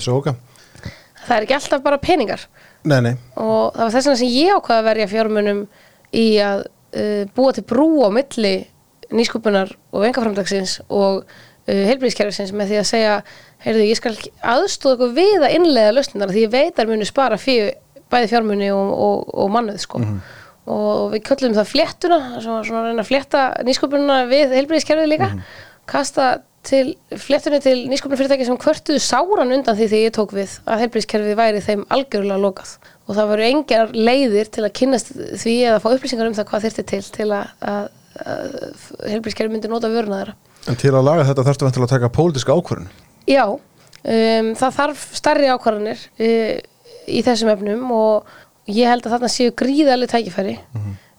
Það 1.25 1.35
er 1.37 1.47
ekki 1.47 1.57
alltaf 1.57 1.81
bara 1.85 1.97
peningar. 2.01 2.45
Nei, 2.85 2.99
nei, 3.01 3.15
og 3.41 3.73
það 3.73 3.81
var 3.81 3.93
þess 3.95 4.07
vegna 4.09 4.19
sem 4.19 4.33
ég 4.35 4.59
ákvaða 4.59 4.81
að 4.83 4.89
verja 4.91 5.09
fjármunum 5.09 5.61
í 6.13 6.25
að 6.45 6.65
uh, 6.67 7.23
búa 7.37 7.55
til 7.55 7.65
brú 7.65 7.89
á 8.05 8.09
milli 8.13 8.55
nýskupunar 9.15 9.71
og 9.93 10.03
vengaframdagsins 10.05 10.79
og 10.89 11.23
uh, 11.25 11.83
heilbríðskerfisins 11.89 12.53
með 12.53 12.73
því 12.73 12.79
að 12.81 12.89
segja 12.91 13.17
heyrðu, 13.65 13.89
ég 13.89 13.99
skal 13.99 14.13
aðstóða 14.55 14.97
ykkur 14.99 15.13
við 15.17 15.47
að 15.47 15.57
innlega 15.57 15.93
lausninar 15.95 16.33
því 16.33 16.45
ég 16.45 16.53
veit 16.53 16.81
að 16.81 16.91
muni 16.91 17.07
spara 17.09 17.39
fyrir 17.41 17.75
bæði 18.11 18.31
fjármunni 18.31 18.71
og, 18.73 18.89
og, 18.93 19.29
og 19.33 19.53
mannuð 19.53 19.79
sko. 19.81 20.01
og 20.69 21.13
við 21.13 21.23
köllum 21.25 21.55
það 21.57 21.71
fléttuna 21.71 22.19
svona, 22.41 22.59
svona 22.65 22.81
að 22.83 22.89
reyna 22.89 23.05
að 23.05 23.09
flétta 23.09 23.45
nýskupununa 23.65 24.19
við 24.29 24.53
heilbríðskerfið 24.59 25.09
líka 25.11 25.31
kasta 25.89 26.29
til 26.65 26.95
fléttunni 27.13 27.59
til 27.61 27.83
nýsköpunarfyrirtæki 27.91 28.47
sem 28.47 28.57
kvörtuðu 28.59 29.01
sáran 29.03 29.53
undan 29.53 29.77
því 29.77 29.87
þegar 29.91 30.05
ég 30.07 30.15
tók 30.15 30.33
við 30.35 30.55
að 30.65 30.81
heilbríðskerfið 30.83 31.37
væri 31.37 31.61
þeim 31.63 31.83
algjörlega 31.93 32.41
lokað. 32.41 32.71
Og 33.05 33.17
það 33.17 33.29
voru 33.31 33.45
engar 33.49 33.93
leiðir 33.93 34.49
til 34.53 34.65
að 34.65 34.73
kynnast 34.79 35.11
því 35.13 35.55
eða 35.69 35.81
fá 35.83 35.87
upplýsingar 35.91 36.29
um 36.29 36.37
það 36.37 36.49
hvað 36.49 36.65
þyrfti 36.65 36.85
til 36.91 37.01
til 37.19 37.27
að, 37.37 37.51
að, 37.73 37.89
að 38.25 38.55
heilbríðskerfið 39.13 39.53
myndi 39.53 39.71
nota 39.71 39.91
vöruna 39.93 40.21
þeirra. 40.21 40.37
en 40.65 40.79
til 40.81 40.93
að 40.93 41.05
laga 41.05 41.27
þetta 41.29 41.45
þarftu 41.49 41.67
vantilega 41.67 41.89
að 41.89 41.95
taka 41.95 42.13
pólitíska 42.17 42.55
ákvörðun? 42.57 42.89
Já, 43.29 43.45
um, 43.53 44.53
það 44.61 44.79
þarf 44.79 45.03
stærri 45.19 45.51
ákvarðanir 45.53 46.07
uh, 46.17 46.55
í 47.05 47.21
þessum 47.25 47.53
efnum 47.53 47.91
og 47.93 48.33
ég 48.73 48.89
held 48.89 49.05
að 49.05 49.17
þarna 49.17 49.29
séu 49.29 49.53
gríðarlega 49.53 50.17
tækifæri. 50.17 50.57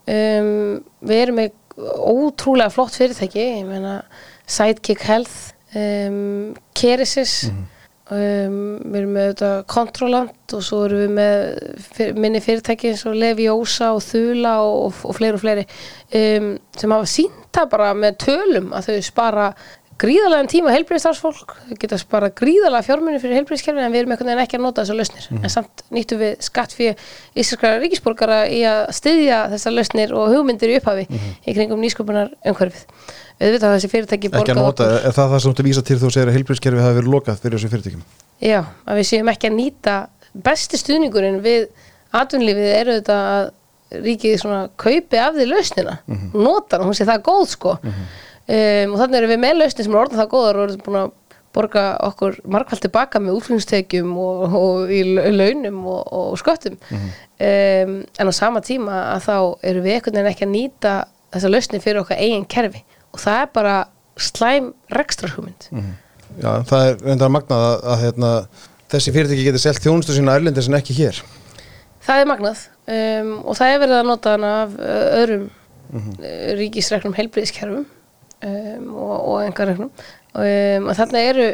Um, 0.06 0.82
við 1.06 1.22
erum 1.22 1.38
með 1.38 1.54
ótrúlega 1.76 2.72
flott 2.72 2.96
fyrirtæki 2.96 3.42
ég 3.42 3.66
meina 3.68 4.00
Sidekick 4.46 5.02
Health 5.06 5.54
um, 5.74 6.54
Keresis 6.76 7.46
um, 7.50 8.76
við 8.84 9.00
erum 9.00 9.14
með 9.16 9.30
þetta 9.32 9.50
Controlant 9.70 10.54
og 10.56 10.64
svo 10.64 10.82
erum 10.86 11.02
við 11.02 11.14
með 11.16 11.80
fyr, 11.88 12.12
minni 12.18 12.42
fyrirtæki 12.44 12.92
eins 12.92 13.06
og 13.08 13.18
Leviosa 13.18 13.92
og 13.96 14.04
Þula 14.06 14.54
og, 14.66 15.00
og 15.06 15.18
fleiri 15.18 15.38
og 15.38 15.42
fleiri 15.42 15.66
um, 15.66 16.52
sem 16.78 16.96
hafa 16.96 17.10
sínta 17.10 17.66
bara 17.72 17.90
með 17.98 18.20
tölum 18.26 18.70
að 18.76 18.90
þau 18.90 19.08
spara 19.10 19.50
gríðalega 20.00 20.48
tíma 20.50 20.72
heilbreyðstarfsfólk, 20.74 21.54
þau 21.68 21.76
geta 21.80 21.98
spara 22.00 22.28
gríðalega 22.36 22.84
fjármunni 22.84 23.20
fyrir 23.22 23.38
heilbreyðskerfi 23.40 23.82
en 23.84 23.92
við 23.94 24.02
erum 24.02 24.14
einhvern 24.14 24.30
veginn 24.30 24.42
ekki 24.44 24.58
að 24.58 24.64
nota 24.66 24.84
þessar 24.84 24.98
lausnir. 25.00 25.28
En 25.40 25.52
samt 25.52 25.84
nýttum 25.94 26.20
við 26.20 26.34
skatt 26.44 26.74
fyrir 26.76 27.06
íslenskara 27.36 27.80
ríkisborgara 27.82 28.40
í 28.52 28.60
að 28.68 28.82
styðja 28.98 29.40
þessar 29.54 29.76
lausnir 29.76 30.14
og 30.16 30.34
hugmyndir 30.34 30.74
í 30.74 30.78
upphafi 30.80 31.06
í 31.08 31.56
kringum 31.56 31.80
nýsköpunar 31.84 32.32
umhverfið 32.44 32.84
auðvitað 33.36 33.74
þessi 33.76 33.92
fyrirtæki 33.92 34.30
ekki 34.32 34.54
að 34.54 34.62
nota, 34.62 34.86
er 35.04 35.12
það 35.12 35.32
það 35.34 35.42
sem 35.44 35.56
þú 35.56 35.64
vísa 35.66 35.82
til 35.84 35.98
þú 36.00 36.12
segir 36.14 36.30
að 36.30 36.38
heilbríðskerfi 36.38 36.84
hafi 36.86 36.96
verið 36.96 37.12
lokað 37.12 37.42
fyrir 37.42 37.58
þessu 37.58 37.72
fyrirtækjum? 37.74 38.04
Já, 38.40 38.60
að 38.88 39.00
við 39.00 39.08
séum 39.10 39.28
ekki 39.28 39.50
að 39.50 39.58
nýta 39.58 39.96
besti 40.46 40.80
stuðningurinn 40.80 41.42
við 41.44 41.66
atvinnlífið 42.16 42.72
ríkið 44.02 44.40
svona 44.40 44.62
kaupi 44.80 45.18
af 45.20 45.36
því 45.36 45.44
lausnina 45.46 45.98
og 46.10 46.32
notar 46.34 46.80
hana, 46.80 46.88
hún 46.88 46.96
sé 46.96 47.06
það 47.06 47.20
góð 47.28 47.44
sko 47.52 47.74
um, 48.48 48.92
og 48.94 48.98
þannig 49.02 49.18
erum 49.20 49.32
við 49.34 49.40
með 49.44 49.56
lausnir 49.60 49.86
sem 49.86 49.94
er 49.96 50.00
orðan 50.02 50.20
það 50.22 50.30
góðar 50.34 50.58
og 50.60 50.68
erum 50.68 50.84
búin 50.86 51.00
að 51.02 51.14
borga 51.56 51.82
okkur 52.04 52.34
margfald 52.52 52.82
tilbaka 52.84 53.20
með 53.22 53.38
útflýningstekjum 53.38 54.10
og, 54.20 54.56
og 54.58 54.90
í 54.92 55.00
lau- 55.16 55.30
launum 55.32 55.78
og, 55.88 56.02
og 56.12 56.34
sköttum. 56.40 56.76
Mhm. 56.90 57.06
um, 57.48 57.94
en 58.20 58.28
á 58.28 58.32
sama 58.36 58.60
tíma 58.60 58.98
að 59.14 59.24
þá 59.28 59.36
erum 59.70 59.86
við 59.86 59.94
einhvern 59.96 60.18
veginn 60.18 60.32
ekki 60.34 60.46
að 60.48 60.52
nýta 60.52 60.94
þessa 61.32 61.52
lausnir 61.52 61.84
fyrir 61.84 62.02
okkar 62.02 62.20
eigin 62.20 62.44
kerfi. 62.44 62.82
Og 63.14 63.22
það 63.22 63.40
er 63.40 63.50
bara 63.56 63.76
slæm 64.20 64.70
rekstrarhugmynd. 64.92 65.70
Já, 66.42 66.50
það 66.68 66.86
er 66.90 66.96
reyndar 67.06 67.32
magnað 67.32 67.64
að, 67.70 67.76
að 67.92 68.00
hérna, 68.04 68.30
þessi 68.92 69.12
fyrirtæki 69.16 69.44
getur 69.48 69.62
selt 69.64 69.80
þjónustu 69.84 70.16
sína 70.16 70.36
erlendis 70.36 70.68
en 70.68 70.76
ekki 70.76 70.96
hér. 71.00 71.22
Það 72.04 72.20
er 72.22 72.28
magnað. 72.30 72.64
Um, 72.86 73.30
og 73.48 73.56
það 73.58 73.72
er 73.72 73.80
verið 73.82 73.96
að 74.00 74.08
nota 74.12 74.36
hana 74.36 74.50
af 74.66 74.76
öðrum 75.22 75.46
mm 75.86 76.12
ríkisregnum 76.58 77.14
heilbriðiskerfum 77.14 77.84
um, 78.44 78.92
og, 78.94 79.16
og 79.16 79.42
engarregnum 79.46 79.90
um, 79.90 80.88
og 80.90 80.94
þarna 80.98 81.24
eru 81.30 81.48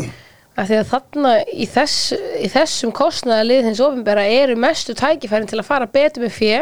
að 0.52 0.68
því 0.68 0.78
að 0.78 0.90
þarna 0.90 1.30
í, 1.48 1.66
þess, 1.70 2.12
í 2.44 2.48
þessum 2.52 2.92
kostnaða 2.96 3.46
lið 3.48 3.70
hins 3.70 3.80
ofinbera 3.80 4.26
eru 4.28 4.56
mestu 4.60 4.92
tækifærin 4.98 5.48
til 5.48 5.62
að 5.62 5.68
fara 5.70 5.88
betur 5.88 6.26
með 6.26 6.34
fjö 6.36 6.58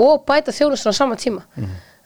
og 0.00 0.24
bæta 0.28 0.54
þjónustun 0.56 0.96
á 0.96 1.00
sama 1.00 1.18
tíma. 1.20 1.44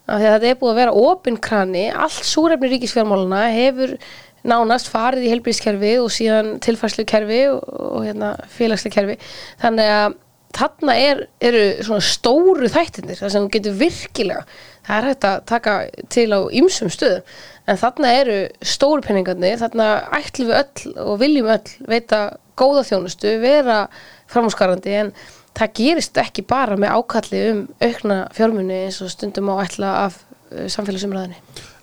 Af 0.03 0.19
því 0.19 0.27
að 0.27 0.35
þetta 0.35 0.49
er 0.51 0.59
búið 0.59 0.73
að 0.73 0.81
vera 0.81 0.97
opinkrani 0.99 1.85
allt 1.95 2.27
súrefni 2.27 2.73
ríkisfjármáluna 2.73 3.45
hefur 3.55 3.95
nánast 4.43 4.91
farið 4.91 5.29
í 5.29 5.31
heilbríðskerfi 5.31 5.93
og 6.03 6.11
síðan 6.11 6.57
tilfærslukerfi 6.65 7.45
og, 7.53 7.63
og 7.71 8.09
hérna, 8.09 8.33
félagslekerfi. 8.51 9.15
Þannig 9.63 9.93
að 9.95 10.19
þarna 10.59 10.97
er, 10.99 11.23
eru 11.41 11.63
svona 11.87 12.05
stóru 12.05 12.69
þættinir 12.73 13.21
þar 13.21 13.33
sem 13.33 13.47
þú 13.47 13.53
getur 13.55 13.79
virkilega 13.79 14.43
það 14.87 14.99
er 14.99 15.09
hægt 15.11 15.27
að 15.29 15.43
taka 15.51 15.75
til 16.13 16.29
á 16.35 16.41
ýmsum 16.51 16.93
stöðum. 16.93 17.27
En 17.71 17.79
þarna 17.79 18.15
eru 18.19 18.39
stóru 18.67 19.05
penningarnir 19.05 19.61
þarna 19.61 19.89
ætlum 20.19 20.51
við 20.51 20.59
öll 20.63 20.97
og 21.05 21.21
viljum 21.21 21.53
öll 21.55 21.77
veita 21.87 22.23
góða 22.59 22.83
þjónustu 22.89 23.37
vera 23.43 23.85
framhúsgarandi 24.33 24.97
en 24.99 25.13
það 25.57 25.75
gerist 25.79 26.19
ekki 26.21 26.45
bara 26.49 26.79
með 26.81 26.97
ákalli 26.99 27.43
um 27.51 27.63
aukna 27.83 28.19
fjármunni 28.37 28.85
eins 28.87 29.03
og 29.05 29.13
stundum 29.13 29.53
á 29.53 29.63
ætla 29.63 29.93
af 30.07 30.19
uh, 30.51 30.67
samfélagsumræðinni 30.73 31.39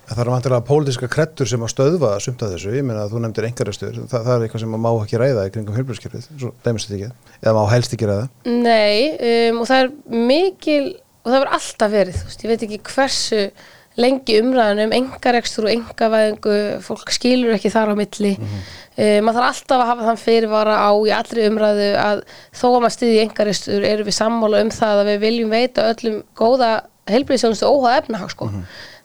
Það 0.09 0.21
er 0.23 0.29
vantilega 0.33 0.65
pólitíska 0.65 1.07
krettur 1.11 1.45
sem 1.49 1.61
að 1.61 1.69
stöðva 1.69 2.15
sumt 2.23 2.41
af 2.41 2.55
þessu, 2.55 2.71
ég 2.73 2.85
meina 2.85 3.03
að 3.03 3.11
þú 3.13 3.19
nefndir 3.21 3.45
engarastur, 3.45 3.99
það, 4.09 4.23
það 4.25 4.31
er 4.33 4.45
eitthvað 4.45 4.63
sem 4.63 4.71
að 4.73 4.81
má 4.81 4.87
ekki 4.89 5.19
ræða 5.21 5.43
í 5.45 5.51
kringum 5.53 5.75
heilbjörnskerfið, 5.77 6.23
svo 6.41 6.49
dæmist 6.65 6.89
þetta 6.89 6.97
ekki, 6.97 7.35
eða 7.43 7.53
má 7.53 7.69
helst 7.69 7.93
ekki 7.93 8.09
ræða. 8.09 8.23
Nei, 8.49 8.95
um, 9.29 9.59
og 9.61 9.69
það 9.69 9.83
er 9.83 9.91
mikil 10.31 10.87
og 11.29 11.35
það 11.35 11.43
verður 11.43 11.57
alltaf 11.59 11.91
verið, 11.93 12.23
veist, 12.25 12.43
ég 12.43 12.51
veit 12.51 12.65
ekki 12.65 12.81
hversu 12.89 13.41
lengi 13.99 14.37
umræðan 14.39 14.83
um 14.85 14.93
engarekstur 14.95 15.67
og 15.67 15.73
engavæðingu, 15.73 16.59
fólk 16.85 17.11
skilur 17.13 17.55
ekki 17.55 17.71
þar 17.73 17.91
á 17.91 17.95
milli. 17.99 18.35
Um, 18.39 19.25
maður 19.27 19.39
þarf 19.39 19.49
alltaf 19.49 19.75
að 19.81 19.89
hafa 19.89 20.07
þann 20.07 20.21
fyrirvara 20.21 20.77
á 20.79 20.91
í 20.95 21.11
allri 21.15 21.47
umræðu 21.49 21.89
að 21.99 22.21
þó 22.55 22.65
að 22.69 22.77
maður 22.77 22.95
stiði 22.95 23.19
engarekstur 23.23 23.89
erum 23.89 24.07
við 24.07 24.17
sammála 24.17 24.63
um 24.63 24.71
það 24.75 25.03
að 25.03 25.11
við 25.11 25.19
viljum 25.25 25.53
veita 25.53 25.89
öllum 25.93 26.21
góða 26.39 26.71
heilbreyðsjónustu 27.09 27.67
óháða 27.67 28.01
efnahag 28.03 28.33
sko. 28.33 28.49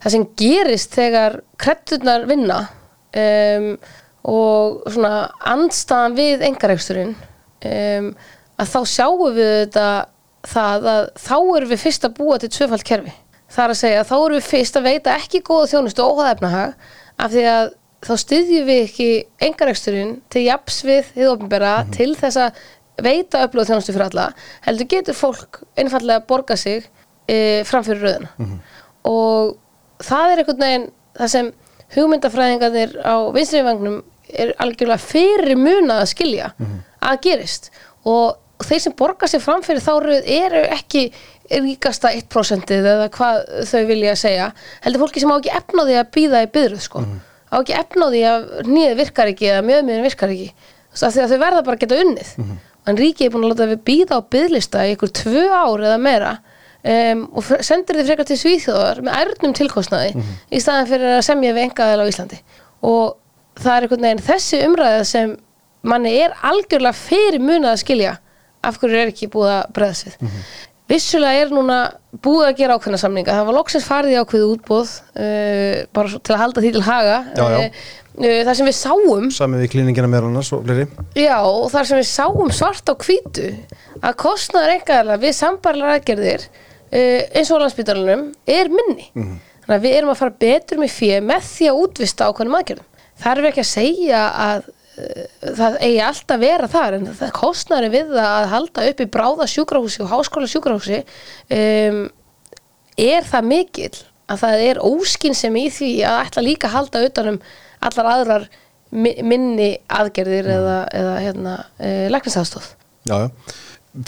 það 0.04 0.16
sem 0.16 0.24
gerist 0.40 0.96
þegar 0.98 1.38
kretturnar 1.60 2.26
vinna 2.28 2.58
um, 3.16 3.68
og 4.34 4.82
svona 4.90 5.14
andstaðan 5.54 6.18
við 6.18 6.44
engareksturinn 6.50 7.14
um, 7.14 8.10
að 8.60 8.74
þá 8.74 8.80
sjáum 8.88 9.24
við 9.34 9.52
þetta 9.64 9.88
það 10.48 10.88
að 10.92 11.06
þá 11.24 11.36
erum 11.38 11.70
við 11.70 11.82
fyrst 11.84 12.06
að 12.06 12.16
búa 12.18 12.38
til 12.40 12.50
tvöfald 12.52 12.84
kerfi. 12.86 13.14
Það 13.54 13.64
er 13.64 13.72
að 13.72 13.80
segja 13.80 14.02
að 14.02 14.10
þá 14.10 14.14
erum 14.18 14.38
við 14.38 14.46
fyrst 14.50 14.78
að 14.78 14.86
veita 14.88 15.16
ekki 15.18 15.42
góða 15.46 15.70
þjónustu 15.72 16.04
óháða 16.04 16.34
efnahag 16.34 16.86
af 17.24 17.34
því 17.34 17.44
að 17.54 17.72
þá 18.04 18.14
styðjum 18.20 18.68
við 18.68 18.80
ekki 18.84 19.10
engareksturinn 19.48 20.14
til 20.32 20.44
japs 20.44 20.80
við 20.84 21.10
þið 21.14 21.30
opinbera 21.32 21.74
til 21.94 22.10
þess 22.18 22.40
að 22.42 22.62
veita 23.04 23.44
öflóð 23.46 23.70
þjónustu 23.70 23.94
fyrir 23.94 24.06
alla 24.10 24.26
heldur 24.66 24.90
getur 24.90 25.16
fólk 25.18 25.62
einfallega 25.80 26.20
að 26.20 26.26
borga 26.28 26.56
sig 26.58 26.84
e, 27.26 27.64
framfyrir 27.66 28.04
röðuna 28.04 28.58
og 29.08 29.56
það 30.04 30.32
er 30.34 30.42
einhvern 30.42 30.64
veginn 30.66 30.86
það 31.16 31.32
sem 31.32 31.50
hugmyndafræðingarnir 31.94 32.94
á 33.02 33.16
vinstrivagnum 33.34 34.02
er 34.34 34.54
algjörlega 34.62 35.02
fyrir 35.02 35.58
munað 35.58 36.02
að 36.02 36.10
skilja 36.10 36.48
að 37.04 37.20
gerist. 37.26 37.70
Og 38.08 38.36
þeir 38.62 38.82
sem 38.84 38.94
borga 38.96 39.28
sig 39.28 39.42
framfyrir 39.42 39.82
þá 39.82 39.92
röð 40.04 40.28
eru 40.30 40.62
ekki 40.76 41.08
ríkasta 41.50 42.12
1% 42.14 42.70
eða 42.74 43.08
hvað 43.12 43.40
þau 43.68 43.82
vilja 43.88 44.14
segja. 44.18 44.50
Heldur 44.84 45.04
fólki 45.04 45.22
sem 45.22 45.32
á 45.32 45.36
ekki 45.36 45.56
því 45.74 45.98
að 46.00 46.12
býða 46.14 46.44
í 46.44 46.50
byðruð 46.54 46.84
sko. 46.84 47.02
á 47.50 47.56
ekki 47.60 47.74
því 48.14 48.22
að 48.30 48.46
nýðið 48.68 48.96
virkar 49.02 49.32
ekki 49.32 49.50
eða 49.50 49.66
mjöðmiðin 49.66 50.06
virkar 50.06 50.32
ekki. 50.34 50.54
Því 50.94 51.06
að 51.24 51.34
þau 51.34 51.38
verða 51.42 51.64
bara 51.66 51.76
að 51.76 51.82
geta 51.84 52.00
unnið. 52.04 52.32
En 52.84 52.98
ríkið 53.00 53.26
er 53.26 53.32
búin 53.32 53.44
að 53.44 53.54
láta 53.54 53.70
við 53.70 53.84
býða 53.84 54.18
á 54.20 54.28
byðlista 54.34 54.86
í 54.86 54.94
ykkur 54.94 55.12
tvö 55.16 55.44
ár 55.50 55.84
eða 55.84 55.98
meira 55.98 56.32
um, 56.84 57.22
og 57.32 57.46
sendir 57.64 57.96
þið 57.96 58.10
frekar 58.10 58.28
til 58.28 58.36
Svíþjóðar 58.40 59.00
með 59.06 59.20
ærnum 59.22 59.54
tilkostnaði 59.56 60.24
í 60.52 60.60
staðan 60.60 60.90
fyrir 60.90 61.14
að 61.16 61.24
semja 61.24 61.54
við 61.56 61.68
engaðal 61.68 62.04
á 62.04 62.10
Íslandi. 62.10 62.40
Og 62.84 63.16
það 63.56 63.76
er 63.76 63.86
einhvern 63.86 64.04
veginn 64.04 64.26
þessi 64.26 64.60
umræða 64.66 65.06
sem 65.08 65.32
manni 65.84 66.12
er 66.24 66.36
algjörlega 66.44 66.96
fyrir 66.96 67.40
munað 67.40 67.72
að 67.72 67.82
skilja 67.84 68.14
af 68.68 68.78
hverju 68.80 69.00
er 69.00 69.12
ekki 69.12 69.30
búið 69.32 69.52
að 69.54 69.74
bregðast 69.76 70.08
við 70.10 70.38
vissulega 70.90 71.44
er 71.44 71.52
núna 71.54 71.76
búið 72.24 72.46
að 72.50 72.56
gera 72.58 72.74
ákveðna 72.76 73.00
samninga 73.00 73.36
það 73.38 73.46
var 73.48 73.56
loksins 73.56 73.86
farið 73.88 74.14
í 74.14 74.18
ákveðu 74.20 74.48
útbóð 74.52 74.90
uh, 75.16 75.78
bara 75.96 76.12
svo 76.12 76.20
til 76.20 76.34
að 76.34 76.42
halda 76.42 76.64
því 76.64 76.72
til 76.74 76.82
haga 76.84 77.14
Já, 77.32 77.44
já. 77.54 77.70
Uh, 78.14 78.42
það 78.46 78.52
sem 78.58 78.68
við 78.68 78.76
sáum 78.78 79.30
Samið 79.34 79.64
við 79.64 79.72
klíningina 79.72 80.10
meðal 80.10 80.28
annars 80.28 80.52
og 80.54 80.62
fleiri. 80.66 80.84
Já, 81.18 81.38
og 81.40 81.66
þar 81.72 81.88
sem 81.88 81.98
við 81.98 82.06
sáum 82.12 82.52
svart 82.54 82.92
á 82.92 82.94
hvítu 82.94 83.48
að 84.04 84.20
kostnaður 84.20 84.74
engaðala 84.76 85.16
við 85.24 85.34
sambarlar 85.40 85.96
aðgerðir 85.96 86.44
uh, 86.44 87.20
eins 87.34 87.50
og 87.50 87.64
landsbytarlunum 87.64 88.28
er 88.46 88.70
minni. 88.70 89.08
Þannig 89.64 89.78
að 89.78 89.84
við 89.88 89.96
erum 89.98 90.12
að 90.12 90.20
fara 90.20 90.38
betur 90.44 90.82
með 90.84 90.94
fjö 90.94 91.20
með 91.24 91.48
því 91.48 91.70
að 91.72 91.80
útvista 91.80 92.28
ákveðnum 92.28 92.58
aðgerðum. 92.60 92.88
Það 93.24 93.40
er 93.40 93.48
ekki 93.50 93.64
að 93.64 93.70
segja 93.72 94.22
að 94.44 94.70
það 95.58 95.76
eigi 95.82 96.00
alltaf 96.06 96.40
vera 96.42 96.68
þar 96.70 96.96
en 97.00 97.06
það 97.18 97.32
kostnaður 97.38 97.92
við 97.94 98.12
það 98.14 98.28
að 98.38 98.48
halda 98.54 98.84
upp 98.90 99.00
í 99.04 99.06
bráða 99.16 99.46
sjúkrahúsi 99.50 100.02
og 100.04 100.12
háskóla 100.12 100.50
sjúkrahúsi 100.50 101.00
um, 101.58 102.02
er 103.00 103.26
það 103.26 103.48
mikill 103.50 103.94
að 104.30 104.40
það 104.44 104.62
er 104.70 104.82
óskinn 104.86 105.34
sem 105.36 105.56
í 105.60 105.66
því 105.74 105.90
að 106.08 106.20
ætla 106.28 106.44
líka 106.46 106.68
að 106.70 106.76
halda 106.78 107.02
utanum 107.08 107.40
allar 107.84 108.10
aðrar 108.14 108.46
mi- 108.94 109.18
minni 109.26 109.70
aðgerðir 109.92 110.46
eða, 110.54 110.76
eða 110.94 111.14
hérna, 111.20 111.54
e, 111.82 111.90
læknisaðstóð. 112.14 112.68
Já, 113.10 113.16
já. 113.26 113.26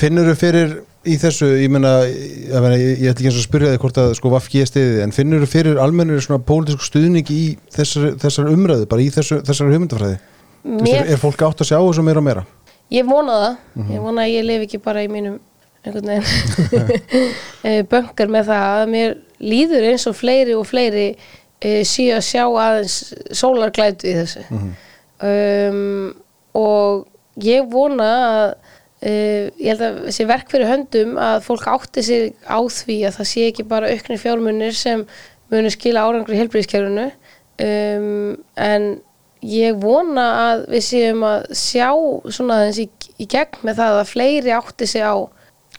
Finnur 0.01 0.31
þú 0.31 0.37
fyrir 0.41 0.73
í 1.07 1.17
þessu, 1.21 1.51
ég 1.61 1.69
meina, 1.71 1.91
ég, 2.09 2.47
ég, 2.49 2.65
ég, 2.81 3.03
ég 3.03 3.11
ætla 3.13 3.21
ekki 3.21 3.29
eins 3.29 3.41
og 3.43 3.45
spyrja 3.45 3.75
þig 3.75 3.83
hvort 3.85 4.01
að 4.03 4.15
sko 4.19 4.33
Vafki 4.33 4.63
er 4.65 4.71
stiðið, 4.71 4.97
en 5.05 5.13
finnur 5.15 5.45
þú 5.45 5.51
fyrir 5.53 5.83
almennir 5.83 6.23
svona 6.25 6.41
pólitísku 6.49 6.89
stuðning 6.89 7.29
í 7.35 7.43
þessar, 7.77 8.15
þessar 8.25 8.49
umræðu, 8.55 8.89
bara 8.91 9.05
í 9.05 9.11
þessu, 9.15 9.43
þessar 9.47 9.71
hugmyndafræði? 9.75 10.17
Mér... 10.67 11.05
Er 11.07 11.21
fólk 11.23 11.47
átt 11.47 11.63
að 11.63 11.71
sjá 11.71 11.79
þessu 11.79 12.03
meira 12.07 12.23
og 12.23 12.27
meira? 12.27 12.47
ég 12.93 13.07
vona 13.07 13.37
það, 13.41 13.57
ég 13.91 14.03
vona 14.05 14.25
að 14.25 14.33
ég 14.33 14.47
lifi 14.47 14.69
ekki 14.69 14.83
bara 14.85 15.05
í 15.05 15.11
mínum 15.11 15.41
eh, 17.67 17.83
bönkar 17.87 18.31
með 18.31 18.49
það 18.49 18.65
að 18.69 18.89
mér 18.91 19.13
líður 19.39 19.85
eins 19.93 20.07
og 20.11 20.17
fleiri 20.19 20.57
og 20.59 20.65
fleiri 20.67 21.05
e, 21.63 21.85
séu 21.87 22.17
að 22.17 22.25
sjá 22.27 22.43
aðeins 22.43 22.97
sólarglætu 23.39 24.09
í 24.11 24.15
þessu. 24.17 24.43
Um, 25.23 26.09
og 26.59 27.07
ég 27.43 27.69
vona 27.71 28.11
að 28.31 28.49
Uh, 29.07 29.53
ég 29.61 29.75
held 29.75 29.83
að 29.85 29.97
þessi 30.07 30.25
verk 30.25 30.49
fyrir 30.49 30.71
höndum 30.71 31.19
að 31.21 31.43
fólk 31.45 31.67
átti 31.69 32.01
sig 32.03 32.31
á 32.49 32.59
því 32.65 32.95
að 33.05 33.19
það 33.19 33.27
sé 33.29 33.43
ekki 33.51 33.67
bara 33.69 33.91
auknir 33.93 34.23
fjármunir 34.23 34.73
sem 34.75 35.03
munu 35.53 35.71
skila 35.71 36.07
árangri 36.09 36.33
í 36.33 36.41
helbriðiskerfinu 36.41 37.05
um, 37.05 38.33
en 38.57 38.87
ég 39.51 39.79
vona 39.83 40.27
að 40.43 40.67
við 40.75 40.85
séum 40.89 41.25
að 41.27 41.47
sjá 41.59 41.89
svona 42.35 42.61
aðeins 42.61 42.83
í, 42.83 42.89
í 43.23 43.29
gegn 43.31 43.63
með 43.67 43.81
það 43.81 44.01
að 44.01 44.13
fleiri 44.13 44.55
átti 44.57 44.89
sig 44.91 45.07
á 45.07 45.17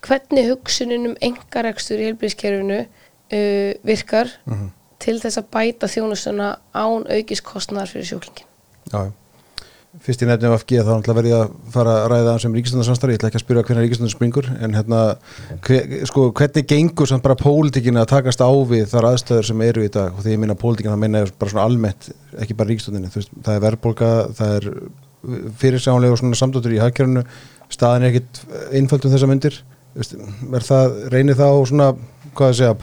hvernig 0.04 0.50
hugsunin 0.52 1.10
um 1.10 1.16
engarekstur 1.28 2.00
í 2.00 2.08
helbriðiskerfinu 2.08 2.80
uh, 2.84 3.70
virkar 3.86 4.30
til 5.02 5.16
þess 5.22 5.40
að 5.40 5.48
bæta 5.54 5.90
þjónustuna 5.90 6.50
án 6.74 7.06
aukis 7.06 7.42
kostnar 7.44 7.90
fyrir 7.90 8.06
sjúklingin. 8.12 8.46
Já, 8.92 9.08
já. 9.08 9.12
Fyrst 10.04 10.20
í 10.20 10.26
nefnum 10.28 10.52
FG 10.52 10.82
þá 10.84 10.90
náttúrulega 10.90 11.16
verði 11.16 11.30
ég 11.32 11.42
að 11.42 11.52
fara 11.72 11.92
að 12.02 12.08
ræða 12.12 12.32
um 12.34 12.40
sem 12.42 12.56
ríkistundarsamstarfi, 12.58 13.14
ég 13.14 13.18
ætla 13.18 13.28
ekki 13.30 13.38
að 13.38 13.44
spyrja 13.44 13.62
hvernig 13.64 13.84
ríkistundar 13.86 14.12
springur, 14.12 14.48
en 14.60 14.76
hérna 14.76 14.98
hver, 15.64 15.94
sko, 16.10 16.26
hvernig 16.36 16.66
gengur 16.68 17.08
samt 17.08 17.24
bara 17.24 17.38
pólitíkin 17.40 17.96
að 17.96 18.10
takast 18.12 18.44
á 18.44 18.50
við 18.68 18.84
þar 18.92 19.08
aðstöður 19.14 19.48
sem 19.48 19.64
eru 19.64 19.86
í 19.86 19.92
dag? 19.94 20.12
Og 20.12 20.20
því 20.22 20.34
ég 20.34 20.42
minna 20.42 20.58
pólitíkin 20.60 20.92
það 20.92 21.00
minna 21.06 21.22
ég 21.24 21.32
bara 21.40 21.52
svona 21.54 21.64
almennt, 21.70 22.10
ekki 22.36 22.58
bara 22.58 22.68
ríkistundinni 22.68 23.08
veist, 23.14 23.32
það 23.40 23.54
er 23.56 23.64
verðbólka, 23.64 24.10
það 24.36 24.50
er 24.58 24.64
fyrirsjánlega 25.64 26.14
og 26.14 26.20
svona 26.20 26.40
samdóttur 26.42 26.76
í 26.76 26.82
hagkjörnu 26.84 27.24
staðin 27.72 28.04
er 28.04 28.12
ekkit 28.12 28.44
einföldum 28.76 29.12
þessa 29.16 29.30
myndir 29.30 29.56
verð 30.52 30.68
það, 30.68 31.00
reynir 31.14 31.38
það 31.38 31.56
á 31.56 31.60
svona, 31.72 31.88
hvað 32.36 32.52
að 32.52 32.58
segja, 32.60 32.76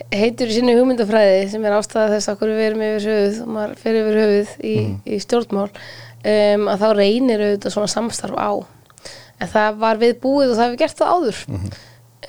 að 0.00 0.14
eh, 0.14 0.22
heitur 0.24 0.50
í 0.50 0.56
sinni 0.56 0.76
hugmyndafræði 0.78 1.48
sem 1.52 1.64
er 1.66 1.76
ástæða 1.76 2.14
þess 2.14 2.30
að 2.30 2.40
hverju 2.40 2.56
við 2.56 2.66
erum 2.68 2.84
yfir 2.86 3.06
höfuð 3.10 3.42
og 3.44 3.52
maður 3.56 3.76
fer 3.82 3.98
yfir 4.00 4.18
höfuð 4.20 4.54
í, 4.64 4.74
í 5.04 5.20
stjórnmál 5.22 5.68
um, 5.68 6.66
að 6.72 6.82
þá 6.82 6.88
reynir 6.96 7.44
auðvitað 7.44 7.74
svona 7.76 7.92
samstarf 7.94 8.40
á. 8.40 8.50
En 9.40 9.52
það 9.52 9.78
var 9.84 10.00
við 10.00 10.18
búið 10.22 10.52
og 10.52 10.58
það 10.58 10.66
hefur 10.66 10.80
gert 10.82 11.00
það 11.00 11.14
áður. 11.14 11.40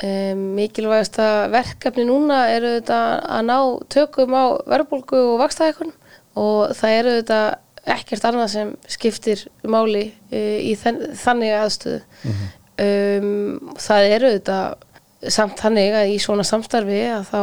Um, 0.01 0.45
mikilvægasta 0.57 1.25
verkefni 1.51 2.05
núna 2.07 2.45
er 2.49 2.67
auðvitað 2.67 3.09
að 3.37 3.49
ná 3.49 3.57
tökum 3.91 4.37
á 4.37 4.45
verðbólgu 4.71 5.25
og 5.33 5.41
vakstahækunum 5.43 5.97
og 6.41 6.71
það 6.77 6.95
er 6.95 7.11
auðvitað 7.11 7.49
ekkert 7.91 8.25
annað 8.29 8.53
sem 8.53 8.71
skiptir 8.89 9.43
máli 9.67 10.07
uh, 10.31 10.57
í 10.61 10.75
þann, 10.79 11.03
þannig 11.19 11.57
aðstöðu. 11.57 12.01
Um, 12.81 13.75
það 13.77 14.07
er 14.15 14.25
auðvitað 14.29 14.87
samt 15.29 15.61
þannig 15.61 15.95
að 15.97 16.13
í 16.15 16.17
svona 16.23 16.45
samstarfi 16.47 17.01
að 17.11 17.29
þá 17.29 17.41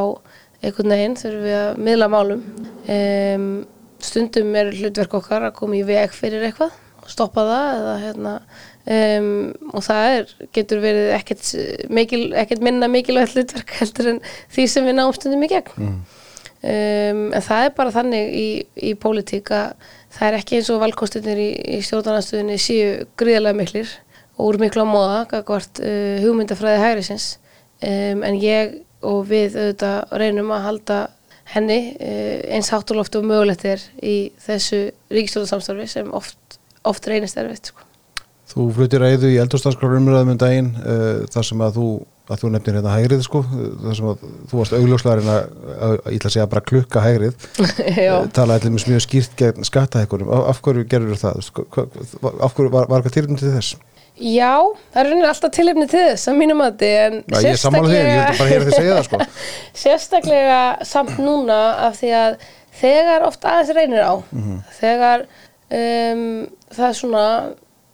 einhvern 0.59 0.95
veginn 0.95 1.17
þurfum 1.19 1.45
við 1.47 1.57
að 1.59 1.81
miðla 1.87 2.11
málum. 2.11 2.45
Um, 2.91 3.49
stundum 4.03 4.55
er 4.59 4.73
hlutverk 4.75 5.19
okkar 5.19 5.49
að 5.49 5.57
koma 5.59 5.79
í 5.79 5.87
veg 5.87 6.15
fyrir 6.15 6.47
eitthvað 6.49 6.75
stoppa 7.09 7.45
það 7.49 7.69
eða 7.79 7.95
hérna. 8.03 8.35
Um, 8.89 9.33
og 9.73 9.85
það 9.85 10.15
er, 10.15 10.31
getur 10.57 10.81
verið 10.83 11.11
ekkert, 11.17 11.51
mikil, 11.93 12.23
ekkert 12.41 12.65
minna 12.65 12.89
mikilvægt 12.91 13.37
hlutverk 13.37 13.75
heldur 13.81 14.15
en 14.15 14.23
því 14.55 14.67
sem 14.73 14.89
við 14.89 14.99
náum 14.99 15.15
stundum 15.17 15.45
í 15.45 15.51
gegn. 15.53 15.93
Um, 16.59 17.23
en 17.37 17.45
það 17.45 17.65
er 17.69 17.75
bara 17.77 17.95
þannig 17.95 18.33
í, 18.35 18.47
í 18.91 18.95
pólitík 18.99 19.53
að 19.55 19.91
það 20.17 20.29
er 20.29 20.39
ekki 20.41 20.59
eins 20.59 20.71
og 20.75 20.81
valkostinir 20.83 21.39
í, 21.39 21.51
í 21.77 21.83
stjórnarnarstöðinni 21.87 22.57
séu 22.61 23.05
gríðarlega 23.21 23.61
miklir 23.61 23.93
og 24.39 24.49
úr 24.49 24.59
miklu 24.63 24.83
á 24.83 24.89
móða 24.89 25.21
gagvart 25.31 25.79
uh, 25.85 26.19
hugmyndafræði 26.25 26.83
hægrisins 26.83 27.29
um, 27.83 28.25
en 28.27 28.39
ég 28.43 28.79
og 29.07 29.25
við 29.31 29.55
auðvitað 29.59 30.17
reynum 30.19 30.51
að 30.55 30.65
halda 30.67 30.99
henni 31.55 31.79
uh, 31.97 32.55
eins 32.55 32.71
háttúrloft 32.75 33.17
og 33.19 33.27
mögulegt 33.29 33.65
er 33.69 33.83
í 34.05 34.17
þessu 34.45 34.89
ríkistjórnarsamstarfi 35.15 35.87
sem 35.89 36.11
oft, 36.17 36.59
oft 36.89 37.07
reynist 37.09 37.39
erfitt 37.41 37.71
sko. 37.73 37.85
Þú 38.49 38.71
flutir 38.77 39.03
ræðu 39.05 39.31
í 39.35 39.41
eldurstaskráður 39.43 40.01
umræðum 40.01 40.35
um 40.35 40.41
daginn 40.41 40.71
uh, 40.81 41.25
þar 41.33 41.47
sem 41.47 41.65
að 41.65 41.75
þú, 41.79 41.89
að 42.29 42.43
þú 42.43 42.51
nefnir 42.55 42.79
hérna 42.79 42.95
hægrið 42.97 43.25
sko, 43.27 43.43
þar 43.85 43.99
sem 43.99 44.09
að 44.09 44.23
þú 44.51 44.61
varst 44.61 44.77
augljóslarinn 44.79 45.29
að, 45.33 45.43
ég 46.09 46.17
ætla 46.19 46.31
að 46.31 46.35
segja 46.37 46.47
bara 46.55 46.65
klukka 46.71 47.05
hægrið 47.05 47.49
Já. 48.09 48.15
talaði 48.37 48.71
allir 48.71 48.89
mjög 48.93 49.05
skýrt 49.05 49.37
gegn 49.41 49.69
skattahækurum 49.69 50.33
af, 50.33 50.47
af 50.55 50.63
hverju 50.65 50.89
gerur 50.89 51.21
það? 51.21 51.43
Sko, 51.49 51.67
Af 51.77 52.57
hverju 52.57 52.73
var, 52.73 52.89
var 52.89 53.03
eitthvað 53.03 53.19
tilum 53.21 53.41
til 53.41 53.53
þess? 53.53 53.77
Já, 54.19 54.55
það 54.93 55.01
er 55.03 55.09
rauninni 55.09 55.29
alltaf 55.31 55.53
tilefni 55.55 55.89
til 55.91 56.05
þess 56.09 56.31
að 56.31 56.39
mínum 56.41 56.63
að 56.65 56.85
en 56.89 57.19
Já, 57.23 57.39
ég 57.45 57.59
sammála 57.63 57.91
því, 57.91 57.99
en 57.99 58.09
ég 58.09 58.19
vil 58.19 58.39
bara 58.41 58.53
heyra 58.53 58.69
þið 58.69 58.77
segja 58.77 58.97
það 58.97 59.05
sko. 59.07 59.21
Sérstaklega 59.83 60.63
samt 60.89 61.21
núna 61.23 61.59
af 61.87 62.01
því 62.01 62.11
að 62.19 62.39
þegar 62.79 63.27
oft 63.27 63.47
aðeins 63.47 63.75
reynir 63.77 64.05
á 64.05 64.15
þegar 64.79 65.25
um, 65.71 66.27
það 66.75 66.85
er 66.89 66.99
svona 66.99 67.25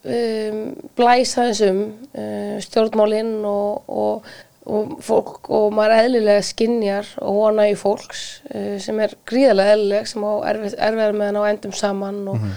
um, 0.04 0.64
blæs 0.98 1.36
aðeins 1.40 1.62
um 1.68 1.80
uh, 2.12 2.56
stjórnmálinn 2.64 3.34
og, 3.48 3.88
og, 3.88 4.30
og 4.64 4.94
fólk 5.04 5.50
og 5.54 5.74
maður 5.76 6.04
eðlilega 6.04 6.44
skinjar 6.46 7.10
og 7.20 7.40
vona 7.40 7.68
í 7.70 7.76
fólks 7.78 8.24
uh, 8.52 8.76
sem 8.82 9.00
er 9.04 9.16
gríðarlega 9.28 9.76
eðlileg 9.76 10.10
sem 10.10 10.24
á 10.24 10.32
erfið, 10.52 10.78
erfiðar 10.88 11.20
með 11.20 11.30
hann 11.32 11.40
á 11.40 11.50
endum 11.52 11.76
saman 11.76 12.24
og, 12.32 12.48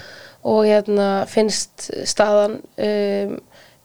og 0.48 0.64
hérna 0.68 1.12
finnst 1.32 1.90
staðan 2.08 2.60
um, 2.62 3.38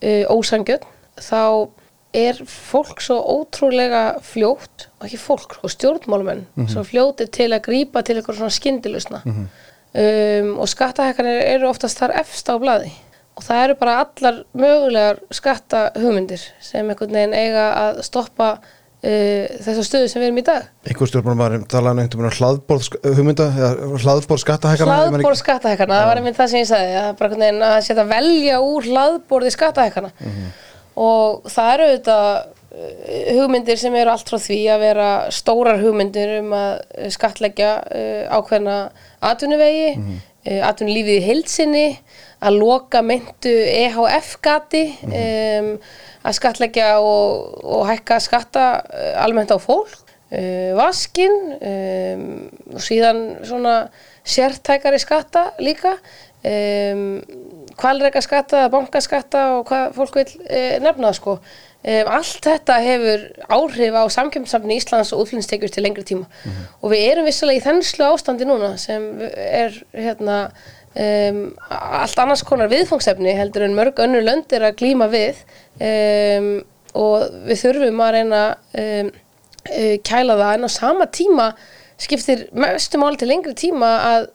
uh, 0.02 0.24
ósangjöld 0.34 0.84
þá 1.20 1.68
er 2.12 2.36
fólk 2.44 3.00
svo 3.00 3.16
ótrúlega 3.38 4.18
fljótt, 4.20 4.88
og 5.00 5.06
ekki 5.06 5.16
fólk, 5.16 5.54
sko, 5.56 5.68
stjórnmálumenn, 5.72 6.42
svo 6.68 6.82
fljótið 6.84 7.30
til 7.32 7.46
að 7.52 7.62
grípa 7.64 8.02
til 8.04 8.18
eitthvað 8.18 8.36
svona 8.42 8.52
skyndilusna 8.52 9.22
um, 9.24 10.50
og 10.60 10.68
skattahækkanir 10.68 11.40
eru 11.54 11.70
oftast 11.70 12.02
þar 12.02 12.12
efst 12.20 12.52
á 12.52 12.56
blaði. 12.60 12.92
Og 13.32 13.46
það 13.46 13.62
eru 13.64 13.74
bara 13.80 13.94
allar 14.02 14.42
mögulegar 14.52 15.22
skattahugmyndir 15.32 16.42
sem 16.60 16.84
einhvern 16.84 17.16
veginn 17.16 17.32
eiga 17.32 17.64
að 17.80 18.02
stoppa 18.04 18.50
uh, 19.02 19.58
þessa 19.66 19.84
stöðu 19.86 20.08
sem 20.10 20.22
við 20.22 20.28
erum 20.28 20.40
í 20.40 20.44
dag. 20.46 20.70
Einhver 20.86 21.10
stjórnmálum 21.10 21.66
talaði 21.70 21.94
um 21.94 22.02
einhvern 22.04 22.28
veginn 22.28 22.38
hlaðborð 24.06 24.42
skattahækana 24.44 24.96
Hlaðborð 25.02 25.42
skattahækana, 25.42 26.00
það 26.00 26.10
var 26.10 26.22
einmitt 26.22 26.40
það 26.40 26.50
sem 26.54 26.62
ég 26.62 26.70
sagði 26.70 26.96
að 27.02 27.12
bara 27.20 27.52
að 27.68 27.76
setja 27.88 28.08
velja 28.14 28.58
úr 28.64 28.90
hlaðborði 28.90 29.54
skattahækana 29.54 30.12
og 31.02 31.46
það 31.52 31.70
eru 31.74 31.86
auðvitað 31.88 32.26
uh, 32.32 33.30
hugmyndir 33.38 33.80
sem 33.80 34.00
eru 34.00 34.12
allt 34.12 34.28
frá 34.32 34.42
því 34.42 34.60
að 34.74 34.84
vera 34.88 35.08
stórar 35.32 35.80
hugmyndir 35.80 36.36
um 36.40 36.52
að 36.56 36.74
uh, 36.82 37.08
skattleggja 37.14 37.72
ákveðna 38.32 38.76
atvinnuvegi, 39.32 39.96
mm 39.96 40.20
atvinnulífið 40.42 41.20
í 41.20 41.22
heilsinni, 41.22 41.86
að 42.42 42.58
loka 42.58 43.02
myndu 43.06 43.52
EHF-gati, 43.52 44.84
um, 45.06 45.74
að 46.22 46.38
skattleggja 46.38 46.88
og, 47.02 47.58
og 47.62 47.86
hækka 47.90 48.18
skatta 48.22 48.66
uh, 48.82 49.12
almennt 49.22 49.54
á 49.54 49.58
fólk 49.62 49.94
uh, 50.32 50.72
vaskin 50.78 51.34
um, 51.58 52.28
og 52.74 52.82
síðan 52.82 53.24
svona 53.46 53.76
sértækari 54.22 55.00
skatta 55.02 55.50
líka 55.62 55.96
um, 56.46 57.20
kvalreika 57.78 58.22
skatta, 58.22 58.66
bankaskatta 58.72 59.44
og 59.58 59.68
hvað 59.70 59.92
fólk 59.98 60.18
vil 60.22 60.32
uh, 60.46 60.80
nefna 60.84 61.12
sko. 61.16 61.38
Um, 61.82 62.10
allt 62.14 62.44
þetta 62.46 62.76
hefur 62.78 63.24
áhrif 63.50 63.96
á 63.98 64.04
samkjömsafni 64.14 64.76
Íslands 64.78 65.10
og 65.14 65.24
útflýnstekjur 65.24 65.72
til 65.72 65.82
lengri 65.82 66.04
tíma. 66.06 66.28
Og 66.78 66.92
við 66.94 67.08
erum 67.08 67.26
vissulega 67.26 67.58
í 67.58 67.64
þennslu 67.64 68.06
ástandi 68.06 68.46
núna 68.46 68.76
sem 68.78 69.08
er 69.34 69.74
hérna 69.90 70.44
um, 70.94 71.40
allt 71.72 72.18
annars 72.22 72.44
konar 72.46 72.70
viðfangsefni 72.72 73.34
heldur 73.38 73.66
en 73.66 73.76
mörg 73.76 74.00
önnur 74.04 74.24
lönd 74.24 74.52
er 74.52 74.68
að 74.68 74.78
glíma 74.82 75.08
við. 75.12 75.40
Um, 75.78 76.52
og 76.98 77.28
við 77.48 77.62
þurfum 77.62 78.02
að 78.04 78.14
reyna 78.18 78.42
um, 78.82 79.10
uh, 79.70 79.96
kæla 80.04 80.38
það. 80.40 80.52
En 80.56 80.68
á 80.68 80.70
sama 80.72 81.08
tíma 81.08 81.48
skiptir 82.02 82.46
mestu 82.56 83.00
máli 83.00 83.20
til 83.20 83.30
lengri 83.30 83.56
tíma 83.58 83.92
að 84.10 84.30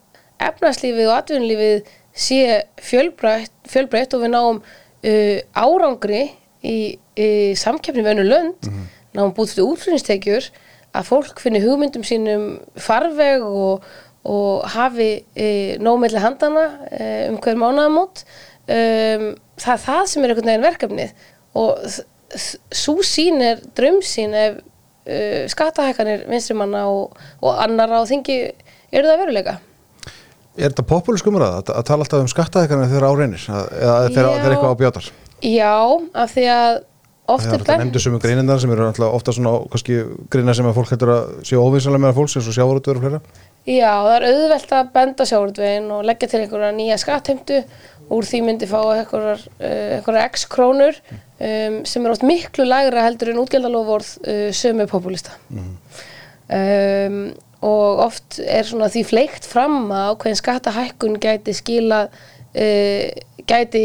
efnarslífið 0.48 1.10
og 1.10 1.16
atvinnulífið 1.18 1.96
sé 2.18 2.62
fjölbreytt, 2.82 3.54
fjölbreytt 3.70 4.16
og 4.18 4.24
við 4.26 4.34
náum 4.34 4.62
uh, 4.62 5.38
árangri 5.54 6.24
í, 6.66 6.78
í 7.18 7.30
samkeppni 7.58 8.06
við 8.06 8.16
önnur 8.16 8.32
lönd. 8.32 8.72
Náum 9.18 9.34
búið 9.34 9.56
fyrir 9.56 9.72
útflýningstekjur 9.74 10.50
að 10.98 11.08
fólk 11.10 11.42
finni 11.42 11.62
hugmyndum 11.62 12.06
sínum 12.06 12.46
farveg 12.82 13.44
og, 13.46 13.86
og 14.28 14.66
hafi 14.74 15.10
e, 15.36 15.48
nómiðlega 15.84 16.24
handana 16.26 16.64
e, 16.92 17.08
um 17.32 17.38
hver 17.44 17.60
mánaðamót. 17.60 18.24
Um, 18.68 19.30
það 19.56 19.74
er 19.74 19.84
það 19.86 20.02
sem 20.12 20.24
er 20.28 20.34
einhvern 20.34 20.50
veginn 20.52 20.66
verkefnið. 20.68 21.14
Og 21.58 21.86
svo 22.76 22.98
sín 23.08 23.40
er 23.46 23.62
draumsín 23.78 24.36
ef 24.36 24.58
uh, 24.60 25.46
skattahækkanir 25.54 26.26
vinstrimanna 26.28 26.84
og, 26.92 27.16
og 27.40 27.62
annara 27.64 28.02
á 28.02 28.10
þingi 28.10 28.36
eru 28.92 29.08
það 29.08 29.22
veruleika. 29.24 29.56
Er 30.58 30.72
þetta 30.74 30.88
populísk 30.90 31.28
umræða 31.30 31.62
að, 31.62 31.72
að 31.80 31.88
tala 31.88 32.04
alltaf 32.06 32.24
um 32.26 32.30
skattahækana 32.32 32.90
þegar 32.92 33.08
á 33.08 33.12
reynir 33.20 33.48
að- 33.48 33.72
eða 33.78 33.98
þegar 34.10 34.52
eitthvað 34.52 34.74
á 34.74 34.80
bjátar? 34.82 35.10
Já, 35.46 35.74
af 36.18 36.32
því 36.34 36.46
að 36.50 36.78
oft 37.28 37.46
Það 37.46 37.54
er 37.54 37.60
alltaf 37.60 37.82
nefndu 37.82 38.02
sömu 38.04 38.22
greinindar 38.24 38.62
sem 38.64 38.74
eru 38.74 38.88
ofta 39.10 39.36
svona 39.36 39.54
kannski 39.74 40.00
greinar 40.34 40.58
sem 40.58 40.70
að 40.70 40.78
fólk 40.80 40.94
hættur 40.94 41.14
að 41.14 41.30
séu 41.50 41.62
óvinsalega 41.62 42.06
með 42.06 42.18
fólks 42.18 42.38
eins 42.40 42.50
og 42.50 42.58
sjávarútur 42.58 43.00
og 43.00 43.06
fleira. 43.06 43.22
Já, 43.68 43.92
það 43.92 44.14
er 44.16 44.26
auðvelt 44.32 44.74
að 44.78 44.92
benda 44.94 45.28
sjáurtveginn 45.28 45.90
og 45.92 46.06
leggja 46.08 46.32
til 46.32 46.42
einhverja 46.44 46.74
nýja 46.78 47.00
skattheimtu. 47.04 47.62
Úr 48.16 48.24
því 48.24 48.40
myndi 48.46 48.70
fá 48.70 48.78
einhverjar, 48.80 49.42
uh, 49.60 49.98
einhverjar 49.98 50.30
x 50.32 50.46
krónur 50.48 50.96
um, 50.96 51.82
sem 51.84 52.06
er 52.06 52.14
oft 52.14 52.24
miklu 52.24 52.64
lægra 52.68 53.04
heldur 53.04 53.34
en 53.34 53.42
útgjaldalofvorð 53.42 54.14
uh, 54.24 54.46
sömu 54.56 54.88
populista 54.88 55.36
um, 55.52 57.20
og 57.68 58.04
oft 58.06 58.40
er 58.40 58.68
svona 58.68 58.88
því 58.94 59.04
fleikt 59.10 59.48
fram 59.50 59.92
að 59.92 60.14
ákveðin 60.14 60.40
skattahækkun 60.40 61.20
gæti 61.20 61.56
skila 61.58 62.06
uh, 62.08 63.06
gæti 63.48 63.84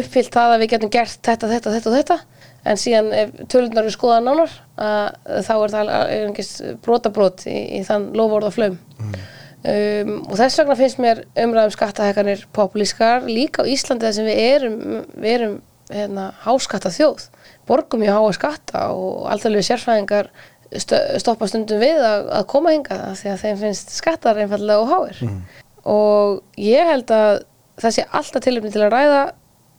uppfyllt 0.00 0.34
það 0.34 0.56
að 0.56 0.64
við 0.64 0.74
getum 0.74 0.94
gert 0.98 1.18
þetta, 1.20 1.50
þetta, 1.54 1.76
þetta 1.76 1.92
og 1.92 1.98
þetta 2.00 2.20
en 2.64 2.78
síðan 2.78 3.10
ef 3.16 3.32
tölunar 3.50 3.84
eru 3.84 3.94
skoðað 3.94 4.26
nánar 4.28 4.56
að 4.82 5.44
þá 5.48 5.52
er 5.56 5.74
það 5.74 5.92
einhvers 6.16 6.52
brotabrót 6.84 7.46
í, 7.50 7.56
í 7.78 7.82
þann 7.86 8.10
lofvorða 8.18 8.52
flöum 8.54 8.78
um, 9.02 10.14
og 10.28 10.36
þess 10.38 10.60
vegna 10.60 10.78
finnst 10.78 11.02
mér 11.02 11.24
umræðum 11.44 11.74
skattahækkanir 11.74 12.46
populískar 12.54 13.26
líka 13.28 13.66
á 13.66 13.70
Íslandi 13.70 14.06
þar 14.08 14.16
sem 14.18 14.30
við 14.30 14.42
erum, 14.46 14.78
við 15.16 15.36
erum 15.36 15.58
hérna, 15.92 16.30
háskatta 16.46 16.92
þjóð 16.94 17.26
borgum 17.68 18.02
mjög 18.02 18.18
háa 18.18 18.32
skatta 18.38 18.86
og 18.94 19.26
alltaf 19.30 19.58
sérfræðingar 19.66 20.30
stö- 20.80 21.02
stoppa 21.22 21.48
stundum 21.50 21.82
við 21.82 22.00
að, 22.02 22.28
að 22.38 22.46
koma 22.50 22.72
hingað 22.74 23.02
af 23.10 23.18
því 23.20 23.32
að 23.32 23.42
þeim 23.44 23.58
finnst 23.60 23.92
skattar 23.94 24.40
einfallega 24.42 24.82
og 24.82 24.92
háir. 24.92 25.20
Og 25.92 26.62
ég 26.62 26.86
held 26.88 27.10
að 27.14 27.42
það 27.82 27.94
sé 27.96 28.04
alltaf 28.08 28.44
tilefni 28.44 28.70
til 28.72 28.84
að 28.86 28.94
ræða 28.94 29.22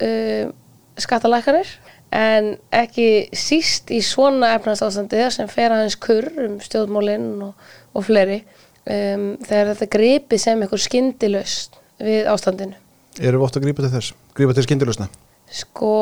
uh, 0.03 0.51
skattalækkanir 0.99 1.69
en 2.13 2.53
ekki 2.73 3.07
síst 3.37 3.91
í 3.93 4.01
svona 4.05 4.53
efnarsástandi 4.57 5.23
sem 5.33 5.49
fer 5.51 5.73
aðeins 5.73 5.97
kurr 6.01 6.29
um 6.45 6.59
stjórnmálinn 6.63 7.31
og, 7.47 7.67
og 7.93 8.05
fleiri 8.05 8.43
um, 8.85 9.33
þegar 9.41 9.73
þetta 9.73 9.89
gripi 9.97 10.39
sem 10.41 10.61
einhver 10.61 10.81
skyndilaust 10.81 11.79
við 12.03 12.29
ástandinu 12.31 12.79
Erum 13.21 13.43
við 13.43 13.45
ofta 13.45 13.59
að 13.61 13.67
grípa 13.67 13.83
til 13.85 13.91
þess? 13.93 14.15
Grípa 14.33 14.55
til 14.57 14.65
skindilösna? 14.65 15.09
sko 15.53 15.93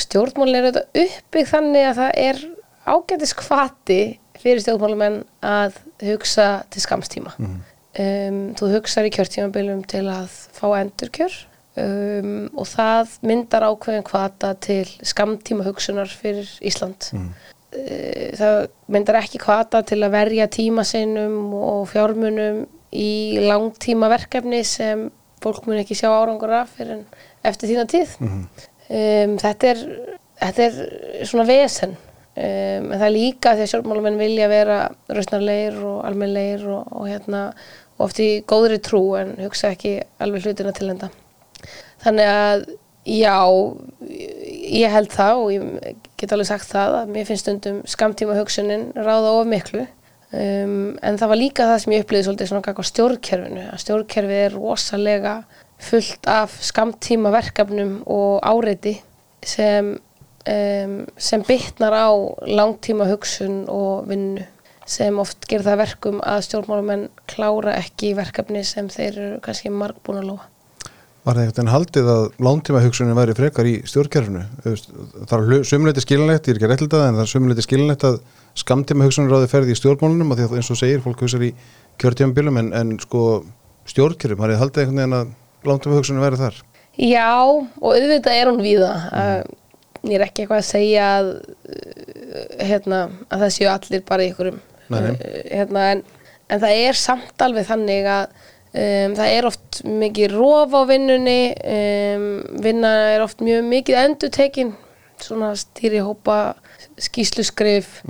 stjórnmálin 0.00 0.56
er 0.56 0.68
auðvitað 0.68 1.02
uppbygg 1.04 1.48
þannig 1.50 1.88
að 1.88 1.98
það 2.00 2.20
er 2.22 2.42
ágætis 2.88 3.34
kvati 3.38 4.00
fyrir 4.42 4.62
stjórnmálumenn 4.64 5.20
að 5.44 5.78
hugsa 6.02 6.48
til 6.72 6.82
skamstíma 6.84 7.34
um, 7.38 8.38
þú 8.58 8.70
hugsar 8.76 9.08
í 9.08 9.12
kjörtímabilum 9.14 9.84
til 9.90 10.06
að 10.10 10.32
fá 10.56 10.66
endurkjör 10.80 11.36
um, 11.80 12.50
og 12.58 12.68
það 12.68 13.16
myndar 13.28 13.66
ákveðin 13.68 14.06
kvata 14.06 14.52
til 14.62 14.84
skamtíma 15.06 15.66
hugsunar 15.66 16.10
fyrir 16.10 16.48
Ísland. 16.64 17.10
Eh, 17.72 18.32
það 18.36 18.66
myndar 18.92 19.22
ekki 19.22 19.40
kvata 19.40 19.80
til 19.88 20.02
að 20.04 20.12
verja 20.12 20.48
tíma 20.52 20.84
sinnum 20.84 21.54
og 21.56 21.86
fjármunum 21.92 22.66
í 22.92 23.40
langtíma 23.40 24.10
verkefni 24.12 24.60
sem 24.68 25.06
fólk 25.42 25.64
mun 25.66 25.80
ekki 25.80 25.96
sjá 25.96 26.10
árangur 26.12 26.52
af 26.54 26.76
eftir 26.78 27.70
þína 27.70 27.86
tíð. 27.90 28.16
Um, 28.92 29.38
þetta, 29.40 29.72
er, 29.72 29.80
þetta 30.42 30.66
er 30.66 31.24
svona 31.28 31.46
vesen. 31.48 31.96
Um, 32.32 32.92
en 32.92 32.98
það 32.98 33.06
er 33.08 33.14
líka 33.16 33.54
því 33.56 33.64
að 33.64 33.72
sjálfmálamenn 33.72 34.20
vilja 34.20 34.52
vera 34.52 34.78
rausnarleir 35.08 35.80
og 35.80 36.04
almennleir 36.08 36.62
og, 36.68 36.92
og 36.92 37.08
hérna 37.08 37.42
og 37.98 38.06
oft 38.08 38.22
í 38.24 38.30
góðri 38.48 38.80
trú 38.84 39.02
en 39.20 39.34
hugsa 39.40 39.72
ekki 39.74 39.98
alveg 40.22 40.46
hlutina 40.46 40.72
til 40.76 40.92
enda 40.94 41.10
þannig 42.02 42.30
að 42.32 42.64
já 43.08 43.38
ég 44.72 44.92
held 44.92 45.10
það 45.12 45.40
og 45.40 45.48
ég 45.52 45.96
get 46.20 46.34
alveg 46.34 46.48
sagt 46.52 46.70
það 46.70 47.00
að 47.00 47.10
mér 47.16 47.26
finnst 47.26 47.46
stundum 47.46 47.82
skamtíma 47.90 48.36
hugsunin 48.38 48.86
ráða 48.94 49.32
of 49.40 49.48
miklu 49.50 49.82
um, 49.82 50.94
en 51.02 51.18
það 51.18 51.32
var 51.32 51.40
líka 51.40 51.66
það 51.70 51.82
sem 51.82 51.96
ég 51.96 52.06
upplýði 52.06 52.28
svolítið 52.28 52.52
svona 52.52 52.66
gagvað 52.68 52.88
stjórnkerfinu 52.92 53.66
að 53.66 53.82
stjórnkerfið 53.82 54.44
er 54.44 54.56
rosalega 54.56 55.34
fullt 55.82 56.30
af 56.30 56.54
skamtíma 56.62 57.32
verkefnum 57.34 57.98
og 58.06 58.38
áreiti 58.46 58.94
sem, 59.42 59.96
um, 60.46 60.96
sem 61.18 61.46
bytnar 61.48 61.96
á 61.98 62.10
langtíma 62.46 63.10
hugsun 63.10 63.64
og 63.66 64.06
vinnu 64.10 64.46
sem 64.92 65.18
oft 65.22 65.46
gerir 65.48 65.64
það 65.66 65.76
að 65.76 65.82
verkum 65.84 66.22
að 66.26 66.40
stjórnmálumenn 66.48 67.04
klára 67.30 67.76
ekki 67.78 68.14
verkefni 68.18 68.64
sem 68.66 68.88
þeir 68.90 69.12
eru 69.12 69.42
kannski 69.44 69.70
margbúin 69.70 70.22
að 70.22 70.32
lofa. 70.32 70.51
Var 71.22 71.36
það 71.36 71.42
einhvern 71.44 71.54
veginn 71.54 71.70
haldið 71.70 72.08
að 72.10 72.24
lántíma 72.42 72.80
hugsunin 72.82 73.14
væri 73.14 73.34
frekar 73.38 73.68
í 73.70 73.76
veist, 73.82 74.88
Það 75.30 75.34
er 75.38 75.66
sömuleiti 75.68 76.02
skilinlegt, 76.02 76.48
ég 76.48 76.56
er 76.56 76.58
ekki 76.58 76.66
að 76.66 76.72
réttilda 76.72 76.98
það, 76.98 77.06
en 77.06 77.18
það 77.18 77.22
er 77.22 77.30
sömuleiti 77.30 77.64
skilinlegt 77.66 78.06
að 78.08 78.16
skamtíma 78.58 79.06
hugsunin 79.06 79.30
ráði 79.30 79.50
ferði 79.52 79.76
í 79.76 79.78
stjórnmálunum 79.78 80.34
og 80.34 80.40
því 80.40 80.48
að 80.48 80.56
eins 80.58 80.70
og 80.74 80.80
segir, 80.80 81.04
fólk 81.04 81.22
hugsaður 81.22 81.46
í 81.46 81.52
kjörtímabilum 82.02 82.58
en, 82.58 82.72
en 82.74 82.92
sko 83.04 83.22
stjórnkerfum, 83.92 84.42
har 84.42 84.54
ég 84.56 84.62
haldið 84.64 84.82
einhvern 84.82 84.98
veginn 84.98 85.18
að 85.20 85.70
lántíma 85.70 86.00
hugsunin 86.00 86.24
væri 86.26 86.40
þar? 86.42 86.58
Já, 86.98 87.30
og 87.46 87.86
auðvitað 87.94 88.38
er 88.40 88.50
hún 88.50 88.62
víða. 88.64 88.92
Mm. 89.14 89.58
Ég 90.10 90.18
er 90.18 90.24
ekki 90.26 90.42
eitthvað 90.42 90.58
að 90.58 90.68
segja 90.68 91.08
að, 91.20 91.30
uh, 91.70 92.66
hérna, 92.66 93.04
að 93.30 93.44
það 93.44 93.54
séu 93.54 93.70
allir 93.70 94.02
bara 94.08 94.26
í 94.26 94.32
ykkurum. 94.32 94.58
Uh, 94.90 95.12
Hérna, 95.46 95.84
en, 95.94 96.02
en 96.50 96.62
það 96.66 96.80
er 96.82 96.98
samt 96.98 97.44
alveg 97.46 97.68
þannig 97.70 98.08
að 98.10 98.50
um, 98.72 99.16
það 99.18 99.32
er 99.38 99.48
oft 99.48 99.82
mikið 99.86 100.36
rof 100.36 100.76
á 100.76 100.82
vinnunni, 100.90 101.40
um, 101.76 102.28
vinna 102.64 102.92
er 103.14 103.24
oft 103.24 103.44
mjög 103.44 103.66
mikið 103.70 104.00
endutekin, 104.04 104.76
svona 105.22 105.52
stýrihópa, 105.58 106.38
skýsluskrif, 107.00 108.00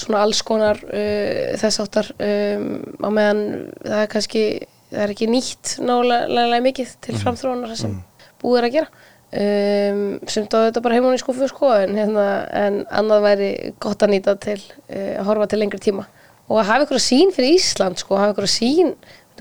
svona 0.00 0.24
alls 0.24 0.42
konar 0.46 0.78
uh, 0.86 1.56
þess 1.60 1.82
áttar 1.82 2.12
um, 2.16 2.68
á 3.02 3.08
meðan 3.08 3.46
það 3.82 4.04
er 4.04 4.12
kannski 4.12 4.44
það 4.90 5.04
er 5.04 5.14
ekki 5.14 5.30
nýtt 5.30 5.76
nálega 5.86 6.60
mikið 6.64 6.94
til 7.04 7.16
framþróunar 7.20 7.72
það 7.72 7.82
sem 7.84 7.98
búið 8.40 8.60
er 8.60 8.68
að 8.68 8.76
gera. 8.78 9.06
Um, 9.30 10.00
sem 10.26 10.46
þá 10.50 10.56
þetta 10.66 10.80
bara 10.82 10.96
heimur 10.96 11.14
í 11.14 11.20
skúfu 11.20 11.46
sko 11.46 11.68
en, 11.76 11.92
hérna, 11.94 12.24
en 12.50 12.80
annað 12.98 13.26
væri 13.28 13.50
gott 13.82 14.02
að 14.02 14.16
nýta 14.16 14.34
til 14.42 14.56
uh, 14.58 15.20
að 15.20 15.28
horfa 15.28 15.46
til 15.52 15.60
lengri 15.62 15.78
tíma. 15.84 16.08
Og 16.50 16.58
að 16.58 16.70
hafa 16.72 16.86
ykkur 16.88 17.02
sín 17.04 17.30
fyrir 17.34 17.54
Ísland 17.54 18.00
sko, 18.02 18.18
hafa 18.18 18.34
ykkur 18.34 18.50
sín 18.50 18.96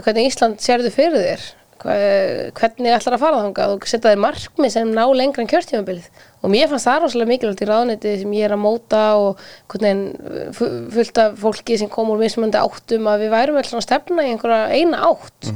hvernig 0.05 0.29
Ísland 0.29 0.61
sérðu 0.63 0.91
fyrir 0.95 1.23
þér? 1.25 1.47
Hvernig 1.79 2.91
ætlar 2.91 3.15
að 3.15 3.21
fara 3.23 3.41
þangað? 3.45 3.73
Og 3.77 3.85
setja 3.87 4.11
þér 4.11 4.21
markmið 4.25 4.73
sem 4.73 4.89
ná 4.91 5.03
lengra 5.15 5.43
en 5.45 5.49
kjörtímabilið. 5.51 6.07
Og 6.43 6.51
mér 6.51 6.67
fannst 6.71 6.87
það 6.89 7.01
rosalega 7.05 7.31
mikilvægt 7.31 7.63
í 7.63 7.67
ráðneti 7.69 8.13
sem 8.21 8.33
ég 8.35 8.47
er 8.49 8.55
að 8.55 8.61
móta 8.63 9.03
og 9.19 9.39
hvernig 9.71 10.53
fu- 10.55 10.71
fullt 10.95 11.21
af 11.23 11.37
fólki 11.39 11.77
sem 11.79 11.91
kom 11.91 12.11
úr 12.13 12.19
mismunandi 12.21 12.59
áttum 12.59 13.07
að 13.11 13.23
við 13.25 13.33
værum 13.35 13.59
alltaf 13.61 13.79
að 13.79 13.85
stefna 13.87 14.25
í 14.27 14.33
einhverja 14.33 14.75
eina 14.75 15.01
átt. 15.07 15.51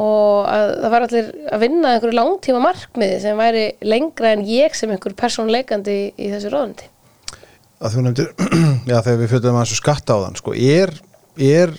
Og 0.00 0.46
að 0.46 0.68
það 0.84 0.92
var 0.94 1.04
allir 1.08 1.30
að 1.50 1.62
vinna 1.64 1.92
einhverju 1.96 2.16
langtíma 2.20 2.60
markmiði 2.62 3.20
sem 3.24 3.40
væri 3.40 3.64
lengra 3.84 4.32
en 4.36 4.44
ég 4.46 4.76
sem 4.78 4.92
einhver 4.94 5.16
persónleikandi 5.18 5.96
í, 5.96 6.04
í 6.14 6.28
þessu 6.32 6.52
ráðneti 6.54 6.88
að 7.80 7.94
þú 7.96 8.02
nefndir, 8.04 8.26
já 8.92 8.96
þegar 9.00 9.18
við 9.22 9.30
fjöldum 9.32 9.56
að 9.56 9.62
þessu 9.64 9.76
skatta 9.80 10.12
á 10.12 10.18
þann, 10.20 10.34
sko, 10.36 10.52
er, 10.52 10.90
er 11.40 11.72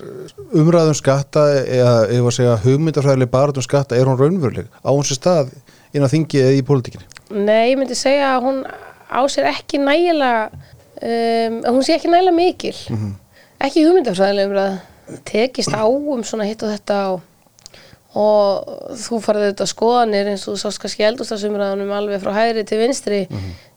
umræðum 0.57 0.95
skatta 0.97 1.45
eða 1.61 1.95
ef 2.09 2.27
að 2.27 2.35
segja 2.37 2.57
hugmyndafræðileg 2.65 3.31
bara 3.31 3.53
um 3.55 3.65
skatta, 3.65 3.97
er 3.97 4.09
hún 4.09 4.19
raunveruleg? 4.19 4.69
Á 4.81 4.89
hans 4.89 5.13
stað 5.15 5.51
inn 5.93 6.05
á 6.05 6.09
þingi 6.11 6.41
eða 6.41 6.53
í 6.57 6.61
pólitíkinni? 6.65 7.07
Nei, 7.31 7.71
ég 7.71 7.79
myndi 7.79 7.97
segja 7.97 8.33
að 8.35 8.45
hún 8.47 8.61
á 8.65 9.21
sér 9.31 9.49
ekki 9.51 9.79
nægilega 9.81 10.49
um, 10.51 11.57
hún 11.75 11.83
sé 11.85 11.97
ekki 11.97 12.11
nægilega 12.11 12.37
mikil. 12.37 12.77
Ekki 13.61 13.85
hugmyndafræðilega 13.87 14.49
umræða. 14.49 14.79
Tekist 15.27 15.75
á 15.75 15.83
um 15.85 16.23
svona 16.23 16.47
hitt 16.47 16.63
og 16.63 16.71
þetta 16.71 16.99
og, 17.11 17.19
og 18.15 18.95
þú 19.01 19.19
farið 19.25 19.49
auðvitað 19.49 19.71
skoðanir 19.73 20.29
eins 20.31 20.45
og 20.47 20.55
þú 20.55 20.61
sást 20.63 20.81
kannski 20.81 21.05
eldústasumræðanum 21.09 21.91
alveg 21.95 22.23
frá 22.23 22.31
hægri 22.37 22.63
til 22.67 22.79
vinstri. 22.79 23.25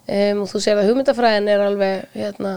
Um, 0.05 0.45
og 0.45 0.49
þú 0.53 0.63
sér 0.63 0.79
að 0.79 0.93
hugmyndafræðin 0.93 1.51
er 1.51 1.65
alveg 1.65 2.07
hérna, 2.15 2.55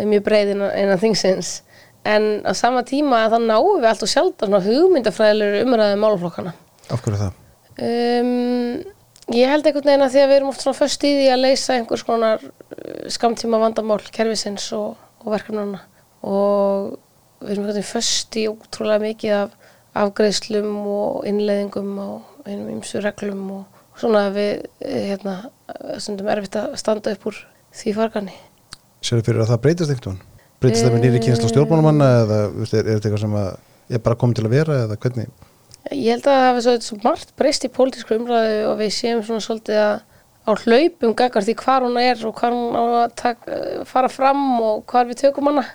mjög 0.00 0.26
breið 0.26 0.54
innan, 0.54 0.74
innan 0.78 1.00
þingsins 1.02 1.60
en 2.04 2.28
á 2.44 2.52
sama 2.56 2.84
tíma 2.86 3.24
þá 3.32 3.38
náum 3.40 3.80
við 3.80 3.88
allt 3.90 4.04
og 4.04 4.12
svona 4.12 4.60
hugmyndafræðilegur 4.64 5.64
umræðið 5.64 6.02
málflokkana 6.02 6.54
Af 6.92 7.00
hverju 7.00 7.20
það? 7.20 7.40
Um, 7.84 8.82
ég 9.34 9.50
held 9.50 9.66
einhvern 9.66 9.88
veginn 9.88 10.04
að 10.04 10.14
því 10.14 10.22
að 10.22 10.28
við 10.30 10.36
erum 10.38 10.50
oft 10.52 10.64
svona 10.64 10.78
föst 10.78 11.06
í 11.06 11.12
því 11.16 11.28
að 11.32 11.42
leysa 11.42 11.78
einhvers 11.78 12.04
konar 12.06 12.44
uh, 12.44 12.50
skamtíma 13.12 13.60
vandamál 13.62 14.00
kerfisins 14.14 14.68
og, 14.76 14.98
og 15.24 15.32
verkefnana 15.32 15.80
og 16.24 16.94
við 17.40 17.54
erum 17.54 17.64
einhvern 17.64 17.78
veginn 17.78 17.88
föst 17.88 18.38
í 18.40 18.46
ótrúlega 18.50 19.04
mikið 19.08 19.36
af 19.38 19.56
afgreiðslum 20.04 20.76
og 20.90 21.24
innleiðingum 21.28 21.98
og 22.02 22.46
einum 22.48 22.70
ymsu 22.74 23.00
reglum 23.02 23.44
og, 23.54 23.80
og 23.94 24.02
svona 24.02 24.26
að 24.28 24.38
við 24.38 24.52
eh, 24.84 25.00
hérna, 25.12 25.36
stundum 26.02 26.30
erfitt 26.34 26.58
að 26.60 26.76
standa 26.80 27.14
upp 27.14 27.28
úr 27.30 27.40
því 27.74 27.94
fargani. 27.96 28.38
Sérðu 29.04 29.28
fyrir 29.28 29.44
að 29.44 29.52
það 29.52 29.62
breytist 29.66 29.94
einhvern 29.94 30.16
veginn? 30.18 30.33
Breytist 30.62 30.84
það 30.84 30.94
með 30.94 31.04
nýri 31.04 31.20
kynsla 31.24 31.50
stjórnmálumanna 31.50 32.08
eða 32.22 32.38
er, 32.44 32.62
er 32.62 32.88
þetta 32.88 33.10
eitthvað 33.10 33.22
sem 33.24 33.36
er 33.94 34.02
bara 34.04 34.18
komið 34.20 34.38
til 34.38 34.46
að 34.46 34.54
vera 34.54 34.78
eða 34.84 34.98
hvernig? 35.02 35.30
Ég 35.92 36.14
held 36.14 36.24
að 36.24 36.38
það 36.38 36.46
hafi 36.48 36.64
svo, 36.64 36.74
svo 36.86 36.98
margt 37.04 37.32
breyst 37.38 37.66
í 37.66 37.70
pólitísku 37.72 38.16
umræðu 38.16 38.58
og 38.70 38.76
við 38.80 38.92
séum 38.96 39.22
svona 39.26 39.44
svolítið 39.44 39.80
að, 39.82 39.94
á 40.48 40.50
hlaupum 40.62 41.16
gaggar 41.18 41.44
því 41.44 41.56
hvar 41.60 41.84
hún 41.84 42.00
er 42.00 42.24
og 42.24 42.40
hvar 42.40 42.56
hún 42.56 42.78
á 42.78 42.82
að 43.02 43.16
taka, 43.20 43.58
fara 43.90 44.10
fram 44.12 44.44
og 44.64 44.84
hvar 44.88 45.10
við 45.10 45.20
tökum 45.26 45.50
hana. 45.52 45.66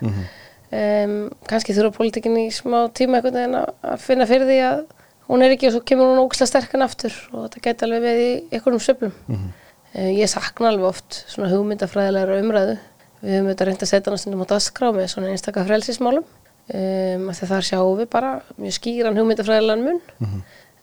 Um, 0.70 1.14
kannski 1.50 1.74
þurfa 1.74 1.96
pólitíkin 1.96 2.36
í 2.38 2.48
smá 2.54 2.84
tíma 2.94 3.18
einhvern 3.18 3.38
veginn 3.38 3.56
að 3.58 4.02
finna 4.02 4.26
fyrir 4.30 4.46
því 4.46 4.58
að 4.68 4.84
hún 5.30 5.42
er 5.42 5.54
ekki 5.54 5.66
og 5.66 5.74
svo 5.74 5.80
kemur 5.86 6.12
hún 6.12 6.22
ógislega 6.22 6.50
sterkan 6.52 6.86
aftur 6.86 7.16
og 7.32 7.48
þetta 7.48 7.62
gæti 7.64 7.86
alveg 7.86 8.04
við 8.06 8.20
í 8.22 8.30
einhverjum 8.54 8.84
söflum 8.84 9.16
mm 9.30 9.48
ég 9.94 10.30
sakna 10.30 10.70
alveg 10.70 10.86
oft 10.86 11.18
svona 11.30 11.50
hugmyndafræðilegra 11.50 12.38
umræðu 12.44 12.76
við 13.20 13.36
höfum 13.36 13.50
þetta 13.50 13.68
reynd 13.68 13.84
að 13.84 13.90
setja 13.90 14.10
hana 14.10 14.20
stundum 14.20 14.44
á 14.44 14.52
dagskrá 14.54 14.90
með 14.96 15.10
svona 15.12 15.30
einstaka 15.34 15.66
frelsismálum. 15.68 16.26
Um, 16.70 17.28
af 17.30 17.38
því 17.38 17.44
að 17.46 17.50
þar 17.50 17.66
sjáum 17.66 17.94
við 17.98 18.08
bara 18.12 18.32
mjög 18.60 18.74
skýran 18.76 19.16
hugmyndafræðilegan 19.18 19.86
mun. 19.86 20.02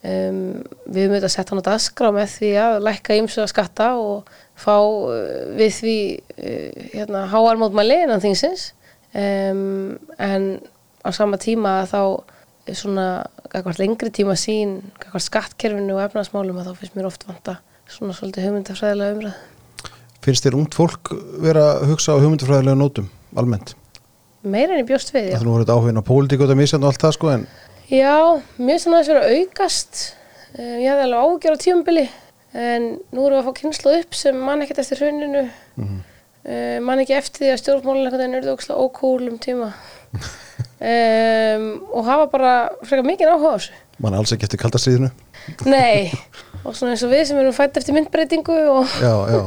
Um, 0.07 0.39
við 0.85 1.05
höfum 1.05 1.15
þetta 1.15 1.29
sett 1.33 1.51
hann 1.51 1.61
á 1.63 1.69
dagskrá 1.69 2.11
með 2.13 2.33
því 2.35 2.49
að 2.61 2.79
lækka 2.85 3.17
ýmsu 3.17 3.41
að 3.43 3.51
skatta 3.53 3.87
og 4.01 4.31
fá 4.59 4.75
uh, 4.77 5.13
við 5.57 5.71
því 5.79 5.97
uh, 6.17 6.81
hérna, 6.93 7.23
háar 7.31 7.61
mótmæli 7.61 8.01
innan 8.03 8.23
þingsins. 8.23 8.71
Um, 9.15 9.95
en 10.19 10.49
á 11.01 11.09
sama 11.15 11.39
tíma 11.41 11.79
þá 11.89 12.01
svona 12.75 13.07
eitthvað 13.47 13.79
lengri 13.79 14.11
tíma 14.11 14.35
sín 14.35 14.81
eitthvað 14.97 15.23
skattkerfinu 15.23 15.95
og 15.95 16.03
efnaðsmálum 16.03 16.59
að 16.59 16.67
þá 16.67 16.81
finnst 16.81 16.97
mér 16.97 17.07
oft 17.07 17.23
vanta 17.29 17.61
svona 17.87 18.15
svolítið 18.17 18.49
hugmyndafræðilega 18.49 19.15
umræð 19.15 19.37
Finnst 20.27 20.43
þér 20.43 20.57
ungt 20.59 20.75
fólk 20.75 21.13
vera 21.43 21.65
að 21.77 21.93
hugsa 21.93 22.15
á 22.15 22.19
hugmyndafræðilega 22.19 22.79
nótum, 22.79 23.07
almennt? 23.39 23.77
meira 24.47 24.75
en 24.75 24.81
ég 24.81 24.87
bjóst 24.87 25.13
við, 25.15 25.31
já. 25.31 25.37
Það 25.37 25.47
er 25.47 25.53
verið 25.53 25.71
áhugin 25.73 25.99
á 25.99 26.03
pólitík 26.07 26.41
og 26.41 26.47
þetta 26.47 26.59
misjand 26.59 26.85
og 26.85 26.91
allt 26.91 27.03
það 27.03 27.15
sko 27.17 27.31
en 27.33 27.47
Já, 27.87 28.15
mér 28.59 28.75
finnst 28.75 28.87
það 28.87 28.97
að 28.99 29.09
vera 29.13 29.37
aukast. 29.37 30.01
Um, 30.57 30.75
ég 30.83 30.89
hafði 30.91 31.05
alveg 31.07 31.23
ágjör 31.23 31.55
á 31.55 31.63
tímabili 31.63 32.03
en 32.57 32.85
nú 33.15 33.23
erum 33.23 33.37
við 33.37 33.39
að 33.39 33.47
fá 33.47 33.57
kynslu 33.61 33.95
upp 34.01 34.17
sem 34.17 34.37
mann 34.43 34.63
ekkert 34.65 34.83
eftir 34.83 35.03
hruninu. 35.03 35.47
Mm 35.79 35.97
mann 36.79 37.01
ekki 37.01 37.15
eftir 37.17 37.43
því 37.43 37.49
að 37.51 37.57
veginn 38.15 38.37
eru 38.37 38.53
ókslega 38.53 38.79
ókúl 38.79 39.29
um 39.31 39.39
tíma. 39.41 39.73
Um, 40.77 41.63
og 41.89 42.05
hafa 42.05 42.25
bara 42.29 42.49
frekar 42.85 43.05
mikið 43.05 43.31
áhuga 43.31 43.49
á 43.49 43.57
þessu. 43.57 43.77
Mann 43.97 44.13
er 44.13 44.21
alls 44.21 44.33
ekki 44.35 44.45
eftir 44.45 44.59
kaldastriðinu 44.61 45.07
Nei, 45.65 46.11
og 46.63 46.75
svona 46.75 46.95
eins 46.95 47.03
og 47.05 47.13
við 47.13 47.23
sem 47.29 47.39
erum 47.41 47.55
fætt 47.55 47.77
eftir 47.79 47.95
myndbreytingu 47.97 48.57
og 48.73 48.97
Já, 49.01 49.13
já, 49.31 49.41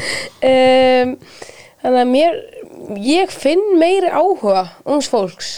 um, 0.50 1.14
þannig 1.82 2.02
að 2.02 2.12
mér 2.14 2.40
ég 3.04 3.32
finn 3.34 3.62
meiri 3.80 4.10
áhuga 4.10 4.66
ungs 4.84 5.10
fólks 5.10 5.50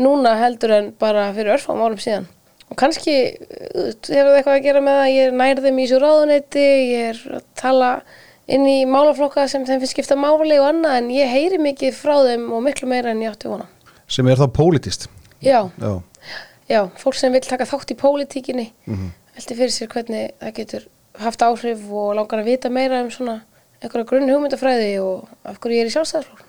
núna 0.00 0.34
heldur 0.40 0.74
en 0.74 0.92
bara 0.98 1.28
fyrir 1.36 1.54
örfam 1.54 1.82
árum 1.84 2.00
síðan. 2.02 2.26
Og 2.72 2.78
kannski 2.80 3.12
hefur 3.38 4.00
það 4.02 4.36
eitthvað 4.40 4.56
að 4.56 4.64
gera 4.64 4.80
með 4.82 5.00
að 5.04 5.10
ég 5.14 5.28
er 5.28 5.36
nærðum 5.38 5.78
í 5.78 5.84
svo 5.90 6.00
ráðuneyti 6.02 6.64
ég 6.64 7.10
er 7.12 7.20
að 7.38 7.44
tala 7.60 7.90
inn 8.50 8.66
í 8.68 8.80
málaflokka 8.88 9.46
sem 9.48 9.64
þeim 9.64 9.80
finnst 9.80 9.94
skipta 9.94 10.16
máli 10.18 10.58
og 10.60 10.66
annað 10.68 10.98
en 10.98 11.10
ég 11.14 11.30
heyri 11.32 11.60
mikið 11.62 11.94
frá 11.96 12.16
þeim 12.26 12.50
og 12.52 12.64
miklu 12.66 12.88
meira 12.90 13.12
en 13.14 13.22
ég 13.24 13.32
átti 13.32 13.48
vona 13.48 13.68
sem 14.10 14.26
er 14.28 14.36
þá 14.40 14.48
pólitist 14.52 15.06
já, 15.40 15.62
Já, 15.80 15.92
já, 16.68 16.80
fólk 17.00 17.16
sem 17.16 17.32
vil 17.32 17.40
taka 17.46 17.64
þátt 17.68 17.94
í 17.94 17.96
pólitíkinni 18.00 18.66
velti 19.34 19.58
fyrir 19.58 19.74
sér 19.74 19.90
hvernig 19.92 20.30
það 20.40 20.54
getur 20.60 20.86
haft 21.24 21.42
áhrif 21.46 21.84
og 21.90 22.14
langar 22.18 22.42
að 22.42 22.50
vita 22.52 22.70
meira 22.72 23.02
um 23.04 23.10
svona 23.14 23.40
einhverja 23.82 24.08
grunn 24.08 24.30
hugmyndafræði 24.30 24.94
og 25.02 25.28
af 25.44 25.60
hverju 25.60 25.78
ég 25.78 25.84
er 25.84 25.90
í 25.90 25.94
sjálfstæðarflokk 25.94 26.42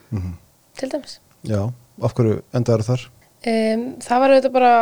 til 0.79 0.91
dæmis. 0.91 1.19
Já, 1.45 1.61
af 2.01 2.15
hverju 2.17 2.41
endaður 2.55 2.87
þar? 2.89 3.05
um, 3.45 3.85
það 4.01 4.21
var 4.21 4.33
auðvitað 4.33 4.55
bara 4.55 4.75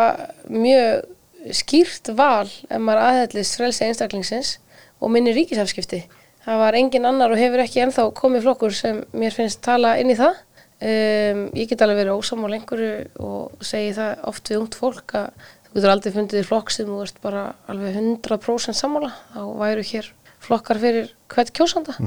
mjög 0.52 1.54
skýrt 1.60 2.12
val 2.16 2.48
ef 2.48 2.80
maður 2.80 3.02
aðhællist 3.08 3.58
frelsi 3.60 3.88
einstaklingsins 3.88 4.58
og 5.04 5.12
minni 5.12 5.34
ríkisafskipti. 5.36 6.04
Það 6.44 6.60
var 6.60 6.78
engin 6.80 7.08
annar 7.08 7.32
og 7.32 7.40
hefur 7.40 7.64
ekki 7.64 7.84
ennþá 7.84 8.08
komið 8.16 8.46
flokkur 8.48 8.76
sem 8.76 9.02
mér 9.16 9.36
finnst 9.36 9.62
tala 9.64 9.98
inn 10.00 10.12
í 10.12 10.20
það. 10.20 10.40
Um, 10.84 11.44
ég 11.56 11.70
get 11.70 11.84
alveg 11.84 12.02
verið 12.02 12.18
ósamál 12.20 12.56
einhverju 12.58 12.94
og 13.24 13.64
segi 13.64 13.94
það 13.96 14.24
oft 14.32 14.50
við 14.52 14.60
ungt 14.60 14.76
fólk 14.76 15.14
að 15.16 15.52
þú 15.74 15.80
getur 15.80 15.94
aldrei 15.96 16.14
fundið 16.14 16.44
í 16.44 16.48
flokk 16.48 16.72
sem 16.72 16.88
þú 16.88 17.02
ert 17.02 17.22
bara 17.24 17.44
alveg 17.72 17.98
100% 17.98 18.78
sammála. 18.78 19.10
Þá 19.34 19.42
væru 19.58 19.86
hér 19.90 20.10
flokkar 20.44 20.80
fyrir 20.82 21.14
hvert 21.34 21.54
kjósanda. 21.56 21.98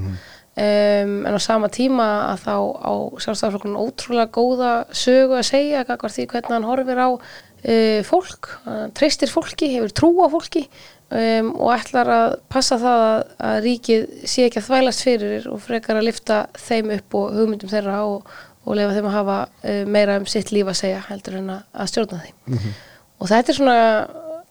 Um, 0.57 1.27
en 1.29 1.37
á 1.37 1.41
sama 1.43 1.69
tíma 1.69 2.05
að 2.31 2.47
þá 2.47 2.55
á 2.81 2.93
sjálfstæðarflokkurinn 3.21 3.77
ótrúlega 3.77 4.33
góða 4.33 4.71
sögu 4.89 5.37
að 5.37 5.51
segja 5.51 5.83
því 5.85 6.25
hvernig 6.31 6.55
hann 6.55 6.65
horfir 6.65 6.97
á 6.97 7.09
uh, 7.13 8.01
fólk, 8.09 8.49
hann 8.65 8.95
treystir 8.97 9.29
fólki 9.29 9.69
hefur 9.75 9.93
trú 9.93 10.11
á 10.25 10.33
fólki 10.33 10.63
um, 11.13 11.53
og 11.61 11.75
ætlar 11.77 12.09
að 12.15 12.39
passa 12.49 12.81
það 12.81 13.05
að, 13.05 13.21
að 13.51 13.61
ríkið 13.67 14.09
sé 14.25 14.49
ekki 14.49 14.63
að 14.63 14.69
þvælast 14.71 15.05
fyrir 15.05 15.49
og 15.53 15.61
frekar 15.67 16.01
að 16.01 16.09
lifta 16.09 16.43
þeim 16.57 16.93
upp 16.97 17.21
og 17.21 17.37
hugmyndum 17.37 17.75
þeirra 17.77 18.01
og, 18.09 18.35
og 18.65 18.81
lefa 18.81 18.97
þeim 18.97 19.13
að 19.13 19.17
hafa 19.21 19.39
uh, 19.45 19.85
meira 19.85 20.19
um 20.23 20.29
sitt 20.31 20.57
líf 20.57 20.73
að 20.73 20.81
segja 20.81 21.05
heldur 21.11 21.41
en 21.43 21.57
að, 21.59 21.89
stjórna 21.93 22.25
því 22.25 22.37
og 23.21 23.31
þetta 23.31 23.53
er 23.53 23.59
svona, 23.59 23.79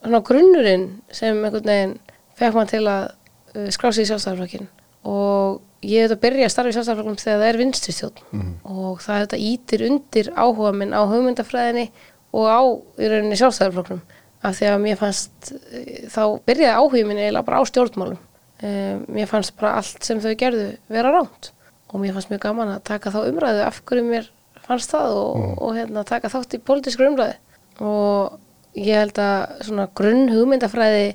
svona 0.02 0.24
grunnurinn 0.26 0.88
sem 1.14 1.38
einhvern 1.38 1.70
veginn 1.70 1.96
fekk 2.40 2.58
mann 2.58 2.72
til 2.72 2.84
að 2.90 3.08
uh, 3.10 3.70
skrá 3.74 3.92
sig 3.92 4.06
í 4.06 4.10
sjálfstæðarflokkin 4.12 4.68
og 5.06 5.62
ég 5.86 6.02
hef 6.02 6.10
þetta 6.10 6.18
að 6.18 6.24
byrja 6.26 6.48
að 6.48 6.54
starfa 6.54 6.72
í 6.72 6.76
sjálfstæðarflokkin 6.76 7.24
þegar 7.24 7.42
það 7.42 7.48
er 7.48 7.60
vinstristjórn. 7.62 8.22
Og 8.66 9.02
það 9.04 9.24
þetta 9.24 9.42
ítir 9.50 9.86
undir 9.90 10.30
áhuga 10.34 10.72
minn 10.76 10.96
á 10.98 11.02
hugmyndafræðinni 11.06 11.88
og 12.36 12.46
á 12.50 12.62
í 13.00 13.10
rauninni 13.12 13.40
sjálfstæðarflokknum 13.40 14.02
af 14.46 14.56
því 14.60 14.70
að 14.70 14.80
mér 14.84 14.98
fannst 15.00 15.52
eh, 15.74 16.08
þá 16.12 16.24
byrjaði 16.46 16.80
áhugin 16.80 17.10
minn 17.10 17.22
eiginlega 17.22 17.48
bara 17.48 17.62
á 17.62 17.70
stjórnmálum. 17.70 18.22
Um, 18.66 19.02
mér 19.12 19.28
fannst 19.28 19.52
bara 19.60 19.76
allt 19.82 20.06
sem 20.08 20.22
þau 20.24 20.32
gerðu 20.40 20.68
vera 20.88 21.12
ránt 21.12 21.50
og 21.92 22.00
mér 22.00 22.16
fannst 22.16 22.30
mjög 22.32 22.46
gaman 22.46 22.72
að 22.72 22.86
taka 22.88 23.12
þá 23.12 23.18
umræðu 23.28 23.66
af 23.66 23.82
hverju 23.84 24.06
mér 24.08 24.30
fannst 24.64 24.94
það 24.94 25.18
og, 25.20 25.42
og 25.60 25.74
hérna, 25.76 26.06
taka 26.08 26.32
þátt 26.32 26.56
í 26.56 26.62
pólitískur 26.64 27.10
umræðu. 27.10 27.36
Og 27.84 28.38
ég 28.76 29.00
held 29.00 29.20
að 29.22 29.64
svona 29.68 29.88
grunn 29.98 30.28
hugmyndafræði 30.34 31.14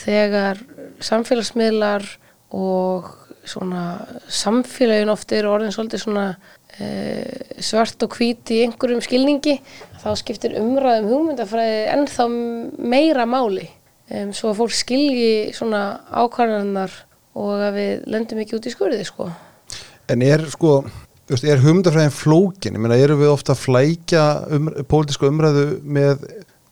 þegar 0.00 0.60
samfélagsmiðlar 1.02 2.06
og 2.54 3.10
svona 3.46 3.84
samfélagin 4.30 5.10
oft 5.10 5.32
eru 5.34 5.50
orðin 5.54 5.72
svolítið 5.74 6.02
svona 6.04 6.24
e, 6.76 6.88
svart 7.62 8.02
og 8.04 8.14
hvít 8.18 8.52
í 8.54 8.62
einhverjum 8.66 9.02
skilningi 9.04 9.56
þá 10.02 10.10
skiptir 10.20 10.58
umræðum 10.60 11.10
hugmyndafræði 11.10 11.84
ennþá 11.94 12.26
meira 12.30 13.26
máli 13.28 13.66
um, 14.10 14.32
svo 14.36 14.52
að 14.52 14.58
fólk 14.62 14.76
skilji 14.76 15.30
svona 15.56 15.84
ákvarðanar 16.10 16.94
og 17.40 17.62
að 17.62 17.78
við 17.78 18.10
lendum 18.10 18.42
ekki 18.42 18.58
út 18.58 18.66
í 18.66 18.74
skurði 18.74 19.06
sko. 19.06 19.30
En 20.10 20.22
er 20.26 20.42
sko, 20.50 20.80
er 21.30 21.62
hugmyndafræðin 21.62 22.14
flókin? 22.14 22.76
Ég 22.76 22.82
meina, 22.82 22.98
erum 22.98 23.20
við 23.22 23.32
ofta 23.32 23.54
að 23.54 23.64
flækja 23.64 24.24
um, 24.50 24.70
pólitísku 24.90 25.30
umræðu 25.30 25.66
með 25.86 26.26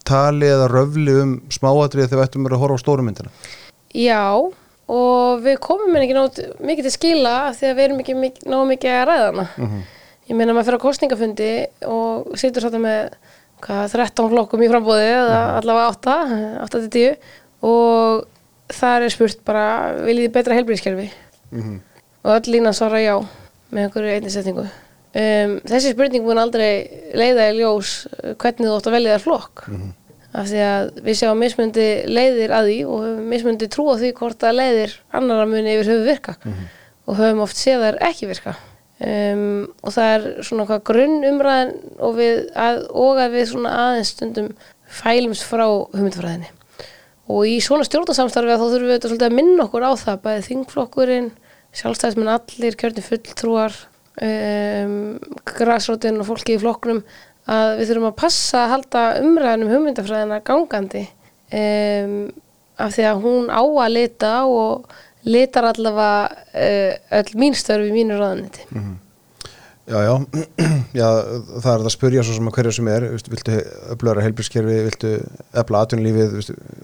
tali 0.09 0.49
eða 0.49 0.71
röfli 0.73 1.15
um 1.23 1.35
smáatrið 1.53 2.09
þegar 2.09 2.23
við 2.23 2.27
ættum 2.27 2.49
að 2.49 2.59
horfa 2.63 2.81
á 2.81 2.85
stórumyndina? 2.85 3.35
Já 3.97 4.25
og 4.89 5.43
við 5.45 5.59
komum 5.61 5.93
henni 5.93 6.09
ekki 6.09 6.17
nót, 6.17 6.39
mikið 6.65 6.89
til 6.89 6.95
skila 6.95 7.35
því 7.57 7.69
að 7.69 7.77
við 7.77 7.85
erum 7.85 7.99
ekki 8.03 8.15
nóg 8.49 8.65
mikið 8.71 8.95
að 8.95 9.07
ræða 9.11 9.27
hana. 9.27 9.47
Ég 10.29 10.37
meina 10.37 10.55
maður 10.57 10.69
fyrir 10.69 10.81
á 10.81 10.87
kostningafundi 10.87 11.51
og 11.89 12.33
situr 12.41 12.65
svolítið 12.65 12.83
með 12.85 13.13
hvað, 13.65 13.85
13 13.93 14.33
flokkum 14.33 14.65
í 14.65 14.71
frambóði 14.71 15.07
eða 15.13 15.39
allavega 15.59 15.93
8, 15.93 16.17
8 16.65 16.83
til 16.89 16.91
10 16.97 17.69
og 17.69 18.27
þar 18.79 19.07
er 19.07 19.15
spurt 19.15 19.41
bara 19.49 19.69
viljið 20.05 20.29
þið 20.29 20.35
betra 20.37 20.59
helbriðskerfi 20.59 21.09
og 22.25 22.35
öll 22.35 22.53
lína 22.53 22.75
svara 22.77 23.01
já 23.01 23.15
með 23.73 23.83
einhverju 23.87 24.13
einni 24.15 24.31
setningu. 24.33 24.67
Um, 25.19 25.55
þessi 25.65 25.95
spurning 25.95 26.25
mun 26.25 26.39
aldrei 26.41 26.85
leiða 27.17 27.49
í 27.49 27.57
ljós 27.59 28.07
uh, 28.07 28.35
hvernig 28.37 28.69
þú 28.69 28.75
átt 28.77 28.89
að 28.91 28.97
velja 28.99 29.15
þér 29.17 29.25
flokk 29.25 29.65
af 30.37 30.49
því 30.51 30.65
að 30.65 30.89
við 31.07 31.21
sjáum 31.21 31.39
mismundi 31.41 31.87
leiðir 32.09 32.53
að 32.53 32.71
því 32.71 32.79
og 32.85 33.05
höfum 33.05 33.31
mismundi 33.33 33.69
trú 33.73 33.87
á 33.89 33.95
því 34.01 34.11
hvort 34.19 34.45
að 34.45 34.59
leiðir 34.59 34.97
annara 35.17 35.47
muni 35.49 35.77
yfir 35.77 35.93
höfu 35.95 36.09
virka. 36.09 36.35
Og 37.09 37.17
höfum 37.17 37.45
oft 37.47 37.57
séð 37.57 37.87
þær 37.87 38.03
ekki 38.11 38.29
virka. 38.29 38.57
Um, 38.99 39.69
og 39.87 39.95
það 39.95 40.13
er 40.13 40.29
svona 40.43 40.67
hvað 40.67 40.85
grunn 40.91 41.21
umræðin 41.23 41.75
og, 42.03 42.17
við, 42.19 42.41
að, 42.59 42.81
og 42.91 43.21
að 43.23 43.37
við 43.37 43.45
svona 43.53 43.75
aðeins 43.85 44.11
stundum 44.11 44.49
fælumst 44.91 45.47
frá 45.47 45.69
hugmyndfræðinni 45.69 46.51
og 47.29 47.45
í 47.47 47.59
svona 47.63 47.87
stjórnarsamstarfi 47.87 48.55
að 48.55 48.63
þá 48.63 48.67
þurfum 48.73 49.13
við 49.13 49.25
að 49.27 49.37
minna 49.37 49.67
okkur 49.67 49.85
á 49.85 49.93
það 50.01 50.21
bæði 50.25 50.45
þingflokkurinn, 50.49 51.31
sjálfstæðismenn 51.77 52.33
allir, 52.33 52.77
kjörni 52.81 53.05
fulltrúar 53.05 53.77
um, 54.25 54.95
græsrótin 55.53 56.21
og 56.23 56.29
fólki 56.31 56.57
í 56.57 56.63
flokknum 56.63 57.03
að 57.49 57.73
við 57.79 57.91
þurfum 57.91 58.11
að 58.11 58.19
passa 58.21 58.63
að 58.63 58.73
halda 58.75 59.03
umræðinum 59.25 59.73
hugmyndafræðina 59.75 60.41
gangandi 60.47 61.05
um, 61.57 62.15
af 62.79 62.95
því 62.95 63.09
að 63.11 63.27
hún 63.27 63.51
á 63.51 63.63
að 63.65 63.93
lita 63.97 64.33
og 64.47 64.97
litar 65.29 65.69
allavega 65.73 66.47
uh, 66.55 67.21
öll 67.21 67.37
mín 67.41 67.59
störf 67.59 67.89
í 67.89 67.95
mínu 67.95 68.21
ráðaniti 68.21 68.67
Já, 69.89 70.03
já, 70.05 70.15
já, 71.01 71.07
það 71.09 71.55
er 71.57 71.63
það 71.65 71.87
að 71.89 71.93
spyrja 71.95 72.23
svo 72.29 72.35
sem 72.37 72.49
að 72.51 72.59
hverju 72.59 72.73
sem 72.77 72.89
er, 72.93 73.07
viltu, 73.09 73.31
viltu 73.33 73.55
öflöra 73.95 74.25
heilbrískerfi, 74.27 74.75
viltu 74.85 75.13
efla 75.57 75.81
atvinnulífið 75.87 76.35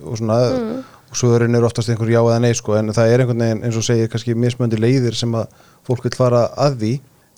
og 0.09 0.17
svona, 0.17 0.39
og 0.49 0.95
og 1.15 1.19
svörin 1.19 1.55
eru 1.55 1.69
oftast 1.69 1.89
einhver 1.89 2.11
já 2.11 2.19
eða 2.19 2.41
nei 2.43 2.55
sko 2.59 2.75
en 2.75 2.91
það 2.91 3.13
er 3.13 3.23
einhvern 3.23 3.43
veginn 3.45 3.61
eins 3.67 3.77
og 3.79 3.85
segir 3.87 4.09
kannski 4.11 4.35
mismöndi 4.35 4.81
leiðir 4.83 5.15
sem 5.15 5.35
að 5.39 5.53
fólk 5.87 6.09
vil 6.09 6.17
fara 6.17 6.49
að 6.59 6.79
því 6.81 6.93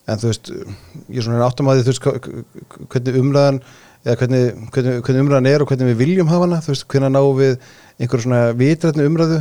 en 0.06 0.22
þú 0.22 0.30
veist, 0.30 0.52
ég 1.10 1.18
er 1.20 1.26
svona 1.26 1.46
áttum 1.46 1.70
að 1.70 1.80
því 1.80 1.86
þú 1.86 1.92
veist 1.92 2.06
hvernig 2.92 3.20
umræðan 3.22 3.60
eða 4.06 4.16
hvernig, 4.20 4.44
hvernig, 4.74 5.00
hvernig 5.02 5.24
umræðan 5.24 5.50
er 5.50 5.64
og 5.64 5.70
hvernig 5.70 5.90
við 5.90 6.00
viljum 6.04 6.30
hafa 6.30 6.46
hana, 6.46 6.62
þú 6.62 6.72
veist, 6.72 6.86
hvernig 6.92 7.14
náum 7.14 7.40
við 7.40 7.56
einhver 7.98 8.22
svona 8.22 8.42
vitrætni 8.58 9.08
umræðu 9.08 9.40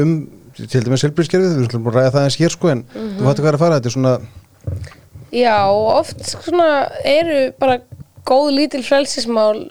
um, 0.00 0.14
til 0.58 0.82
dæmis 0.86 1.04
helbriðskerfið, 1.06 1.58
við 1.60 1.76
að 1.78 1.98
ræða 1.98 2.14
það 2.16 2.28
eins 2.28 2.38
hér 2.40 2.54
sko 2.54 2.72
en 2.72 2.86
þú 2.94 3.28
fattu 3.28 3.44
hvað 3.44 3.50
er 3.52 3.58
að 3.58 3.64
fara, 3.64 3.78
þetta 3.78 3.92
er 3.92 3.96
svona 3.98 4.14
Já, 5.28 5.68
oft 5.68 6.24
svona 6.24 6.68
eru 7.04 7.52
bara 7.60 7.82
góð 8.28 8.50
lítil 8.56 8.82
frelsismál 8.84 9.68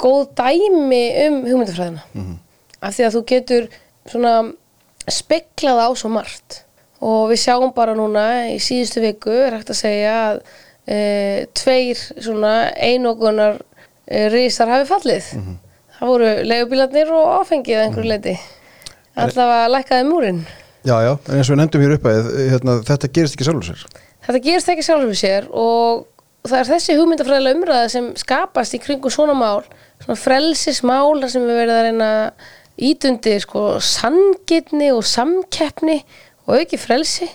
góð 0.00 0.30
dæmi 0.38 1.02
um 1.26 1.40
hugmyndafræðina. 1.44 2.04
Af 2.80 2.96
því 2.96 3.06
að 3.06 3.16
þú 3.16 3.22
getur 3.32 3.66
svona 4.08 4.34
speklað 5.10 5.82
á 5.82 5.88
svo 5.98 6.10
margt 6.14 6.62
og 7.00 7.30
við 7.30 7.42
sjáum 7.44 7.72
bara 7.76 7.96
núna 7.96 8.26
í 8.52 8.58
síðustu 8.62 9.02
viku 9.04 9.32
er 9.32 9.56
hægt 9.58 9.72
að 9.72 9.80
segja 9.80 10.14
að 10.28 10.40
e, 10.86 11.00
tveir 11.56 12.00
svona 12.20 12.54
einogunar 12.76 13.60
e, 14.06 14.28
risar 14.32 14.72
hafi 14.72 14.88
fallið. 14.90 15.34
Það 15.98 16.12
voru 16.14 16.32
leigubílarnir 16.46 17.12
og 17.12 17.30
áfengið 17.40 17.78
að 17.78 17.86
einhverju 17.86 18.10
leiti 18.14 18.36
allavega 19.20 19.70
lækkaði 19.74 20.06
múrin 20.08 20.44
já, 20.84 20.96
já, 21.04 21.12
en 21.28 21.36
eins 21.36 21.48
og 21.50 21.54
við 21.54 21.60
nefndum 21.60 21.84
hér 21.84 21.96
upp 21.96 22.06
að 22.08 22.30
hérna, 22.52 22.76
þetta 22.88 23.10
gerist 23.16 23.36
ekki 23.36 23.46
sjálfur 23.48 23.68
sér. 23.68 23.82
Þetta 24.26 24.40
gerist 24.46 24.72
ekki 24.72 24.86
sjálfur 24.86 25.18
sér 25.18 25.50
og 25.50 26.06
það 26.48 26.56
er 26.60 26.70
þessi 26.70 26.96
hugmyndafræðilega 26.98 27.58
umræða 27.58 27.90
sem 27.92 28.08
skapast 28.20 28.76
í 28.76 28.80
kringu 28.82 29.12
svona 29.12 29.36
mál, 29.36 29.66
svona 30.04 30.18
frelsismál 30.20 31.28
sem 31.28 31.44
við 31.44 31.60
verðum 31.62 31.76
að 31.76 31.86
reyna 31.88 32.10
ítundi 32.80 33.36
sko 33.42 33.64
sangitni 33.84 34.88
og 34.94 35.04
samkeppni 35.04 35.98
og 36.00 36.06
auki 36.48 36.78
frelsi 36.80 37.28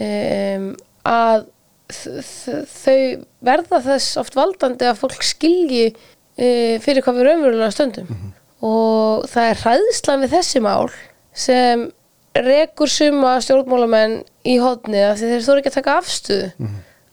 um, 0.00 0.70
að 1.04 1.46
þ- 1.90 2.22
þ- 2.24 2.64
þau 2.70 3.24
verða 3.50 3.80
þess 3.84 4.16
oft 4.20 4.34
valdandi 4.38 4.86
að 4.88 4.98
fólk 5.02 5.22
skilji 5.26 5.86
uh, 5.92 6.76
fyrir 6.80 7.02
hvað 7.04 7.18
við 7.20 7.28
raunverulega 7.28 7.70
stöndum. 7.74 8.10
Og 8.60 9.24
það 9.32 9.50
er 9.54 9.60
hræðslan 9.64 10.20
við 10.24 10.34
þessi 10.36 10.60
mál 10.60 10.90
sem 11.32 11.86
rekur 12.36 12.88
suma 12.92 13.38
stjórnmálamenn 13.42 14.18
í 14.46 14.58
hodni 14.62 15.00
af 15.02 15.16
því 15.18 15.30
þeir 15.32 15.44
þóru 15.46 15.58
ekki 15.62 15.70
að 15.72 15.78
taka 15.80 15.94
afstöðu 15.98 16.50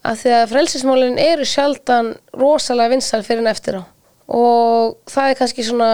af 0.08 0.20
því 0.20 0.30
að 0.36 0.50
frelsismálin 0.52 1.18
eru 1.18 1.44
sjaldan 1.48 2.12
rosalega 2.38 2.92
vinsæl 2.94 3.22
fyrir 3.26 3.40
en 3.42 3.50
eftir 3.50 3.80
á. 3.80 3.82
Og 4.28 4.94
það 5.10 5.30
er 5.32 5.38
kannski 5.40 5.64
svona 5.66 5.90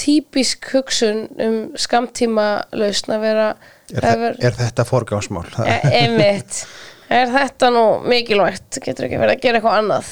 típisk 0.00 0.70
hugsun 0.72 1.26
um 1.40 1.56
skamtíma 1.76 2.46
lausn 2.72 3.12
að 3.16 3.20
vera 3.26 3.46
er, 3.94 4.18
vera- 4.18 4.36
er 4.48 4.56
þetta 4.58 4.84
forgámsmál 4.88 5.46
E- 5.66 5.90
einmitt. 6.02 6.64
Er 7.10 7.28
þetta 7.30 7.68
nú 7.70 7.84
mikilvægt? 8.02 8.80
Getur 8.82 9.06
ekki 9.06 9.20
verið 9.20 9.36
að 9.36 9.42
gera 9.44 9.60
eitthvað 9.60 9.78
annað? 9.80 10.08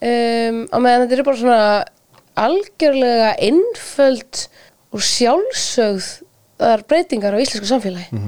Um, 0.00 0.60
á 0.72 0.76
meðan 0.80 1.02
þetta 1.04 1.16
eru 1.18 1.26
bara 1.28 1.40
svona 1.42 1.84
algjörlega 2.40 3.32
einföld 3.44 4.46
og 4.94 5.02
sjálfsögð 5.04 6.06
breytingar 6.88 7.36
á 7.36 7.42
íslensku 7.42 7.68
samfélagi. 7.68 8.22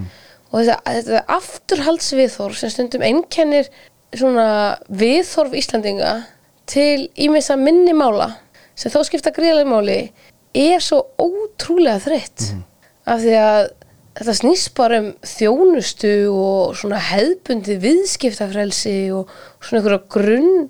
Og 0.52 0.60
þetta, 0.60 0.76
þetta 0.84 1.22
afturhaldsviðhorf 1.38 2.58
sem 2.60 2.72
stundum 2.72 3.04
einkennir 3.06 3.70
svona 4.12 4.46
viðhorf 4.92 5.54
Íslandinga 5.56 6.12
til 6.68 7.08
ímessa 7.16 7.56
minni 7.56 7.94
mála 7.96 8.34
sem 8.76 8.92
þó 8.92 9.00
skipta 9.08 9.32
gríðlega 9.32 9.68
máli 9.72 9.96
er 10.56 10.80
svo 10.84 11.06
ótrúlega 11.20 12.00
þreytt. 12.04 12.50
Af 13.08 13.22
því 13.24 13.32
að 13.40 13.70
þetta 14.18 14.34
snýst 14.36 14.72
bara 14.76 14.98
um 15.02 15.10
þjónustu 15.24 16.12
og 16.32 16.74
svona 16.78 16.98
hefðbundi 17.10 17.78
viðskiptafrelsi 17.82 18.96
og 19.16 19.30
svona 19.64 19.80
einhverja 19.80 20.02
grunn 20.12 20.68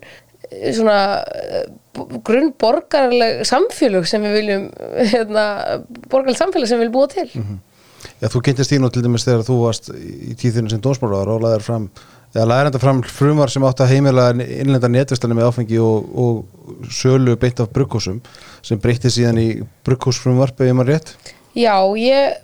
svona 0.76 0.96
eh, 1.24 1.66
b- 1.96 2.20
grunn 2.26 2.50
borgarleg 2.60 3.42
samfélög 3.48 4.04
sem 4.10 4.22
við 4.26 4.34
viljum 4.40 4.64
hérna, 5.14 5.44
borgarleg 6.12 6.38
samfélög 6.38 6.68
sem 6.68 6.78
við 6.80 6.86
viljum 6.86 6.96
búa 6.98 7.08
til. 7.12 7.28
Já, 8.22 8.26
þú 8.30 8.42
kynntist 8.46 8.70
því 8.72 8.80
nú 8.82 8.90
til 8.92 9.02
dæmis 9.04 9.24
þegar 9.26 9.44
þú 9.46 9.56
varst 9.62 9.88
í 9.94 10.34
tíðinu 10.38 10.70
sem 10.70 10.82
dómsmálaðar 10.82 11.30
og 11.36 11.42
laðir 11.46 11.64
fram 11.66 11.86
fram 12.82 13.02
frumvar 13.04 13.50
sem 13.52 13.64
átti 13.68 13.84
að 13.84 13.90
heimila 13.92 14.30
innlenda 14.32 14.88
netvistarni 14.88 15.36
með 15.36 15.50
áfengi 15.50 15.78
og, 15.82 16.06
og 16.16 16.88
sölu 16.90 17.34
beint 17.36 17.60
af 17.60 17.68
brugghúsum 17.74 18.20
sem 18.64 18.80
breytti 18.80 19.10
síðan 19.12 19.38
í 19.42 19.46
brugghúsfrumvarp 19.84 20.60
eða 20.64 20.76
maður 20.78 20.94
rétt 20.94 21.12
Já, 21.52 21.74
ég 22.00 22.38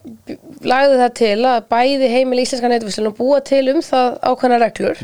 lagði 0.69 0.97
það 1.01 1.13
til 1.17 1.37
að 1.49 1.69
bæði 1.73 2.09
heimil 2.13 2.43
íslenska 2.43 2.69
netvíslun 2.69 3.09
og 3.09 3.15
búa 3.17 3.39
til 3.45 3.63
um 3.73 3.79
það 3.85 4.19
ákveðna 4.21 4.59
reglur 4.61 5.01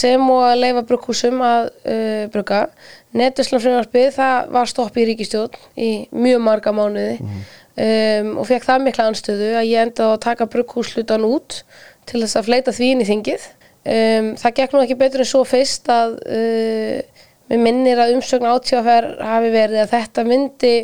sem 0.00 0.26
og 0.28 0.42
að 0.44 0.60
leifa 0.60 0.82
brugghúsum 0.90 1.40
að 1.44 1.70
uh, 1.70 2.26
brugga. 2.34 2.66
Netvíslun 3.16 3.62
frumvarpið 3.64 4.10
það 4.18 4.52
var 4.54 4.68
stopp 4.70 5.00
í 5.00 5.06
ríkistjórn 5.08 5.56
í 5.80 5.90
mjög 6.12 6.44
marga 6.44 6.74
mánuði 6.76 7.16
um, 7.24 8.36
og 8.38 8.46
fekk 8.50 8.68
það 8.68 8.84
mikla 8.84 9.08
anstöðu 9.10 9.50
að 9.56 9.70
ég 9.70 9.88
endaði 9.88 10.18
að 10.18 10.22
taka 10.28 10.50
brugghúslutan 10.52 11.26
út 11.26 11.62
til 12.10 12.20
þess 12.20 12.38
að 12.38 12.50
fleita 12.50 12.76
því 12.76 12.92
inn 12.92 13.02
í 13.02 13.08
þingið. 13.08 13.50
Um, 13.80 14.32
það 14.36 14.56
gekk 14.60 14.76
nú 14.76 14.84
ekki 14.84 15.00
betur 15.00 15.24
en 15.24 15.32
svo 15.32 15.46
fyrst 15.48 15.88
að 15.90 16.18
uh, 16.28 17.26
mér 17.50 17.64
minnir 17.64 18.04
að 18.04 18.18
umsögn 18.18 18.52
átjáfer 18.52 19.14
hafi 19.24 19.54
verið 19.54 19.86
að 19.86 19.94
þetta 19.96 20.26
myndi 20.28 20.74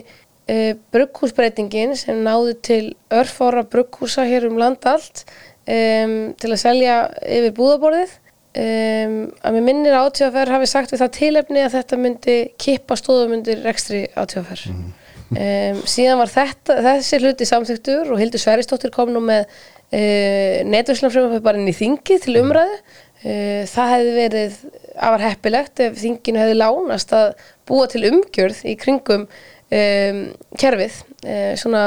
uh, 0.52 0.72
brugghúsbreytingin 0.94 1.96
sem 1.98 2.22
náði 2.26 2.54
til 2.68 2.84
örfára 3.14 3.64
brugghúsa 3.70 4.26
hér 4.28 4.48
um 4.50 4.60
land 4.60 4.86
allt 4.88 5.24
um, 5.66 6.34
til 6.38 6.52
að 6.52 6.62
selja 6.62 7.00
yfir 7.22 7.56
búðaborðið 7.56 8.14
um, 8.62 9.16
að 9.42 9.58
mér 9.58 9.66
minnir 9.70 9.96
að 9.96 10.10
átjáfer 10.10 10.54
hafi 10.56 10.70
sagt 10.70 10.94
við 10.94 11.04
það 11.04 11.16
tilefni 11.20 11.64
að 11.64 11.74
þetta 11.78 12.00
myndi 12.02 12.38
kippa 12.62 12.98
stóðum 12.98 13.38
undir 13.40 13.64
rekstri 13.66 14.06
átjáfer 14.14 14.66
um, 14.70 15.80
síðan 15.88 16.20
var 16.22 16.32
þetta, 16.32 16.78
þessi 16.90 17.22
hluti 17.22 17.48
samþyktur 17.48 18.12
og 18.12 18.22
Hildur 18.22 18.42
Sveristóttir 18.42 18.94
kom 18.94 19.12
nú 19.14 19.22
með 19.24 19.46
uh, 19.46 20.62
netverslunarfrumvarpið 20.70 21.44
bara 21.44 21.60
inn 21.60 21.72
í 21.72 21.76
þingi 21.76 22.20
til 22.22 22.38
umræðu. 22.42 22.78
Uh, 23.26 23.62
það 23.70 23.92
hefði 23.94 24.14
verið 24.20 24.56
afar 24.96 25.24
heppilegt 25.24 25.82
ef 25.82 26.00
þinginu 26.00 26.42
hefði 26.42 26.56
lánast 26.60 27.14
að 27.16 27.30
búa 27.68 27.88
til 27.90 28.04
umgjörð 28.10 28.62
í 28.68 28.76
kringum 28.78 29.26
um, 29.74 30.22
kerfið 30.60 30.98
uh, 31.26 31.52
svona 31.58 31.84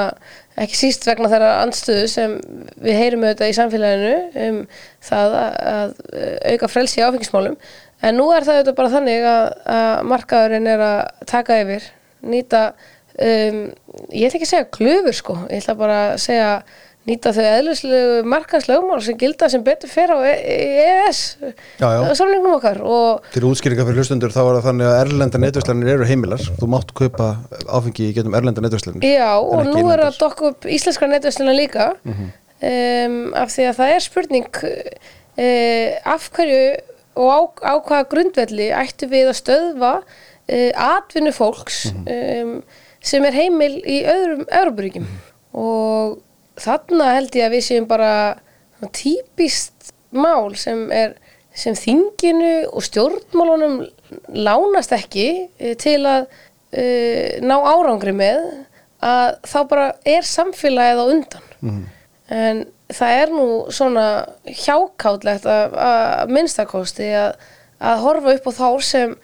ekki 0.59 0.75
síst 0.75 1.05
vegna 1.07 1.30
þeirra 1.32 1.51
andstöðu 1.63 2.07
sem 2.11 2.36
við 2.84 2.97
heyrum 2.99 3.23
auðvitað 3.23 3.51
í 3.51 3.55
samfélaginu 3.55 4.47
um 4.47 4.57
það 5.09 5.38
að, 5.39 5.59
að 5.73 5.93
uh, 6.09 6.36
auka 6.53 6.71
frelsi 6.71 7.05
áfengismálum. 7.05 7.57
En 8.03 8.15
nú 8.19 8.30
er 8.32 8.47
það 8.47 8.59
auðvitað 8.59 8.80
bara 8.80 8.93
þannig 8.95 9.27
að, 9.27 9.45
að 9.75 9.89
markaðurinn 10.13 10.71
er 10.71 10.86
að 10.86 11.25
taka 11.30 11.59
yfir 11.63 11.89
nýta 12.19 12.63
um, 13.19 13.63
ég 14.11 14.27
ætla 14.27 14.39
ekki 14.39 14.47
að 14.47 14.53
segja 14.53 14.69
klöfur 14.75 15.17
sko. 15.17 15.38
Ég 15.47 15.63
ætla 15.63 15.80
bara 15.80 15.99
að 16.13 16.21
segja 16.23 16.51
nýta 17.10 17.32
þau 17.36 17.43
eðlislegu 17.49 18.20
markaðslögmál 18.30 18.99
sem 19.03 19.18
gilda 19.20 19.49
sem 19.51 19.64
betur 19.66 19.89
fer 19.91 20.14
á 20.14 20.18
E- 20.30 20.36
EES 20.78 21.22
já. 21.82 21.88
samlingum 22.16 22.53
okkar 22.60 22.80
og 22.86 23.26
Til 23.34 23.43
útskýringa 23.49 23.86
fyrir 23.88 23.99
hlustundur 24.03 24.34
þá 24.36 24.39
er 24.45 24.51
það 24.60 24.68
þannig 24.70 24.89
að 24.91 24.99
erlenda 25.03 25.41
netvislanir 25.43 25.91
eru 25.95 26.07
heimilar. 26.10 26.43
Þú 26.60 26.70
mátt 26.76 26.93
kaupa 26.97 27.30
áfengi 27.66 28.10
í 28.12 28.16
getum 28.20 28.38
erlenda 28.38 28.64
netvislanir 28.66 29.03
Já, 29.10 29.32
og 29.41 29.66
nú 29.66 29.74
er 29.74 29.82
innlendir. 29.82 30.05
að 30.07 30.20
dokka 30.22 30.51
upp 30.53 30.70
íslenskra 30.70 31.10
netversluna 31.12 31.55
líka. 31.57 31.89
Um, 32.05 33.20
af 33.39 33.53
því 33.55 33.66
að 33.70 33.78
það 33.80 33.93
er 33.95 34.03
spurning 34.03 34.47
uh, 34.64 35.91
af 36.14 36.30
hverju 36.36 36.64
og 37.20 37.30
á, 37.32 37.39
á 37.72 37.74
hvaða 37.84 38.07
grundvelli 38.12 38.68
ættu 38.76 39.07
við 39.12 39.30
að 39.32 39.38
stöðva 39.39 39.91
uh, 40.03 40.72
atvinnu 40.76 41.32
fólks 41.36 41.86
um, 41.95 42.57
sem 42.99 43.24
er 43.30 43.38
heimil 43.39 43.78
í 43.88 44.01
öðrum 44.12 44.43
Európaríkjum 44.51 45.07
og 45.55 46.18
þarna 46.64 47.14
held 47.18 47.36
ég 47.39 47.47
að 47.47 47.55
við 47.57 47.66
séum 47.68 47.89
bara 47.89 48.14
típist 48.95 49.93
mál 50.16 50.55
sem 50.57 50.88
er 50.95 51.18
sem 51.60 51.76
þinginu 51.76 52.70
og 52.70 52.86
stjórnmálunum 52.86 53.82
lánast 54.38 54.93
ekki 54.95 55.28
eh, 55.60 55.76
til 55.80 55.99
að 56.07 56.28
uh, 56.30 57.39
ná 57.43 57.55
árangri 57.57 58.14
með 58.16 58.43
að 59.05 59.39
þá 59.47 59.60
bara 59.72 59.88
er 60.07 60.28
samfélagið 60.28 61.01
á 61.01 61.05
undan. 61.07 61.47
En 62.30 62.62
það 62.93 63.22
er 63.22 63.34
nú 63.34 63.47
svona 63.74 64.05
hjákátlegt 64.45 65.47
að, 65.49 65.76
að 65.82 66.34
minnstakosti 66.36 67.10
að, 67.18 67.36
að 67.80 68.03
horfa 68.05 68.36
upp 68.36 68.49
á 68.49 68.53
þá 68.60 68.70
sem 68.86 69.16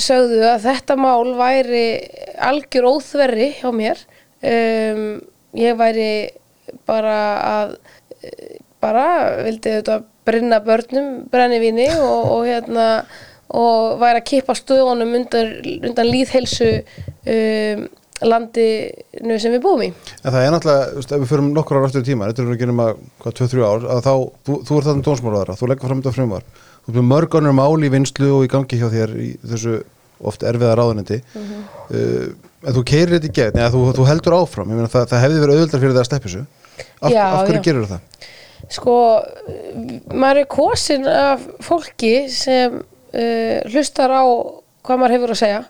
sögðu 0.00 0.42
að 0.48 0.64
þetta 0.66 0.96
mál 0.98 1.34
væri 1.38 1.86
algjör 2.48 2.88
óþverri 2.94 3.50
hjá 3.60 3.68
mér. 3.74 4.00
Um, 4.38 5.20
ég 5.58 5.76
væri 5.78 6.10
bara 6.88 7.18
að 7.52 7.76
bara 8.82 9.06
vildi 9.42 9.78
þetta 9.80 10.00
brinna 10.28 10.60
börnum 10.62 11.24
brennivíni 11.32 11.88
og, 11.96 12.32
og 12.36 12.46
hérna 12.46 12.88
og 13.48 13.96
væri 14.00 14.20
að 14.20 14.26
kippa 14.28 14.56
stöðunum 14.56 15.14
undan, 15.22 15.54
undan 15.88 16.10
líðhelsu 16.10 16.68
um, 16.78 17.86
landinu 18.28 19.38
sem 19.40 19.54
við 19.54 19.62
búum 19.64 19.84
í. 19.86 19.90
En 20.20 20.34
það 20.34 20.40
er 20.42 20.52
náttúrulega, 20.54 21.04
ef 21.04 21.12
við 21.22 21.28
förum 21.30 21.52
nokkur 21.54 21.78
ára 21.78 21.88
aftur 21.88 22.04
í 22.04 22.08
tíma, 22.08 22.28
þetta 22.28 22.44
er 22.44 22.56
ekki 22.56 22.68
nema, 22.68 22.88
hvað, 23.22 23.36
2-3 23.40 23.62
ár, 23.62 23.86
að 23.94 24.02
þá, 24.04 24.12
þú, 24.48 24.58
þú 24.66 24.78
ert 24.80 24.88
þarna 24.88 25.06
dónsmálaðara, 25.06 25.56
þú 25.60 25.70
leggur 25.70 25.92
fram 25.92 26.02
þetta 26.02 26.14
frumvar, 26.16 26.48
þú 26.82 26.94
erum 26.96 27.10
mörg 27.14 27.38
ánur 27.38 27.56
mál 27.56 27.86
í 27.86 27.92
vinslu 27.94 28.32
og 28.34 28.44
í 28.44 28.50
gangi 28.52 28.80
hjá 28.80 28.88
þér 28.92 29.14
í 29.22 29.30
þessu 29.44 29.78
oft 30.28 30.44
erfiða 30.50 30.74
ráðunendi, 30.80 31.20
uh, 31.38 32.28
en 32.66 32.74
þú 32.74 32.84
keirir 32.90 33.16
þetta 33.16 33.30
í 33.30 33.36
gegn, 33.38 33.62
eða 33.62 33.72
þú, 33.76 33.84
þú 34.00 34.08
heldur 34.10 34.38
áfram, 34.42 34.74
ég 34.74 34.82
meina 34.82 34.92
það, 34.92 35.12
það 35.12 35.24
hefði 35.24 35.44
verið 35.44 35.60
auðvöldar 35.60 35.84
fyrir 35.84 35.94
það 35.94 36.02
að 36.02 36.10
steppi 36.10 36.28
þessu. 36.32 36.46
Af, 37.00 37.10
Já, 37.12 37.24
af 37.26 37.46
hverju 37.46 37.60
já. 37.60 37.64
gerur 37.68 37.88
það? 37.92 38.00
sko, 38.68 38.94
maður 40.12 40.42
er 40.42 40.48
kosin 40.52 41.06
af 41.08 41.44
fólki 41.64 42.14
sem 42.32 42.80
uh, 42.82 43.58
hlustar 43.70 44.12
á 44.12 44.22
hvað 44.84 45.00
maður 45.00 45.14
hefur 45.16 45.32
að 45.34 45.40
segja 45.40 45.62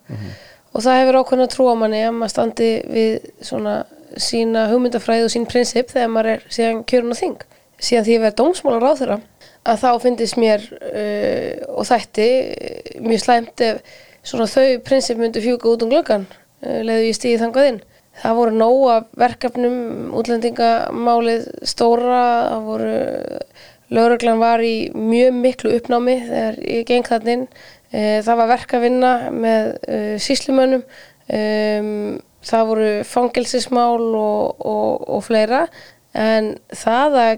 og 0.73 0.83
það 0.85 0.99
hefur 1.03 1.19
ákveðna 1.21 1.47
trú 1.53 1.69
á 1.71 1.75
manni 1.79 2.01
að 2.07 2.17
maður 2.17 2.33
standi 2.35 2.71
við 2.91 3.29
svona 3.45 3.77
sína 4.19 4.67
hugmyndafræði 4.73 5.27
og 5.29 5.33
sín 5.35 5.47
prinsip 5.49 5.93
þegar 5.93 6.11
maður 6.15 6.31
er 6.33 6.45
síðan 6.55 6.83
kjörun 6.89 7.15
og 7.15 7.21
þing 7.21 7.37
síðan 7.79 8.07
því 8.09 8.15
ég 8.17 8.23
verið 8.25 8.39
dómsmálar 8.41 8.89
á 8.89 8.93
þeirra 8.99 9.19
að 9.69 9.81
þá 9.85 9.89
finnist 10.03 10.39
mér 10.41 10.65
uh, 10.81 11.53
og 11.77 11.87
þætti 11.91 12.29
uh, 12.49 13.01
mjög 13.05 13.25
slæmt 13.27 13.65
ef 13.69 13.97
svona 14.27 14.49
þau 14.51 14.67
prinsip 14.87 15.21
myndu 15.21 15.43
fjúka 15.45 15.71
út 15.71 15.85
um 15.87 15.93
glöggan 15.93 16.27
uh, 16.27 16.81
leðu 16.83 17.11
ég 17.11 17.19
stíði 17.19 17.43
þangað 17.45 17.71
inn 17.73 17.81
það 18.23 18.39
voru 18.39 18.55
nóg 18.59 18.85
af 18.93 19.09
verkefnum 19.21 19.79
útlendingamálið 20.19 21.49
stóra 21.67 22.23
það 22.51 22.69
voru 22.69 22.95
lögreglan 23.95 24.41
var 24.41 24.63
í 24.65 24.91
mjög 24.93 25.37
miklu 25.39 25.75
uppnámi 25.79 26.17
þegar 26.27 26.59
ég 26.61 26.89
geng 26.89 27.09
þann 27.09 27.33
inn. 27.35 27.45
E, 27.89 28.21
það 28.25 28.41
var 28.43 28.51
verk 28.53 28.75
að 28.77 28.85
vinna 28.85 29.13
með 29.33 29.71
e, 29.89 30.01
síslumönnum 30.21 30.83
um, 30.85 32.19
það 32.45 32.71
voru 32.73 32.91
fangelsismál 33.09 34.09
og, 34.19 34.61
og, 34.61 35.07
og 35.09 35.25
fleira. 35.25 35.67
En 36.13 36.55
það 36.75 37.21
að 37.23 37.35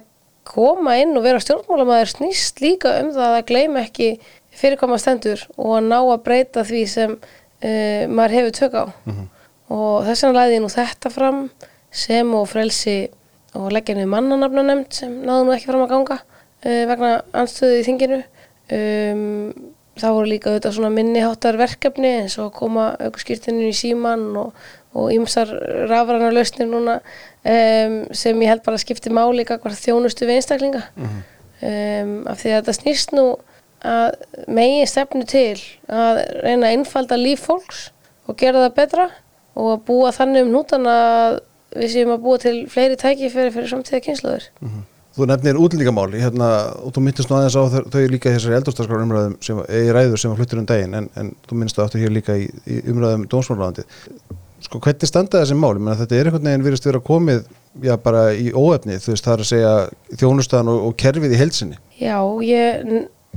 koma 0.51 0.97
inn 0.99 1.14
og 1.18 1.26
vera 1.26 1.43
stjórnmálamæður 1.43 2.14
snýst 2.16 2.62
líka 2.64 2.97
um 3.05 3.12
það 3.14 3.37
að 3.37 3.49
gleyma 3.53 3.85
ekki 3.87 4.14
fyrir 4.51 4.81
hvað 4.81 4.91
maður 4.91 5.05
stendur 5.05 5.45
og 5.55 5.76
að 5.76 5.91
ná 5.93 5.99
að 6.01 6.24
breyta 6.26 6.64
því 6.66 6.81
sem 6.91 7.12
uh, 7.14 8.03
maður 8.11 8.37
hefur 8.39 8.57
tök 8.59 8.74
á 8.74 8.85
og 9.70 10.06
þess 10.06 10.26
vegna 10.26 10.38
lagði 10.40 10.56
ég 10.58 10.64
nú 10.64 10.70
þetta 10.72 11.12
fram 11.14 11.40
sem 11.90 12.34
og 12.34 12.46
frelsi 12.50 12.98
og 13.58 13.70
leggja 13.74 13.96
niður 13.96 14.12
mannanafna 14.14 14.64
nefnd 14.66 14.96
sem 15.00 15.16
náðu 15.26 15.46
nú 15.46 15.54
ekki 15.54 15.70
fram 15.70 15.84
að 15.84 15.92
ganga 15.94 16.18
uh, 16.20 16.82
vegna 16.90 17.12
anstöðu 17.40 17.80
í 17.80 17.86
þinginu. 17.86 18.20
Um, 18.70 19.24
það 20.00 20.16
voru 20.16 20.30
líka 20.30 20.50
auðvitað 20.50 20.76
svona 20.76 20.92
minniháttar 20.94 21.58
verkefni 21.60 22.12
eins 22.20 22.36
og 22.40 22.52
koma 22.56 22.92
aukurskýrtinu 23.02 23.66
í 23.68 23.74
síman 23.76 24.28
og, 24.38 24.54
og 24.96 25.10
ýmsar 25.12 25.50
rafræna 25.90 26.30
lausnir 26.32 26.70
núna 26.70 27.00
um, 27.00 27.96
sem 28.16 28.42
ég 28.42 28.52
held 28.52 28.64
bara 28.66 28.80
skipti 28.80 29.12
máli 29.12 29.44
hvað 29.48 29.76
þjónustu 29.82 30.28
við 30.28 30.38
einstaklinga. 30.38 30.84
Um, 31.60 32.14
af 32.30 32.40
því 32.40 32.54
að 32.54 32.60
þetta 32.60 32.76
snýst 32.78 33.16
nú 33.18 33.26
að 33.84 34.14
megin 34.48 34.88
stefnu 34.88 35.26
til 35.28 35.58
að 35.88 36.22
reyna 36.44 36.68
að 36.68 36.76
einfalda 36.76 37.18
líf 37.18 37.44
fólks 37.48 37.88
og 38.28 38.38
gera 38.40 38.66
það 38.66 38.76
betra 38.76 39.06
og 39.59 39.72
að 39.74 39.82
búa 39.88 40.12
þannig 40.14 40.46
um 40.46 40.55
nútan 40.55 40.86
að 40.90 41.40
við 41.76 41.92
séum 41.94 42.14
að 42.14 42.24
búa 42.24 42.40
til 42.42 42.55
fleiri 42.70 42.98
tækifæri 42.98 43.53
fyrir 43.55 43.70
samtíða 43.70 44.03
kynsluður. 44.07 44.48
Þú 45.11 45.26
nefnir 45.26 45.59
útlendingamáli, 45.59 46.20
hérna, 46.22 46.48
og 46.86 46.92
þú 46.94 47.03
myndist 47.03 47.30
nú 47.30 47.36
aðeins 47.36 47.57
á 47.59 47.62
þau, 47.72 47.80
þau 47.90 48.03
líka 48.12 48.30
í 48.30 48.36
þessari 48.36 48.57
eldurstaskrára 48.61 49.07
umræðum 49.07 49.32
sem, 49.42 49.59
í 49.66 49.88
ræður 49.90 50.22
sem 50.22 50.30
var 50.30 50.38
fluttur 50.38 50.61
um 50.62 50.68
daginn, 50.70 50.94
en, 50.94 51.09
en 51.18 51.32
þú 51.51 51.59
minnst 51.59 51.78
það 51.78 51.88
aftur 51.88 52.05
hér 52.05 52.14
líka 52.14 52.36
í, 52.38 52.46
í 52.70 52.78
umræðum 52.92 53.26
dómsmálaráðandi. 53.32 53.86
Sko, 54.62 54.78
hvernig 54.84 55.11
standa 55.11 55.42
þessi 55.42 55.57
mál? 55.59 55.72
Ég 55.74 55.82
meina, 55.82 55.96
þetta 55.98 56.16
er 56.16 56.30
einhvern 56.30 56.46
veginn 56.46 56.66
virðist 56.68 56.86
vera 56.86 57.03
komið, 57.03 57.42
já, 57.82 57.94
bara 58.05 58.22
í 58.38 58.53
óefni, 58.55 59.01
þú 59.03 59.14
veist, 59.14 59.26
það 59.26 59.34
er 59.34 59.42
að 59.42 59.51
segja 59.51 59.74
þjónustan 60.22 60.70
og, 60.70 60.86
og 60.86 60.96
kerfið 61.03 61.34
í 61.34 61.40
heilsinni. 61.42 61.80
Já, 61.98 62.16
ég, 62.46 62.86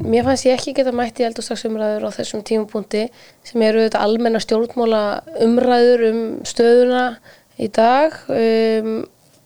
mér 0.01 0.25
fannst 0.25 0.47
ég 0.47 0.57
ekki 0.57 0.73
geta 0.77 0.93
mætt 0.95 1.21
í 1.21 1.25
eldurstaksumræður 1.27 2.07
á 2.09 2.15
þessum 2.15 2.41
tímapunkti 2.45 3.05
sem 3.45 3.61
eru 3.61 3.83
auðvitað 3.83 4.05
almenna 4.07 4.41
stjórnmála 4.41 5.01
umræður 5.45 6.05
um 6.09 6.21
stöðuna 6.47 7.03
í 7.61 7.69
dag 7.73 8.15
um, 8.33 9.03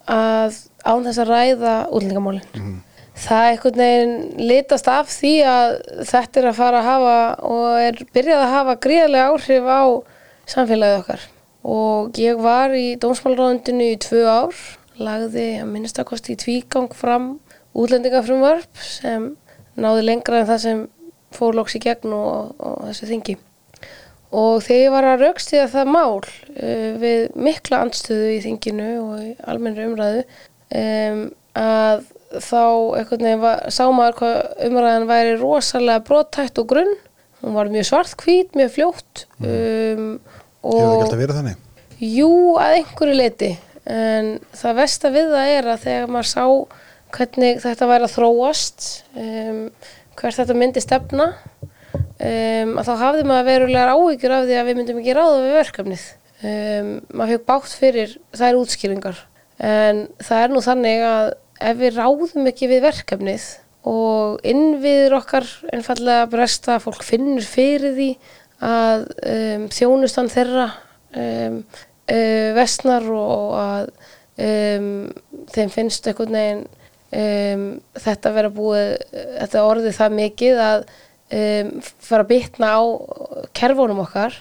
að 0.07 0.59
án 0.87 1.07
þess 1.07 1.19
að 1.23 1.31
ræða 1.33 1.73
útlendingamálin. 1.91 2.77
Það 3.17 3.43
er 3.43 3.51
einhvern 3.51 3.81
veginn 3.81 4.45
litast 4.47 4.87
af 4.93 5.09
því 5.09 5.33
að 5.49 5.71
þetta 6.05 6.39
er 6.39 6.47
að 6.51 6.59
fara 6.59 6.81
að 6.83 6.87
hafa 6.87 7.17
og 7.49 7.79
er 7.81 7.97
byrjað 8.13 8.43
að 8.43 8.53
hafa 8.53 8.75
gríðarlega 8.85 9.31
áhrif 9.33 9.67
á 9.67 9.83
samfélagið 10.53 10.99
okkar. 11.01 11.25
Og 11.67 12.19
ég 12.21 12.39
var 12.39 12.75
í 12.77 12.85
dómsmálaráðundinu 13.01 13.89
í 13.91 13.97
tvö 13.99 14.21
ár, 14.29 14.61
lagði 15.01 15.47
að 15.63 15.71
minnstakosti 15.73 16.37
í 16.37 16.39
tvígang 16.39 16.93
fram 16.95 17.27
útlendingafrumvarp 17.77 18.85
sem 18.85 19.33
náði 19.77 20.05
lengra 20.07 20.41
en 20.41 20.49
það 20.49 20.63
sem 20.63 20.83
fór 21.35 21.57
loks 21.57 21.77
í 21.77 21.81
gegn 21.83 22.13
og, 22.15 22.53
og 22.57 22.83
þessu 22.89 23.09
þingi. 23.11 23.37
Og 24.37 24.59
þegar 24.65 24.81
ég 24.81 24.93
var 24.93 25.07
að 25.07 25.23
raukstíða 25.23 25.67
það 25.71 25.91
mál 25.95 26.19
uh, 26.19 26.91
við 27.01 27.35
mikla 27.47 27.81
andstöðu 27.85 28.31
í 28.35 28.39
þinginu 28.43 28.89
og 29.01 29.19
í 29.23 29.33
almennri 29.47 29.87
umræðu 29.87 30.23
um, 30.75 31.21
að 31.57 32.07
þá 32.43 32.63
veginn 33.07 33.39
var, 33.39 33.61
sá 33.71 33.85
maður 33.87 34.17
hvað 34.19 34.65
umræðan 34.67 35.07
væri 35.07 35.37
rosalega 35.39 36.03
brottætt 36.07 36.59
og 36.59 36.67
grunn. 36.73 36.97
Hún 37.43 37.55
var 37.55 37.69
mjög 37.71 37.87
svartkvít, 37.91 38.57
mjög 38.57 38.73
fljótt. 38.73 39.23
Um, 39.39 40.17
Hefur 40.65 40.81
það 40.81 40.91
ekki 40.91 41.05
alltaf 41.05 41.21
verið 41.21 41.39
þannig? 41.39 41.63
Jú, 41.97 42.31
að 42.61 42.75
einhverju 42.81 43.15
leiti 43.17 43.53
en 43.87 44.33
það 44.55 44.79
versta 44.81 45.11
við 45.13 45.31
það 45.31 45.53
er 45.53 45.69
að 45.71 45.83
þegar 45.85 46.11
maður 46.11 46.29
sá 46.29 46.43
hvernig 47.15 47.61
þetta 47.63 47.89
væri 47.89 48.07
að 48.07 48.13
þróast 48.15 48.87
um, 49.15 49.63
hvert 50.17 50.39
þetta 50.39 50.57
myndi 50.57 50.83
stefna 50.83 51.27
um, 51.95 52.73
að 52.79 52.87
þá 52.87 52.93
hafði 53.01 53.25
maður 53.29 53.49
verulegar 53.51 53.93
áhyggjur 53.93 54.35
af 54.37 54.47
því 54.47 54.57
að 54.57 54.69
við 54.69 54.79
myndum 54.79 55.01
ekki 55.01 55.17
ráða 55.17 55.43
við 55.43 55.57
verkefnið. 55.57 56.07
Um, 56.37 56.89
maður 57.13 57.33
fekk 57.33 57.47
bátt 57.49 57.75
fyrir 57.81 58.17
þær 58.37 58.59
útskýringar. 58.61 59.21
En 59.57 60.03
það 60.21 60.43
er 60.43 60.53
nú 60.53 60.63
þannig 60.65 61.05
að 61.07 61.29
ef 61.67 61.79
við 61.79 61.95
ráðum 61.97 62.51
ekki 62.51 62.69
við 62.69 62.83
verkefnið 62.85 63.47
og 63.87 64.43
innviður 64.45 65.17
okkar 65.21 65.47
einfallega 65.73 66.27
bresta, 66.29 66.77
fólk 66.83 67.05
finnur 67.07 67.45
fyrir 67.45 67.95
því 67.95 68.09
að 68.67 69.05
um, 69.21 69.67
þjónustan 69.73 70.31
þeirra 70.33 70.67
um, 71.17 71.59
uh, 72.09 72.49
vestnar 72.57 73.05
og 73.13 73.53
að 73.61 73.91
um, 74.47 74.89
þeim 75.53 75.73
finnst 75.73 76.09
einhvern 76.09 76.37
veginn 76.37 76.65
um, 77.11 77.67
þetta 77.97 78.33
vera 78.35 78.53
búið, 78.53 78.95
þetta 79.41 79.65
orðið 79.67 79.97
það 79.97 80.17
mikið 80.21 80.63
að 80.63 80.79
um, 80.87 81.69
fara 81.83 82.25
að 82.25 82.31
bitna 82.31 82.71
á 82.77 82.81
kerfunum 83.57 84.03
okkar. 84.05 84.39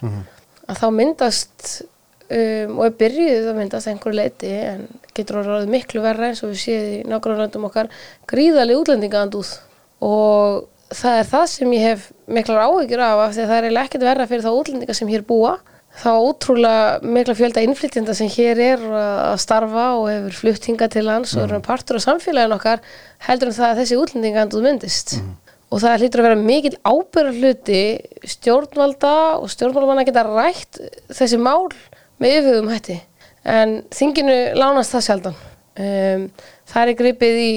Að 0.67 0.81
þá 0.81 0.87
myndast 0.95 1.67
um, 2.27 2.79
og 2.79 2.87
er 2.89 2.97
byrjuð 3.03 3.51
að 3.51 3.61
myndast 3.61 3.87
að 3.87 3.95
einhverju 3.95 4.21
leiti 4.21 4.55
en 4.73 4.87
getur 5.17 5.43
orðið 5.43 5.71
miklu 5.73 6.03
verra 6.05 6.31
eins 6.31 6.43
og 6.45 6.53
við 6.53 6.65
séum 6.65 6.89
í 6.91 7.05
nágrannlöndum 7.11 7.69
okkar 7.71 7.93
gríðarlega 8.29 8.83
útlendingaandúð. 8.83 9.53
Og 10.05 10.67
það 10.95 11.21
er 11.21 11.31
það 11.31 11.47
sem 11.53 11.73
ég 11.77 11.87
hef 11.91 12.11
miklar 12.31 12.67
áhyggjur 12.67 13.03
af 13.03 13.23
af 13.25 13.33
því 13.35 13.45
að 13.45 13.53
það 13.53 13.71
er 13.71 13.81
ekkert 13.85 14.07
verra 14.07 14.29
fyrir 14.31 14.45
þá 14.45 14.53
útlendinga 14.53 14.97
sem 14.97 15.11
hér 15.11 15.25
búa 15.27 15.57
þá 15.97 16.11
ótrúlega 16.13 17.09
mikla 17.09 17.35
fjölda 17.39 17.63
innflytjenda 17.65 18.15
sem 18.17 18.29
hér 18.33 18.61
er 18.61 18.85
að 18.85 19.39
starfa 19.41 19.87
og 19.97 20.11
hefur 20.11 20.39
flutt 20.43 20.69
hinga 20.69 20.89
til 20.93 21.07
lands 21.09 21.33
og 21.37 21.47
eru 21.47 21.63
partur 21.65 21.99
af 21.99 22.05
samfélagin 22.05 22.55
okkar 22.57 22.85
heldur 23.27 23.51
en 23.51 23.57
það 23.57 23.71
að 23.71 23.81
þessi 23.81 23.99
útlendingaandúð 24.03 24.67
myndist. 24.67 25.17
Og 25.73 25.83
það 25.83 26.05
hlýtur 26.05 26.23
að 26.23 26.29
vera 26.29 26.39
mikil 26.39 26.75
ábyrgar 26.87 27.41
hluti 27.41 27.81
stjórnvalda 28.37 29.15
og 29.41 29.51
stjórnvaldamanna 29.51 30.07
geta 30.07 30.27
rætt 30.29 30.81
þessi 31.17 31.41
mál 31.43 31.73
með 32.23 32.37
yfirhugum 32.37 32.71
hætti. 32.75 33.01
En 33.47 33.81
þinginu 33.95 34.37
lánast 34.59 34.95
það 34.95 35.07
sjaldan. 35.09 35.43
Um, 35.77 36.29
það 36.71 36.91
er 36.93 36.99
gripið 37.01 37.41
í 37.41 37.51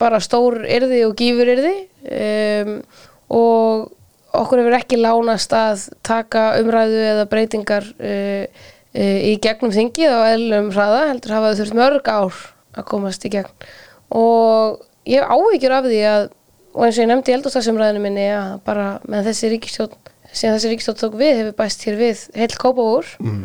bara 0.00 0.20
stór 0.20 0.60
yrði 0.68 1.04
og 1.06 1.14
gífur 1.16 1.48
yrði 1.54 1.76
um, 2.10 2.74
og 3.36 3.88
okkur 4.36 4.62
hefur 4.62 4.76
ekki 4.78 5.00
lánast 5.00 5.54
að 5.56 5.86
taka 6.06 6.44
umræðu 6.60 7.00
eða 7.12 7.28
breytingar 7.30 7.86
uh, 7.98 8.44
uh, 8.46 9.18
í 9.30 9.36
gegnum 9.42 9.74
þingið 9.74 10.14
á 10.14 10.20
eðlum 10.34 10.70
hraða 10.74 11.06
heldur 11.10 11.36
hafa 11.38 11.54
þurft 11.58 11.78
mörg 11.78 12.10
ár 12.10 12.42
að 12.78 12.86
komast 12.92 13.26
í 13.26 13.32
gegn 13.32 13.70
og 14.14 14.84
ég 15.10 15.26
áhyggjur 15.26 15.74
af 15.74 15.88
því 15.88 16.04
að 16.10 16.28
og 16.70 16.86
eins 16.86 16.98
og 16.98 17.02
ég 17.02 17.08
nefndi 17.10 17.32
í 17.32 17.36
eldurstagsumræðinu 17.36 18.02
minni 18.02 18.26
að 18.30 18.52
bara 18.66 18.90
með 19.10 19.30
þessi 19.30 19.50
ríkistjórn 19.54 19.96
síðan 20.30 20.56
þessi 20.56 20.70
ríkistjórn 20.70 21.00
tók 21.00 21.16
við 21.18 21.32
hefur 21.40 21.56
bæst 21.58 21.86
hér 21.86 21.96
við 21.98 22.20
heill 22.38 22.52
kópavúr 22.54 23.08
mm. 23.18 23.40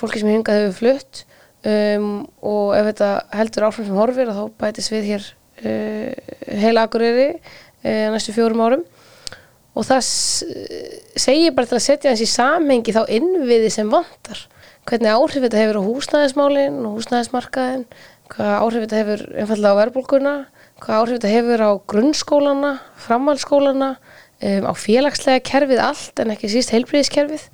fólki 0.00 0.22
sem 0.22 0.30
hingað 0.32 0.62
hefur 0.62 0.78
flutt 0.78 1.24
um, 1.68 2.08
og 2.40 2.72
ef 2.78 2.88
þetta 2.88 3.10
heldur 3.36 3.66
áfram 3.68 3.88
sem 3.90 4.00
horfir 4.00 4.32
þá 4.32 4.42
bætist 4.62 4.94
við 4.94 5.10
hér 5.10 5.26
uh, 5.60 6.32
heila 6.62 6.86
akureyri 6.88 7.28
uh, 7.34 8.06
næstu 8.14 8.32
fjórum 8.36 8.64
árum 8.64 8.86
og 9.74 9.86
það 9.86 10.00
segir 11.20 11.54
bara 11.54 11.70
til 11.70 11.78
að 11.78 11.84
setja 11.84 12.14
í 12.14 12.28
samhengi 12.28 12.94
þá 12.94 13.04
innviði 13.12 13.70
sem 13.72 13.90
vantar 13.92 14.48
hvernig 14.88 15.12
áhrif 15.12 15.44
þetta 15.44 15.60
hefur 15.60 15.78
á 15.80 15.82
húsnæðismálin 15.86 16.78
og 16.86 16.96
húsnæðismarkaðin, 16.98 17.84
hvað 18.32 18.54
áhrif 18.56 18.84
þetta 18.84 19.00
hefur 19.00 19.22
einfallega 19.42 19.76
á 19.76 19.80
verbulguna, 19.80 20.34
hvað 20.80 21.00
áhrif 21.00 21.18
þetta 21.18 21.34
hefur 21.34 21.64
á 21.64 21.70
grunnskólana, 21.92 22.72
framhaldsskólana, 23.04 23.90
um, 24.40 24.66
á 24.66 24.72
félagslega 24.74 25.44
kerfið 25.46 25.82
allt 25.84 26.22
en 26.22 26.34
ekki 26.34 26.50
síst 26.52 26.74
heilbriðiskerfið. 26.74 27.46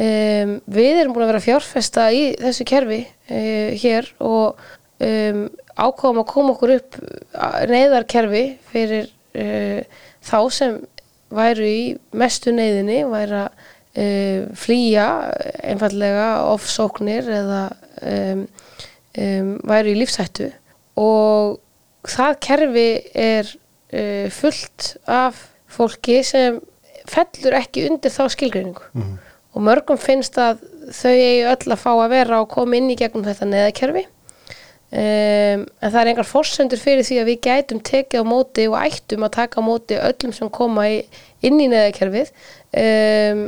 Um, 0.00 0.52
við 0.70 1.00
erum 1.02 1.12
búin 1.12 1.26
að 1.26 1.32
vera 1.34 1.44
fjárfesta 1.44 2.06
í 2.14 2.30
þessu 2.40 2.64
kerfi 2.68 3.02
uh, 3.04 3.74
hér 3.82 4.06
og 4.22 4.62
um, 5.02 5.42
ákváðum 5.74 6.22
að 6.22 6.30
koma 6.30 6.54
okkur 6.54 6.76
upp 6.78 6.96
neyðarkerfi 7.68 8.44
fyrir 8.70 9.10
uh, 9.34 9.82
þá 10.24 10.38
sem 10.54 10.78
væru 11.34 11.66
í 11.66 11.82
mestu 12.16 12.52
neyðinni, 12.54 13.02
væru 13.10 13.44
að 13.44 13.50
uh, 13.50 14.50
flýja 14.58 15.06
einfallega 15.62 16.28
ofsóknir 16.50 17.30
eða 17.40 17.62
um, 18.02 18.44
um, 19.18 19.52
væru 19.70 19.94
í 19.94 19.98
lífsættu 20.00 20.50
og 21.00 21.58
það 22.10 22.38
kerfi 22.46 22.88
er 23.14 23.50
uh, 23.94 24.28
fullt 24.34 24.94
af 25.10 25.46
fólki 25.70 26.20
sem 26.26 26.60
fellur 27.10 27.56
ekki 27.58 27.88
undir 27.88 28.12
þá 28.12 28.24
skilgreiningu. 28.30 28.82
Og 29.50 29.64
mörgum 29.66 29.98
finnst 29.98 30.36
að 30.38 30.60
þau 30.94 31.10
eigi 31.10 31.46
öll 31.50 31.72
að 31.74 31.80
fá 31.82 31.90
að 31.92 32.12
vera 32.12 32.40
og 32.42 32.50
koma 32.52 32.78
inn 32.78 32.90
í 32.92 32.96
gegnum 32.98 33.24
þetta 33.26 33.48
neðakerfi 33.50 34.04
um, 34.90 35.64
en 35.64 35.92
það 35.92 36.00
er 36.00 36.10
engar 36.12 36.28
forsendur 36.28 36.80
fyrir 36.80 37.06
því 37.06 37.20
að 37.22 37.28
við 37.30 37.40
gætum 37.46 37.82
tekið 37.86 38.24
á 38.26 38.26
móti 38.26 38.66
og 38.70 38.78
ættum 38.80 39.26
að 39.26 39.34
taka 39.36 39.62
á 39.62 39.68
móti 39.68 39.98
öllum 39.98 40.34
sem 40.34 40.50
koma 40.52 40.86
í, 40.90 41.00
inn 41.46 41.60
í 41.62 41.68
neðakerfið 41.70 42.32
um, 42.82 43.44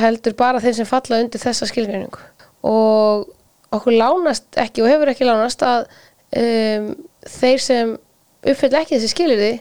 heldur 0.00 0.36
bara 0.38 0.62
þeim 0.62 0.78
sem 0.78 0.88
falla 0.88 1.20
undir 1.24 1.42
þessa 1.42 1.68
skilgreiningu. 1.68 2.22
Og 2.66 3.28
okkur 3.74 3.96
lánast 3.96 4.60
ekki 4.60 4.84
og 4.84 4.90
hefur 4.90 5.12
ekki 5.12 5.28
lánast 5.28 5.64
að 5.66 5.84
um, 6.38 6.94
þeir 7.26 7.66
sem 7.66 7.92
uppfyll 8.40 8.72
ekki 8.80 8.96
þessi 8.96 9.12
skilirði 9.12 9.52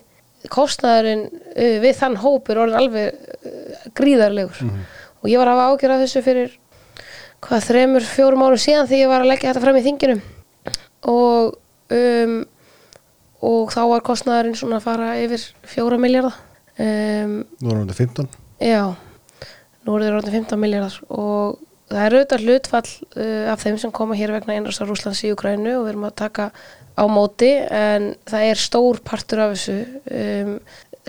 kostnaðurinn 0.54 1.28
uh, 1.28 1.78
við 1.84 1.94
þann 2.00 2.18
hóp 2.24 2.50
er 2.50 2.64
orðin 2.64 2.80
alveg 2.80 3.12
uh, 3.12 3.86
gríðarlegur. 3.98 4.74
Og 5.20 5.28
ég 5.28 5.42
var 5.42 5.52
að 5.52 5.60
hafa 5.60 5.72
ágjör 5.76 5.96
af 5.98 6.04
þessu 6.06 6.24
fyrir 6.24 6.58
hvað 7.44 7.66
þremur, 7.70 8.04
fjórum 8.04 8.44
árum 8.44 8.60
síðan 8.60 8.88
því 8.88 9.02
ég 9.04 9.10
var 9.12 9.24
að 9.24 9.34
leggja 9.34 9.52
þetta 9.52 9.64
fram 9.64 9.80
í 9.80 9.84
þinginu 9.84 10.22
og 11.08 11.56
um, 11.96 12.40
og 13.40 13.72
þá 13.72 13.82
var 13.94 14.04
kostnaðurinn 14.04 14.58
svona 14.60 14.80
að 14.80 14.88
fara 14.88 15.14
yfir 15.22 15.46
fjóra 15.68 16.00
miljardar 16.02 16.36
um, 16.76 17.40
Nú 17.64 17.72
erum 17.72 17.88
við 17.88 18.02
15 18.04 18.28
Já, 18.60 18.84
nú 19.88 19.98
þeir 20.02 20.18
orðin 20.18 20.38
15 20.42 20.60
miljardar 20.60 20.98
og 21.08 21.60
það 21.90 22.04
er 22.04 22.18
auðvitað 22.18 22.46
hlutfall 22.46 22.90
uh, 22.90 23.46
af 23.54 23.64
þeim 23.64 23.80
sem 23.82 23.96
koma 23.96 24.18
hér 24.20 24.36
vegna 24.36 24.58
einrásar 24.58 24.90
Rúslands 24.90 25.24
í 25.24 25.32
Ukrænu 25.34 25.78
og 25.78 25.88
við 25.88 25.94
erum 25.94 26.10
að 26.10 26.18
taka 26.26 26.50
á 27.00 27.04
móti 27.08 27.54
en 27.64 28.12
það 28.28 28.50
er 28.50 28.60
stór 28.60 29.00
partur 29.08 29.46
af 29.46 29.56
þessu 29.56 29.78
um, 30.12 30.58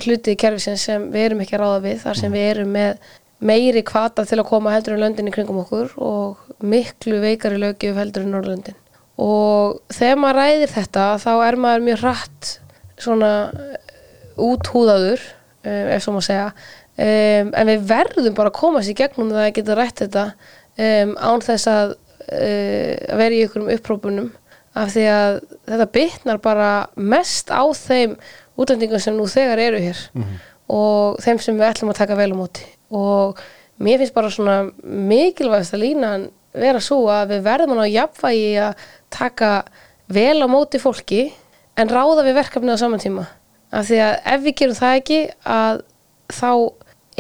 hluti 0.01 0.37
í 0.37 0.39
kerfisins 0.39 0.87
sem 0.87 1.09
við 1.11 1.31
erum 1.31 1.43
ekki 1.43 1.59
að 1.59 1.65
ráða 1.65 1.83
við 1.89 2.05
þar 2.05 2.21
sem 2.21 2.37
við 2.37 2.47
erum 2.53 2.71
með 2.77 3.11
meiri 3.41 3.83
kvata 3.87 4.25
til 4.29 4.39
að 4.39 4.49
koma 4.53 4.75
heldur 4.75 4.95
en 4.95 5.03
löndin 5.03 5.29
í 5.29 5.35
kringum 5.35 5.63
okkur 5.65 5.97
og 6.05 6.63
miklu 6.63 7.19
veikari 7.25 7.59
lögjöf 7.61 7.99
heldur 7.99 8.27
en 8.27 8.35
Norrlöndin 8.37 8.79
og 9.21 9.81
þegar 9.93 10.21
maður 10.23 10.41
ræðir 10.41 10.75
þetta 10.75 11.07
þá 11.21 11.31
er 11.35 11.59
maður 11.61 11.87
mjög 11.89 12.05
hratt 12.05 12.53
svona 13.01 13.33
úthúðaður 14.41 15.25
um, 15.65 15.89
ef 15.95 16.05
svo 16.05 16.15
má 16.17 16.21
segja. 16.25 16.51
Um, 17.01 17.53
en 17.57 17.71
við 17.71 17.87
verðum 17.89 18.37
bara 18.37 18.53
að 18.53 18.59
koma 18.61 18.83
sér 18.85 18.99
gegnum 18.99 19.33
það 19.33 19.47
að 19.47 19.55
geta 19.59 19.77
rætt 19.79 20.05
þetta 20.05 20.27
um, 20.33 21.15
án 21.17 21.45
þess 21.45 21.71
að, 21.71 21.97
að 22.31 23.21
vera 23.21 23.37
í 23.37 23.43
ykkurum 23.47 23.73
upprópunum 23.75 24.29
af 24.79 24.93
því 24.95 25.07
að 25.11 25.39
þetta 25.67 25.87
bitnar 25.97 26.43
bara 26.43 26.71
mest 26.95 27.51
á 27.51 27.65
þeim 27.75 28.15
útlendingum 28.61 29.03
sem 29.03 29.17
nú 29.17 29.27
þegar 29.31 29.63
eru 29.65 29.81
hér 29.83 30.03
og 30.71 31.17
þeim 31.25 31.41
sem 31.43 31.57
við 31.59 31.67
ætlum 31.67 31.91
að 31.91 31.99
taka 31.99 32.19
vel 32.19 32.31
á 32.31 32.37
móti. 32.39 32.67
Og 32.95 33.41
mér 33.83 33.99
finnst 33.99 34.15
bara 34.15 34.31
svona 34.31 34.59
mikilvægast 34.85 35.75
að 35.75 35.83
línan 35.83 36.29
vera 36.53 36.83
svo 36.83 37.05
að 37.11 37.35
við 37.35 37.45
verðum 37.47 37.75
að 37.75 37.81
ná 37.81 37.91
jafnvægi 37.91 38.53
að 38.63 38.87
taka 39.13 39.53
vel 40.11 40.43
á 40.43 40.47
móti 40.51 40.81
fólki 40.83 41.29
en 41.79 41.91
ráða 41.91 42.25
við 42.27 42.39
verkefnið 42.41 42.77
á 42.77 42.83
saman 42.83 43.03
tíma. 43.03 43.27
Af 43.71 43.87
því 43.87 44.01
að 44.03 44.15
ef 44.35 44.45
við 44.47 44.57
gerum 44.61 44.79
það 44.79 44.97
ekki 45.01 45.21
að 45.47 45.83
þá 46.35 46.51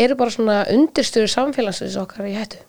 eru 0.00 0.16
bara 0.18 0.34
svona 0.34 0.58
undirstöður 0.72 1.32
samfélagsins 1.34 1.98
okkar 2.00 2.28
í 2.30 2.36
hættu. 2.38 2.62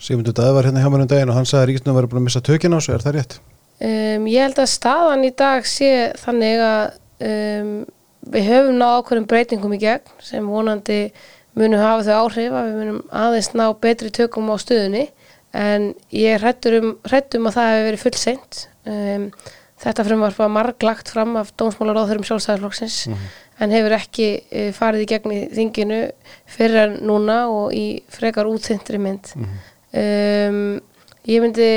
Sigmundur 0.00 0.34
Daði 0.36 0.56
var 0.56 0.68
hérna 0.68 0.82
hjá 0.82 0.90
mér 0.92 1.04
um 1.04 1.10
daginn 1.10 1.32
og 1.32 1.36
hann 1.36 1.48
sagði 1.48 1.62
að 1.62 1.68
Ríkisnum 1.70 1.96
var 1.96 2.08
búin 2.08 2.22
að 2.22 2.26
missa 2.28 2.44
tökina 2.44 2.78
á 2.78 2.80
sig, 2.80 2.94
er 2.94 3.04
það 3.04 3.16
rétt? 3.18 3.34
Um, 3.80 4.28
ég 4.28 4.44
held 4.46 4.60
að 4.60 4.70
staðan 4.72 5.26
í 5.28 5.32
dag 5.36 5.66
sé 5.68 5.90
þannig 6.20 6.62
að 6.64 6.84
um, 7.28 7.74
við 8.32 8.48
höfum 8.48 8.80
náð 8.80 8.96
ákveðum 9.00 9.28
breytingum 9.28 9.76
í 9.76 9.80
gegn 9.80 10.14
sem 10.24 10.48
vonandi 10.48 11.00
munum 11.58 11.82
hafa 11.82 12.06
þau 12.06 12.16
áhrif 12.24 12.56
að 12.56 12.68
við 12.68 12.78
munum 12.80 13.00
aðeins 13.22 13.50
ná 13.56 13.64
betri 13.80 14.12
tökum 14.14 14.52
á 14.52 14.56
stöðunni 14.60 15.06
en 15.56 15.90
ég 16.14 16.38
hrættur 16.42 16.78
um, 16.80 16.92
hrættum 17.08 17.48
að 17.50 17.56
það 17.58 17.72
hefur 17.72 17.88
verið 17.88 18.04
full 18.04 18.18
seint 18.20 18.60
um, 18.86 19.24
þetta 19.80 20.04
frumvarp 20.06 20.38
var 20.38 20.52
marglagt 20.52 21.10
fram 21.10 21.38
af 21.40 21.52
dómsmálaráðurum 21.58 22.26
sjálfstæðarflokksins 22.28 22.98
en 23.60 23.74
hefur 23.74 23.96
ekki 23.96 24.28
uh, 24.38 24.70
farið 24.76 25.04
í 25.04 25.08
gegn 25.10 25.34
í 25.34 25.40
þinginu 25.56 26.00
fyrir 26.50 26.84
en 26.84 26.96
núna 27.08 27.42
og 27.52 27.74
í 27.76 27.86
frekar 28.12 28.48
útþyntri 28.50 29.00
mynd. 29.02 29.32
Um, 29.90 30.78
ég 31.28 31.42
myndi 31.42 31.70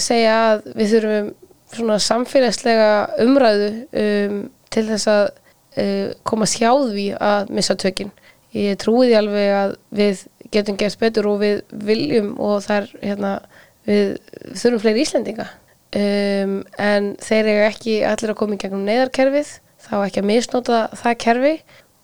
segja 0.00 0.36
að 0.52 0.70
við 0.78 0.94
þurfum 0.94 1.30
svona 1.74 1.98
samfélagslega 2.02 2.90
umræðu 3.22 3.70
um, 4.00 4.40
til 4.72 4.86
þess 4.88 5.10
að 5.10 5.24
uh, 5.30 6.08
koma 6.26 6.48
hjá 6.50 6.70
því 6.72 7.06
að 7.18 7.54
missa 7.58 7.76
tökin. 7.78 8.12
Ég 8.56 8.78
trúi 8.82 9.06
því 9.10 9.18
alveg 9.20 9.52
að 9.54 9.76
við 9.94 10.24
getum 10.54 10.78
gert 10.80 11.00
betur 11.00 11.28
og 11.30 11.40
við 11.42 11.62
viljum 11.86 12.34
og 12.42 12.62
þar 12.66 12.88
hérna 13.00 13.34
við 13.88 14.16
þurfum 14.58 14.82
fleiri 14.84 15.04
Íslendinga 15.04 15.46
um, 15.96 16.56
en 16.78 17.12
þeir 17.22 17.44
eru 17.44 17.66
ekki 17.68 18.00
allir 18.06 18.34
að 18.34 18.40
koma 18.40 18.56
í 18.56 18.62
gegnum 18.62 18.86
neyðarkerfið 18.88 19.54
þá 19.80 19.94
ekki 20.02 20.22
að 20.22 20.28
misnota 20.30 20.82
það 21.00 21.20
kerfi 21.24 21.54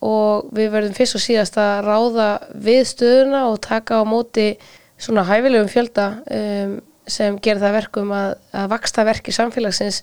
og 0.07 0.49
við 0.53 0.71
verðum 0.73 0.97
fyrst 0.97 1.17
og 1.17 1.23
síðast 1.23 1.57
að 1.61 1.87
ráða 1.87 2.27
við 2.53 2.83
stöðuna 2.91 3.47
og 3.51 3.61
taka 3.65 4.01
á 4.01 4.03
móti 4.05 4.51
svona 4.97 5.25
hæfilegum 5.27 5.69
fjölda 5.71 6.07
um, 6.25 6.77
sem 7.07 7.37
gerir 7.41 7.61
það 7.63 7.77
verkum 7.77 8.11
að, 8.15 8.33
að 8.51 8.71
vaksta 8.73 9.05
verki 9.07 9.33
samfélagsins 9.33 10.01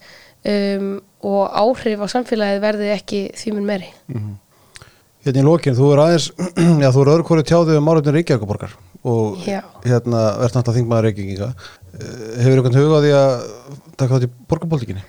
um, 0.48 0.96
og 1.24 1.42
áhrif 1.52 2.00
á 2.00 2.06
samfélagið 2.10 2.62
verði 2.64 2.90
ekki 2.94 3.20
því 3.36 3.54
mun 3.56 3.68
meiri. 3.68 3.90
Hérna 5.24 5.40
í 5.40 5.44
lokin, 5.46 5.76
þú 5.78 5.90
er 5.94 6.02
aðeins, 6.04 6.26
já 6.84 6.88
þú 6.92 7.02
er 7.04 7.10
öðru 7.14 7.26
hverju 7.30 7.44
tjáðið 7.48 7.78
um 7.80 7.86
málefnin 7.88 8.16
Reykjavíkuborgar 8.18 8.74
og 9.04 9.44
Já. 9.44 9.60
hérna 9.84 10.22
verðt 10.40 10.56
náttúrulega 10.58 10.78
þingmaður 10.78 11.06
Reykjavíkinga. 11.08 11.48
Eh, 11.94 12.24
Hefur 12.44 12.60
ykkur 12.62 12.78
hugað 12.80 13.06
því 13.06 13.12
að 13.18 13.32
taka 14.00 14.10
þátt 14.18 14.26
í 14.26 14.32
borgarpolíkinni? 14.52 15.04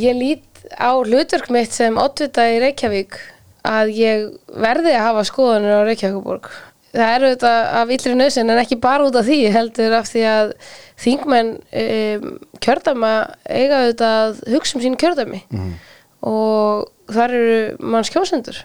Ég 0.00 0.18
lít 0.18 0.64
á 0.78 0.90
hlutverk 1.02 1.50
mitt 1.54 1.74
sem 1.74 1.98
oddvita 1.98 2.46
í 2.50 2.58
Reykjavík 2.62 3.18
að 3.66 3.90
ég 3.98 4.26
verði 4.54 4.94
að 4.96 5.06
hafa 5.08 5.24
skoðanir 5.28 5.78
á 5.82 5.86
Reykjavíkuborg. 5.88 6.50
Það 6.90 7.12
eru 7.16 7.28
þetta 7.34 7.50
af 7.80 7.90
yllri 7.94 8.14
nöðsinn 8.18 8.50
en 8.50 8.58
ekki 8.64 8.78
bara 8.82 9.06
út 9.06 9.18
af 9.20 9.26
því 9.28 9.38
heldur 9.54 9.92
af 10.00 10.08
því 10.10 10.22
að 10.26 10.48
þingmenn 10.98 11.52
um, 11.82 12.24
kjördama 12.58 13.12
eiga 13.46 13.84
auðvitað 13.84 14.16
að 14.24 14.40
hugsa 14.56 14.74
um 14.78 14.82
sín 14.82 14.96
kjördami 14.98 15.44
og 16.26 16.88
þar 17.14 17.34
eru 17.38 17.60
manns 17.94 18.10
kjósendur 18.12 18.58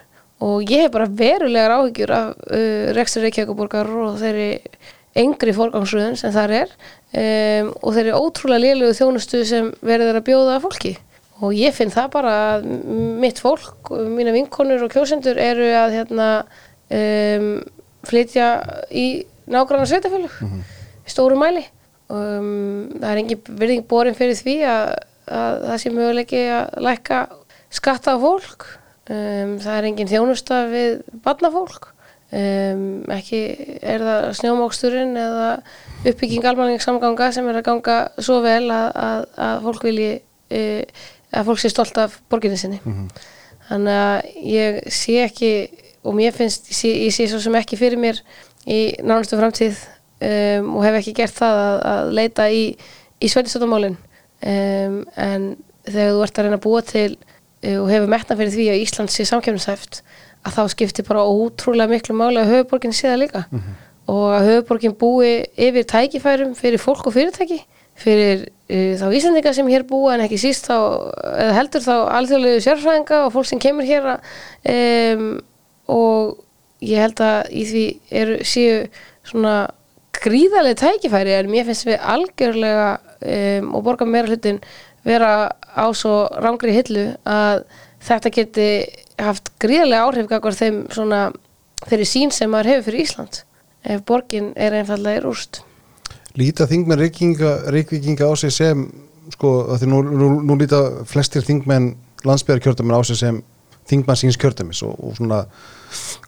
og 0.44 0.68
ég 0.68 0.84
hef 0.84 0.92
bara 0.92 1.08
verulegar 1.08 1.78
áhyggjur 1.78 2.12
af 2.12 2.34
uh, 2.36 2.92
rekstur 2.98 3.24
Reykjavíkuborgar 3.24 3.90
og 4.04 4.18
þeirri 4.20 4.50
engri 5.16 5.54
forgangsröðun 5.56 6.18
sem 6.20 6.34
þar 6.36 6.54
er 6.58 6.72
um, 6.76 7.72
og 7.80 7.96
þeirri 7.96 8.16
ótrúlega 8.18 8.64
lélegu 8.66 8.98
þjónustu 8.98 9.44
sem 9.48 9.70
verður 9.86 10.20
að 10.20 10.28
bjóða 10.28 10.58
fólki. 10.64 10.96
Og 11.44 11.56
ég 11.56 11.76
finn 11.76 11.92
það 11.92 12.12
bara 12.14 12.34
að 12.56 12.68
mitt 13.20 13.40
fólk, 13.44 13.92
mína 13.92 14.32
vinkonur 14.36 14.86
og 14.86 14.92
kjósendur 14.94 15.40
eru 15.40 15.68
að 15.76 15.98
hérna 15.98 16.28
um, 16.96 17.50
flytja 18.08 18.50
í 18.92 19.26
nágrannar 19.52 19.90
sveitafélög 19.90 20.38
í 21.06 21.12
stóru 21.12 21.40
mæli. 21.40 21.66
Um, 22.12 22.92
það 23.00 23.10
er 23.10 23.22
engin 23.24 23.44
virðing 23.50 23.88
borin 23.90 24.16
fyrir 24.18 24.38
því 24.38 24.56
að, 24.70 24.90
að 25.26 25.62
það 25.70 25.82
sé 25.82 25.92
möguleiki 25.96 26.42
að 26.54 26.82
lækka 26.86 27.22
skatta 27.74 28.16
á 28.16 28.18
fólk 28.22 28.68
um, 29.10 29.58
það 29.62 29.76
er 29.76 29.90
engin 29.90 30.12
þjónusta 30.12 30.64
við 30.72 30.98
barnafólk. 31.26 31.92
Um, 32.36 33.06
ekki 33.14 33.40
er 33.86 34.02
það 34.04 34.26
snjómóksturinn 34.40 35.14
eða 35.20 35.50
uppbygging 36.10 36.48
almanningssamganga 36.50 37.30
sem 37.32 37.48
er 37.48 37.60
að 37.62 37.68
ganga 37.70 38.00
svo 38.18 38.42
vel 38.44 38.66
að, 38.74 38.88
að, 39.00 39.28
að 39.46 39.68
fólk 39.68 39.86
vilji 39.86 40.10
e, 40.50 40.62
að 41.32 41.48
fólk 41.52 41.62
sé 41.62 41.72
stolt 41.72 42.00
af 42.02 42.18
borginni 42.32 42.58
sinni. 42.60 42.82
Þannig 43.70 44.00
að 44.02 44.32
ég 44.52 44.82
sé 44.94 45.20
ekki 45.24 45.52
og 46.06 46.18
mér 46.18 46.36
finnst, 46.36 46.70
ég 46.70 46.78
sé, 46.78 46.92
ég 47.08 47.14
sé 47.16 47.30
svo 47.30 47.40
sem 47.42 47.56
ekki 47.58 47.80
fyrir 47.80 48.02
mér 48.02 48.20
í 48.70 48.96
nánustu 49.06 49.38
framtíð 49.40 49.80
um, 50.22 50.76
og 50.76 50.86
hef 50.86 51.00
ekki 51.00 51.16
gert 51.22 51.38
það 51.38 51.62
að, 51.62 51.78
að 51.94 52.12
leita 52.20 52.50
í, 52.54 52.66
í 53.22 53.32
sveitistöndamálin 53.32 53.98
um, 53.98 55.00
en 55.18 55.48
þegar 55.86 56.14
þú 56.14 56.22
ert 56.26 56.40
að 56.40 56.48
reyna 56.48 56.60
að 56.60 56.66
búa 56.66 56.84
til 56.86 57.10
og 57.80 57.90
hefur 57.90 58.12
metna 58.12 58.38
fyrir 58.38 58.54
því 58.54 58.68
að 58.74 58.82
Ísland 58.84 59.14
sé 59.14 59.26
samkjöfnishæft 59.30 60.02
að 60.46 60.58
þá 60.58 60.64
skiptir 60.76 61.08
bara 61.08 61.26
ótrúlega 61.26 61.90
miklu 61.90 62.16
máli 62.18 62.42
að 62.42 62.52
höfuborgin 62.54 62.94
sé 62.94 63.10
það 63.10 63.22
líka. 63.24 63.46
Og 64.12 64.26
að 64.36 64.50
höfuborgin 64.50 64.98
búi 65.00 65.32
yfir 65.58 65.88
tækifærum 65.90 66.54
fyrir 66.58 66.82
fólk 66.82 67.08
og 67.10 67.16
fyrirtæki 67.16 67.64
fyrir 67.96 68.46
uh, 68.70 68.94
þá 69.00 69.06
Íslandinga 69.16 69.54
sem 69.56 69.70
hér 69.72 69.86
búa 69.88 70.16
en 70.16 70.26
ekki 70.26 70.40
síst 70.42 70.68
þá, 70.68 70.78
eða 71.32 71.56
heldur 71.56 71.86
þá 71.86 71.96
alþjóðlegu 72.20 72.64
sérfræðinga 72.66 73.22
og 73.26 73.34
fólk 73.36 73.50
sem 73.50 73.62
kemur 73.64 73.88
hér 73.88 74.10
að, 74.16 74.34
um, 74.74 75.30
og 75.96 76.44
ég 76.84 77.02
held 77.06 77.24
að 77.24 77.54
í 77.56 77.64
því 77.70 77.86
eru 78.22 78.40
séu 78.46 78.82
svona 79.26 79.56
gríðarlega 80.16 80.82
tækifæri 80.84 81.38
en 81.38 81.52
mér 81.52 81.68
finnst 81.70 81.88
við 81.88 82.04
algjörlega 82.04 82.90
um, 83.00 83.72
og 83.78 83.88
borga 83.88 84.08
meira 84.10 84.32
hlutin 84.32 84.62
vera 85.06 85.32
á 85.54 85.86
svo 85.96 86.26
rángri 86.42 86.76
hillu 86.76 87.08
að 87.24 87.66
þetta 88.06 88.32
geti 88.34 88.70
haft 89.22 89.52
gríðarlega 89.62 90.08
áhrif 90.08 90.30
gagvar 90.30 90.58
þeim 90.58 90.84
svona 90.94 91.22
þeirri 91.86 92.08
sín 92.10 92.34
sem 92.34 92.52
maður 92.52 92.74
hefur 92.74 92.90
fyrir 92.90 93.06
Ísland 93.06 93.42
ef 93.86 94.06
borgin 94.08 94.52
er 94.58 94.74
einfallega 94.80 95.22
í 95.22 95.24
rúst. 95.24 95.62
Líta 96.36 96.68
þingmenn 96.68 97.00
reykvíkinga 97.00 98.28
á 98.28 98.34
sig 98.36 98.52
sem 98.52 98.88
sko, 99.34 99.52
því 99.78 99.90
nú, 99.90 100.02
nú, 100.10 100.30
nú 100.46 100.58
líta 100.60 100.82
flestir 101.08 101.46
þingmenn 101.46 101.94
landsbyrjarkjördumin 102.26 102.98
á 102.98 103.02
sig 103.06 103.22
sem 103.22 103.40
þingmann 103.90 104.20
síns 104.20 104.40
kjördumis 104.42 104.82
og, 104.86 104.98
og 104.98 105.16
svona 105.20 105.44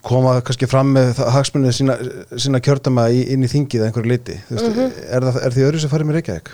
koma 0.05 0.37
kannski 0.45 0.69
fram 0.69 0.93
með 0.95 1.21
hagsmunni 1.33 1.73
sína, 1.75 1.97
sína 2.37 2.61
kjördama 2.63 3.07
í, 3.11 3.23
inn 3.33 3.43
í 3.43 3.51
þingið 3.51 3.83
að 3.83 3.89
einhverju 3.89 4.11
liti, 4.13 4.37
þú 4.47 4.57
veist, 4.59 5.01
er, 5.09 5.29
er 5.41 5.55
því 5.55 5.67
öðru 5.67 5.81
sem 5.81 5.91
farið 5.91 6.09
með 6.09 6.19
Reykjavík? 6.19 6.53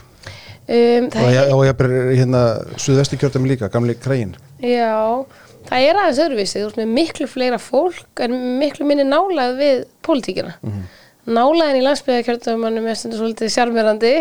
Um, 0.68 1.08
Og 1.24 1.66
ég, 1.66 1.72
er 1.74 1.96
hérna 2.18 2.44
suðvesti 2.80 3.20
kjördami 3.22 3.54
líka, 3.54 3.72
gamli 3.74 3.96
krægin 4.00 4.36
Já, 4.64 5.26
það 5.70 5.88
er 5.88 6.02
aðeins 6.02 6.22
öðruvísi, 6.24 6.60
þú 6.60 6.68
veist 6.70 6.82
með 6.82 6.94
miklu 6.98 7.28
fleira 7.28 7.60
fólk 7.62 8.24
en 8.24 8.38
miklu 8.62 8.88
minni 8.88 9.04
nálað 9.08 9.58
við 9.60 9.82
pólitíkina. 10.06 10.56
Mm 10.62 10.72
-hmm. 10.72 11.02
Nálaðin 11.34 11.80
í 11.80 11.84
landsbyggðarkjörðumannum 11.84 12.88
er 12.88 12.96
stundur 12.96 13.20
svolítið 13.20 13.52
sjarmerandi. 13.52 14.16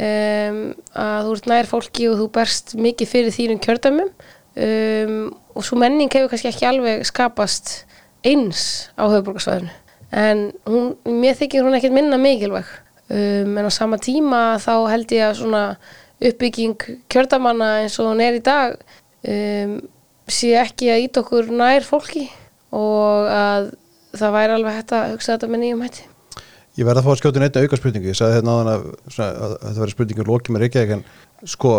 Um, 0.00 0.74
að 0.96 1.26
þú 1.26 1.32
ert 1.36 1.46
nær 1.50 1.66
fólki 1.68 2.06
og 2.08 2.16
þú 2.16 2.26
berst 2.32 2.74
mikið 2.74 3.08
fyrir 3.08 3.34
þínum 3.34 3.58
kjördamum 3.60 4.08
um, 4.56 5.34
og 5.54 5.66
svo 5.66 5.76
menning 5.76 6.08
hefur 6.08 6.30
kannski 6.32 6.48
ekki 6.48 6.64
alveg 6.64 7.04
skapast 7.04 7.84
eins 8.24 8.88
á 8.96 9.04
höfuborgarsvæðinu 9.04 9.68
en 10.10 10.46
hún, 10.64 10.94
mér 11.04 11.36
þykir 11.38 11.66
hún 11.66 11.76
ekkert 11.76 11.94
minna 11.94 12.16
mikilvæg 12.16 12.70
um, 13.10 13.56
en 13.58 13.68
á 13.68 13.72
sama 13.74 13.98
tíma 14.02 14.42
þá 14.62 14.74
held 14.92 15.14
ég 15.16 15.26
að 15.26 15.38
svona 15.42 15.64
uppbygging 16.20 16.88
kjördamanna 17.10 17.70
eins 17.82 17.98
og 18.00 18.10
hún 18.10 18.22
er 18.24 18.38
í 18.38 18.44
dag 18.44 18.76
um, 18.76 19.78
sé 20.30 20.54
ekki 20.60 20.90
að 20.92 21.06
ít 21.06 21.20
okkur 21.22 21.50
nær 21.52 21.86
fólki 21.86 22.28
og 22.76 23.30
að 23.34 23.72
það 24.16 24.34
væri 24.36 24.56
alveg 24.56 24.78
hægt 24.78 24.94
að 24.94 25.14
hugsa 25.14 25.34
þetta 25.34 25.50
með 25.50 25.62
nýjum 25.64 25.82
hætti. 25.86 26.06
Ég 26.78 26.86
verði 26.86 27.00
að 27.00 27.06
fá 27.06 27.12
að 27.12 27.18
skjóta 27.20 27.42
neitt 27.42 27.56
auka 27.58 27.78
spurningu, 27.78 28.10
ég 28.10 28.18
sagði 28.18 28.36
hérna 28.38 28.52
áðan 28.54 28.70
að, 28.72 28.84
að 29.18 29.54
þetta 29.56 29.80
verði 29.82 29.94
spurningur 29.94 30.30
lokið 30.30 30.54
með 30.54 30.62
Reykjavík 30.64 30.92
en 30.94 31.02
sko, 31.50 31.72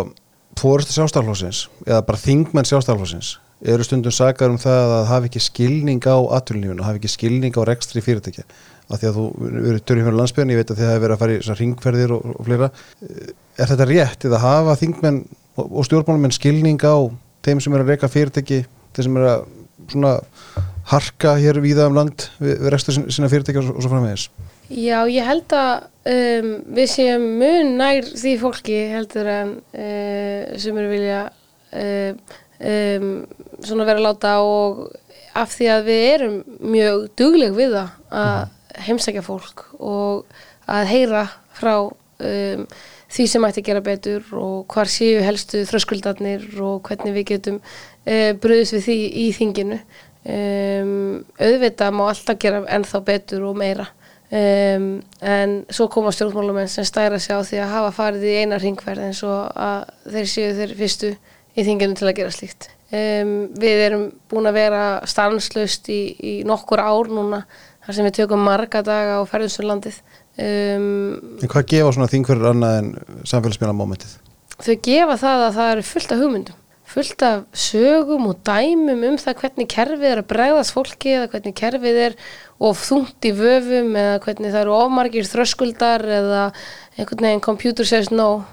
fórustu 0.59 0.95
sjálfstæðarflósins 0.97 1.61
eða 1.88 2.01
bara 2.09 2.21
þingmenn 2.21 2.67
sjálfstæðarflósins 2.67 3.32
eru 3.71 3.86
stundum 3.86 4.13
sakar 4.15 4.51
um 4.51 4.59
það 4.61 4.93
að 4.97 5.07
hafi 5.11 5.29
ekki 5.29 5.43
skilning 5.45 6.03
á 6.09 6.17
atvinnulífinu, 6.38 6.86
hafi 6.86 7.01
ekki 7.01 7.13
skilning 7.13 7.55
á 7.55 7.61
rekstri 7.69 8.03
fyrirtækja, 8.03 8.45
af 8.91 9.01
því 9.01 9.09
að 9.09 9.17
þú 9.17 9.25
eru 9.61 9.79
törjum 9.79 10.07
fyrir 10.07 10.19
landsbyrðin, 10.19 10.53
ég 10.53 10.61
veit 10.61 10.73
að 10.73 10.81
þið 10.81 10.91
hafi 10.91 11.03
verið 11.05 11.15
að 11.15 11.21
fara 11.23 11.37
í 11.37 11.57
ringferðir 11.61 12.13
og, 12.15 12.27
og 12.35 12.47
fleira. 12.47 12.69
Er 13.57 13.71
þetta 13.71 13.87
rétt 13.89 14.27
eða 14.27 14.43
hafa 14.43 14.77
þingmenn 14.81 15.23
og, 15.55 15.65
og 15.65 15.87
stjórnmálmenn 15.87 16.35
skilning 16.35 16.83
á 16.83 16.95
þeim 17.45 17.63
sem 17.63 17.75
eru 17.75 17.85
að 17.85 17.93
reyka 17.93 18.11
fyrirtæki, 18.11 18.63
þeim 18.95 19.07
sem 19.07 19.19
eru 19.21 19.31
að 19.31 19.47
svona 19.91 20.15
harka 20.91 21.35
hér 21.39 21.59
víða 21.63 21.87
um 21.89 21.97
land 21.97 22.27
við, 22.39 22.55
við 22.61 22.69
rekstur 22.73 22.97
sinna 22.97 23.29
fyrirtækja 23.31 23.63
og, 23.63 23.75
og 23.75 23.83
svo 23.83 23.91
framvegis? 23.91 24.27
Já, 24.71 25.03
ég 25.11 25.27
held 25.27 25.55
að 25.55 25.71
um, 26.13 26.51
við 26.77 26.89
séum 26.93 27.27
mun 27.41 27.75
nær 27.79 28.07
því 28.07 28.37
fólki 28.41 28.77
heldur 28.93 29.29
en 29.31 29.53
uh, 29.59 30.55
sem 30.61 30.79
eru 30.79 30.91
vilja 30.91 31.21
uh, 31.27 32.37
um, 32.71 33.11
svona 33.59 33.87
vera 33.89 33.99
að 33.99 34.07
láta 34.07 34.37
og 34.45 34.87
af 35.37 35.53
því 35.53 35.69
að 35.71 35.85
við 35.87 36.07
erum 36.13 36.39
mjög 36.73 37.05
dugleg 37.19 37.55
við 37.55 37.77
það 37.77 38.17
að 38.21 38.41
heimsækja 38.88 39.24
fólk 39.26 39.65
og 39.80 40.26
að 40.72 40.89
heyra 40.91 41.26
frá 41.57 41.76
um, 41.89 42.65
því 43.11 43.26
sem 43.28 43.47
ætti 43.47 43.63
að 43.63 43.67
gera 43.69 43.84
betur 43.86 44.36
og 44.39 44.72
hvar 44.72 44.91
séu 44.91 45.24
helstu 45.26 45.65
þröskuldarnir 45.67 46.45
og 46.63 46.86
hvernig 46.88 47.15
við 47.17 47.28
getum 47.34 47.59
uh, 47.61 48.32
bröðist 48.41 48.78
við 48.78 48.88
því 48.88 48.99
í 49.26 49.26
þinginu. 49.36 49.80
Um, 50.22 51.24
auðvitað 51.41 51.97
má 51.97 52.05
alltaf 52.11 52.38
gera 52.41 52.61
ennþá 52.69 53.03
betur 53.07 53.47
og 53.49 53.57
meira. 53.59 53.88
Um, 54.32 55.01
en 55.19 55.57
svo 55.74 55.89
koma 55.91 56.13
stjórnmálamenn 56.15 56.69
sem 56.72 56.86
stæra 56.88 57.17
sig 57.19 57.36
á 57.36 57.43
því 57.43 57.57
að 57.65 57.74
hafa 57.74 57.95
farið 57.97 58.30
í 58.30 58.36
eina 58.39 58.59
ringverð 58.61 59.09
eins 59.09 59.19
og 59.28 59.49
að 59.59 59.89
þeir 60.13 60.30
séu 60.32 60.53
þeir 60.55 60.76
fyrstu 60.80 61.09
í 61.11 61.65
þinginu 61.67 61.97
til 61.99 62.07
að 62.07 62.15
gera 62.22 62.32
slíkt. 62.32 62.69
Um, 62.91 63.34
við 63.59 63.82
erum 63.89 64.05
búin 64.32 64.47
að 64.47 64.59
vera 64.61 64.86
stanslust 65.07 65.89
í, 65.91 65.99
í 66.15 66.34
nokkur 66.47 66.80
ár 66.80 67.11
núna 67.11 67.41
þar 67.86 67.97
sem 67.97 68.07
við 68.07 68.17
tökum 68.21 68.43
marga 68.45 68.82
daga 68.86 69.19
á 69.19 69.21
ferðunsturlandið 69.29 69.99
um, 70.38 70.89
En 71.41 71.51
hvað 71.51 71.69
gefa 71.73 71.93
svona 71.95 72.11
þingverður 72.11 72.51
annað 72.53 72.79
en 72.82 72.91
samfélagsmiðla 73.34 73.77
mómentið? 73.77 74.17
þau 74.61 74.75
gefa 74.86 75.15
það 75.21 75.45
að 75.47 75.55
það 75.59 75.71
eru 75.75 75.88
fullt 75.91 76.11
af 76.15 76.21
hugmyndum 76.21 76.57
fullt 76.91 77.23
af 77.23 77.43
sögum 77.55 78.25
og 78.27 78.39
dæmum 78.43 79.03
um 79.07 79.17
það 79.19 79.38
hvernig 79.39 79.67
kerfið 79.71 80.09
er 80.09 80.21
að 80.21 80.27
bregðast 80.27 80.73
fólki 80.75 81.13
eða 81.15 81.29
hvernig 81.32 81.55
kerfið 81.55 81.99
er 82.05 82.17
of 82.61 82.82
þungt 82.84 83.27
í 83.29 83.32
vöfum 83.38 83.93
eða 83.95 84.17
hvernig 84.25 84.51
það 84.51 84.63
eru 84.65 84.73
ofmargir 84.75 85.29
þröskuldar 85.29 86.03
eða 86.19 86.41
einhvern 86.97 87.23
veginn 87.29 87.45
computer 87.45 87.88
says 87.88 88.11
no 88.11 88.43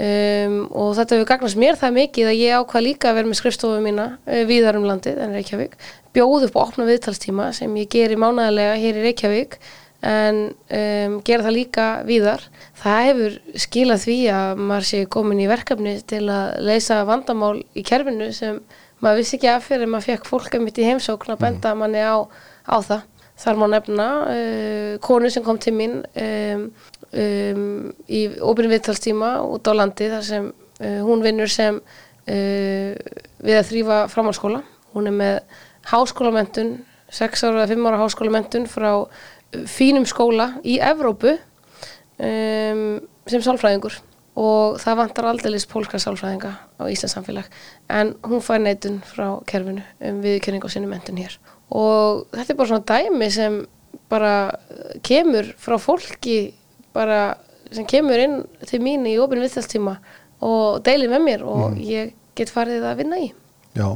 um, 0.00 0.56
og 0.70 0.94
þetta 0.98 1.16
hefur 1.16 1.28
gagnast 1.28 1.60
mér 1.60 1.78
það 1.80 1.96
mikið 1.98 2.30
að 2.30 2.40
ég 2.40 2.56
ákvað 2.62 2.86
líka 2.86 3.10
að 3.10 3.20
vera 3.20 3.30
með 3.30 3.40
skrifstofu 3.42 3.82
mína 3.84 4.06
uh, 4.16 4.42
víðar 4.48 4.78
um 4.80 4.88
landið 4.88 5.20
en 5.20 5.36
Reykjavík 5.36 5.76
bjóð 6.16 6.48
upp 6.48 6.56
og 6.56 6.64
opna 6.68 6.88
viðtalstíma 6.88 7.52
sem 7.56 7.76
ég 7.78 7.92
geri 7.92 8.18
mánæðilega 8.18 8.80
hér 8.80 8.98
í 8.98 9.06
Reykjavík 9.06 9.60
en 10.06 10.38
um, 10.48 11.16
gera 11.24 11.44
það 11.44 11.56
líka 11.56 11.86
víðar. 12.08 12.44
Það 12.80 13.00
hefur 13.08 13.34
skilað 13.60 14.04
því 14.06 14.18
að 14.32 14.62
maður 14.70 14.88
sé 14.90 15.00
komin 15.12 15.42
í 15.44 15.48
verkefni 15.50 15.96
til 16.08 16.24
að 16.32 16.62
leysa 16.70 17.02
vandamál 17.08 17.58
í 17.76 17.84
kerfinu 17.86 18.30
sem 18.36 18.62
maður 19.04 19.20
vissi 19.20 19.36
ekki 19.36 19.50
af 19.52 19.68
fyrir 19.68 19.90
maður 19.90 20.08
fekk 20.14 20.28
fólk 20.28 20.56
um 20.56 20.66
mitt 20.66 20.80
í 20.80 20.86
heimsókn 20.88 21.34
að 21.34 21.42
benda 21.44 21.74
manni 21.76 22.00
á, 22.00 22.16
á 22.64 22.76
það. 22.80 23.06
Þar 23.40 23.60
má 23.60 23.66
nefna 23.72 24.08
uh, 24.28 24.94
konu 25.04 25.30
sem 25.32 25.44
kom 25.44 25.60
til 25.60 25.72
mín 25.76 26.00
um, 26.04 26.66
um, 27.12 27.90
í 28.08 28.20
óbyrjum 28.38 28.74
viðtalstíma 28.74 29.32
út 29.46 29.70
á 29.70 29.72
landi 29.74 30.10
þar 30.12 30.26
sem 30.26 30.50
uh, 30.50 31.00
hún 31.06 31.24
vinnur 31.24 31.50
sem 31.50 31.80
uh, 31.80 32.92
við 33.40 33.58
að 33.58 33.68
þrýfa 33.70 34.00
framhalskóla. 34.12 34.62
Hún 34.94 35.10
er 35.10 35.16
með 35.16 35.36
háskólamentun, 35.90 36.78
6 37.10 37.46
ára 37.46 37.64
eða 37.64 37.72
5 37.74 37.88
ára 37.90 38.02
háskólamentun 38.04 38.68
frá 38.70 38.90
fínum 39.70 40.06
skóla 40.06 40.52
í 40.62 40.78
Evrópu 40.82 41.34
um, 41.34 43.00
sem 43.26 43.42
sálfræðingur. 43.42 43.98
Og 44.40 44.78
það 44.80 45.00
vantar 45.02 45.26
aldeilis 45.28 45.66
pólska 45.68 45.98
sálfræðinga 46.00 46.52
á 46.78 46.82
Íslands 46.88 47.16
samfélag. 47.16 47.50
En 47.90 48.14
hún 48.24 48.42
fær 48.44 48.62
neitun 48.62 49.00
frá 49.04 49.40
kerfinu 49.48 49.82
um 50.06 50.22
viðkynning 50.22 50.64
og 50.64 50.72
sinni 50.72 50.88
mentun 50.88 51.18
hér. 51.20 51.34
Og 51.74 52.28
þetta 52.32 52.54
er 52.54 52.58
bara 52.58 52.70
svona 52.70 52.86
dæmi 52.88 53.30
sem 53.34 53.58
bara 54.10 54.34
kemur 55.06 55.50
frá 55.60 55.76
fólki 55.82 56.38
bara 56.96 57.20
sem 57.70 57.86
kemur 57.88 58.18
inn 58.18 58.40
til 58.66 58.80
mín 58.82 59.06
í 59.08 59.16
ofinu 59.22 59.44
viðtalstíma 59.44 59.96
og 60.46 60.80
deilir 60.86 61.12
með 61.12 61.26
mér 61.26 61.44
og 61.46 61.78
ég 61.84 62.14
get 62.38 62.50
farið 62.52 62.86
að 62.88 63.02
vinna 63.02 63.20
í. 63.20 63.30
Já, 63.78 63.86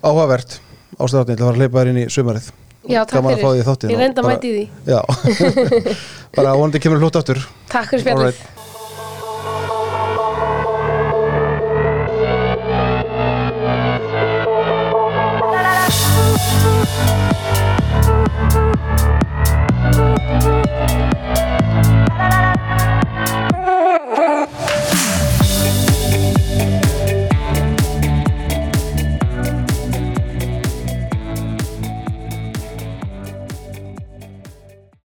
áhugavert. 0.00 0.60
Ástæðarni, 0.98 1.36
það 1.38 1.46
var 1.46 1.54
að 1.54 1.60
hleypa 1.62 1.78
þér 1.82 1.90
inn 1.92 2.00
í 2.00 2.06
sumarið. 2.10 2.46
Já, 2.88 3.02
takk 3.04 3.18
Gaman 3.18 3.34
að 3.34 3.42
fyrir. 3.42 3.66
þáttinn 3.66 3.92
Ég 3.92 4.00
reynda 4.00 4.22
að 4.22 4.30
mæti 4.30 4.48
í 4.48 4.54
því. 4.56 4.64
Já, 4.88 5.00
bara 6.38 6.54
vonandi 6.56 6.80
kemur 6.82 7.02
hlútt 7.02 7.20
aftur. 7.20 7.42
Takk 7.68 7.92
fyrir 7.92 8.06
spjallið. 8.06 8.46
Thank 16.98 17.27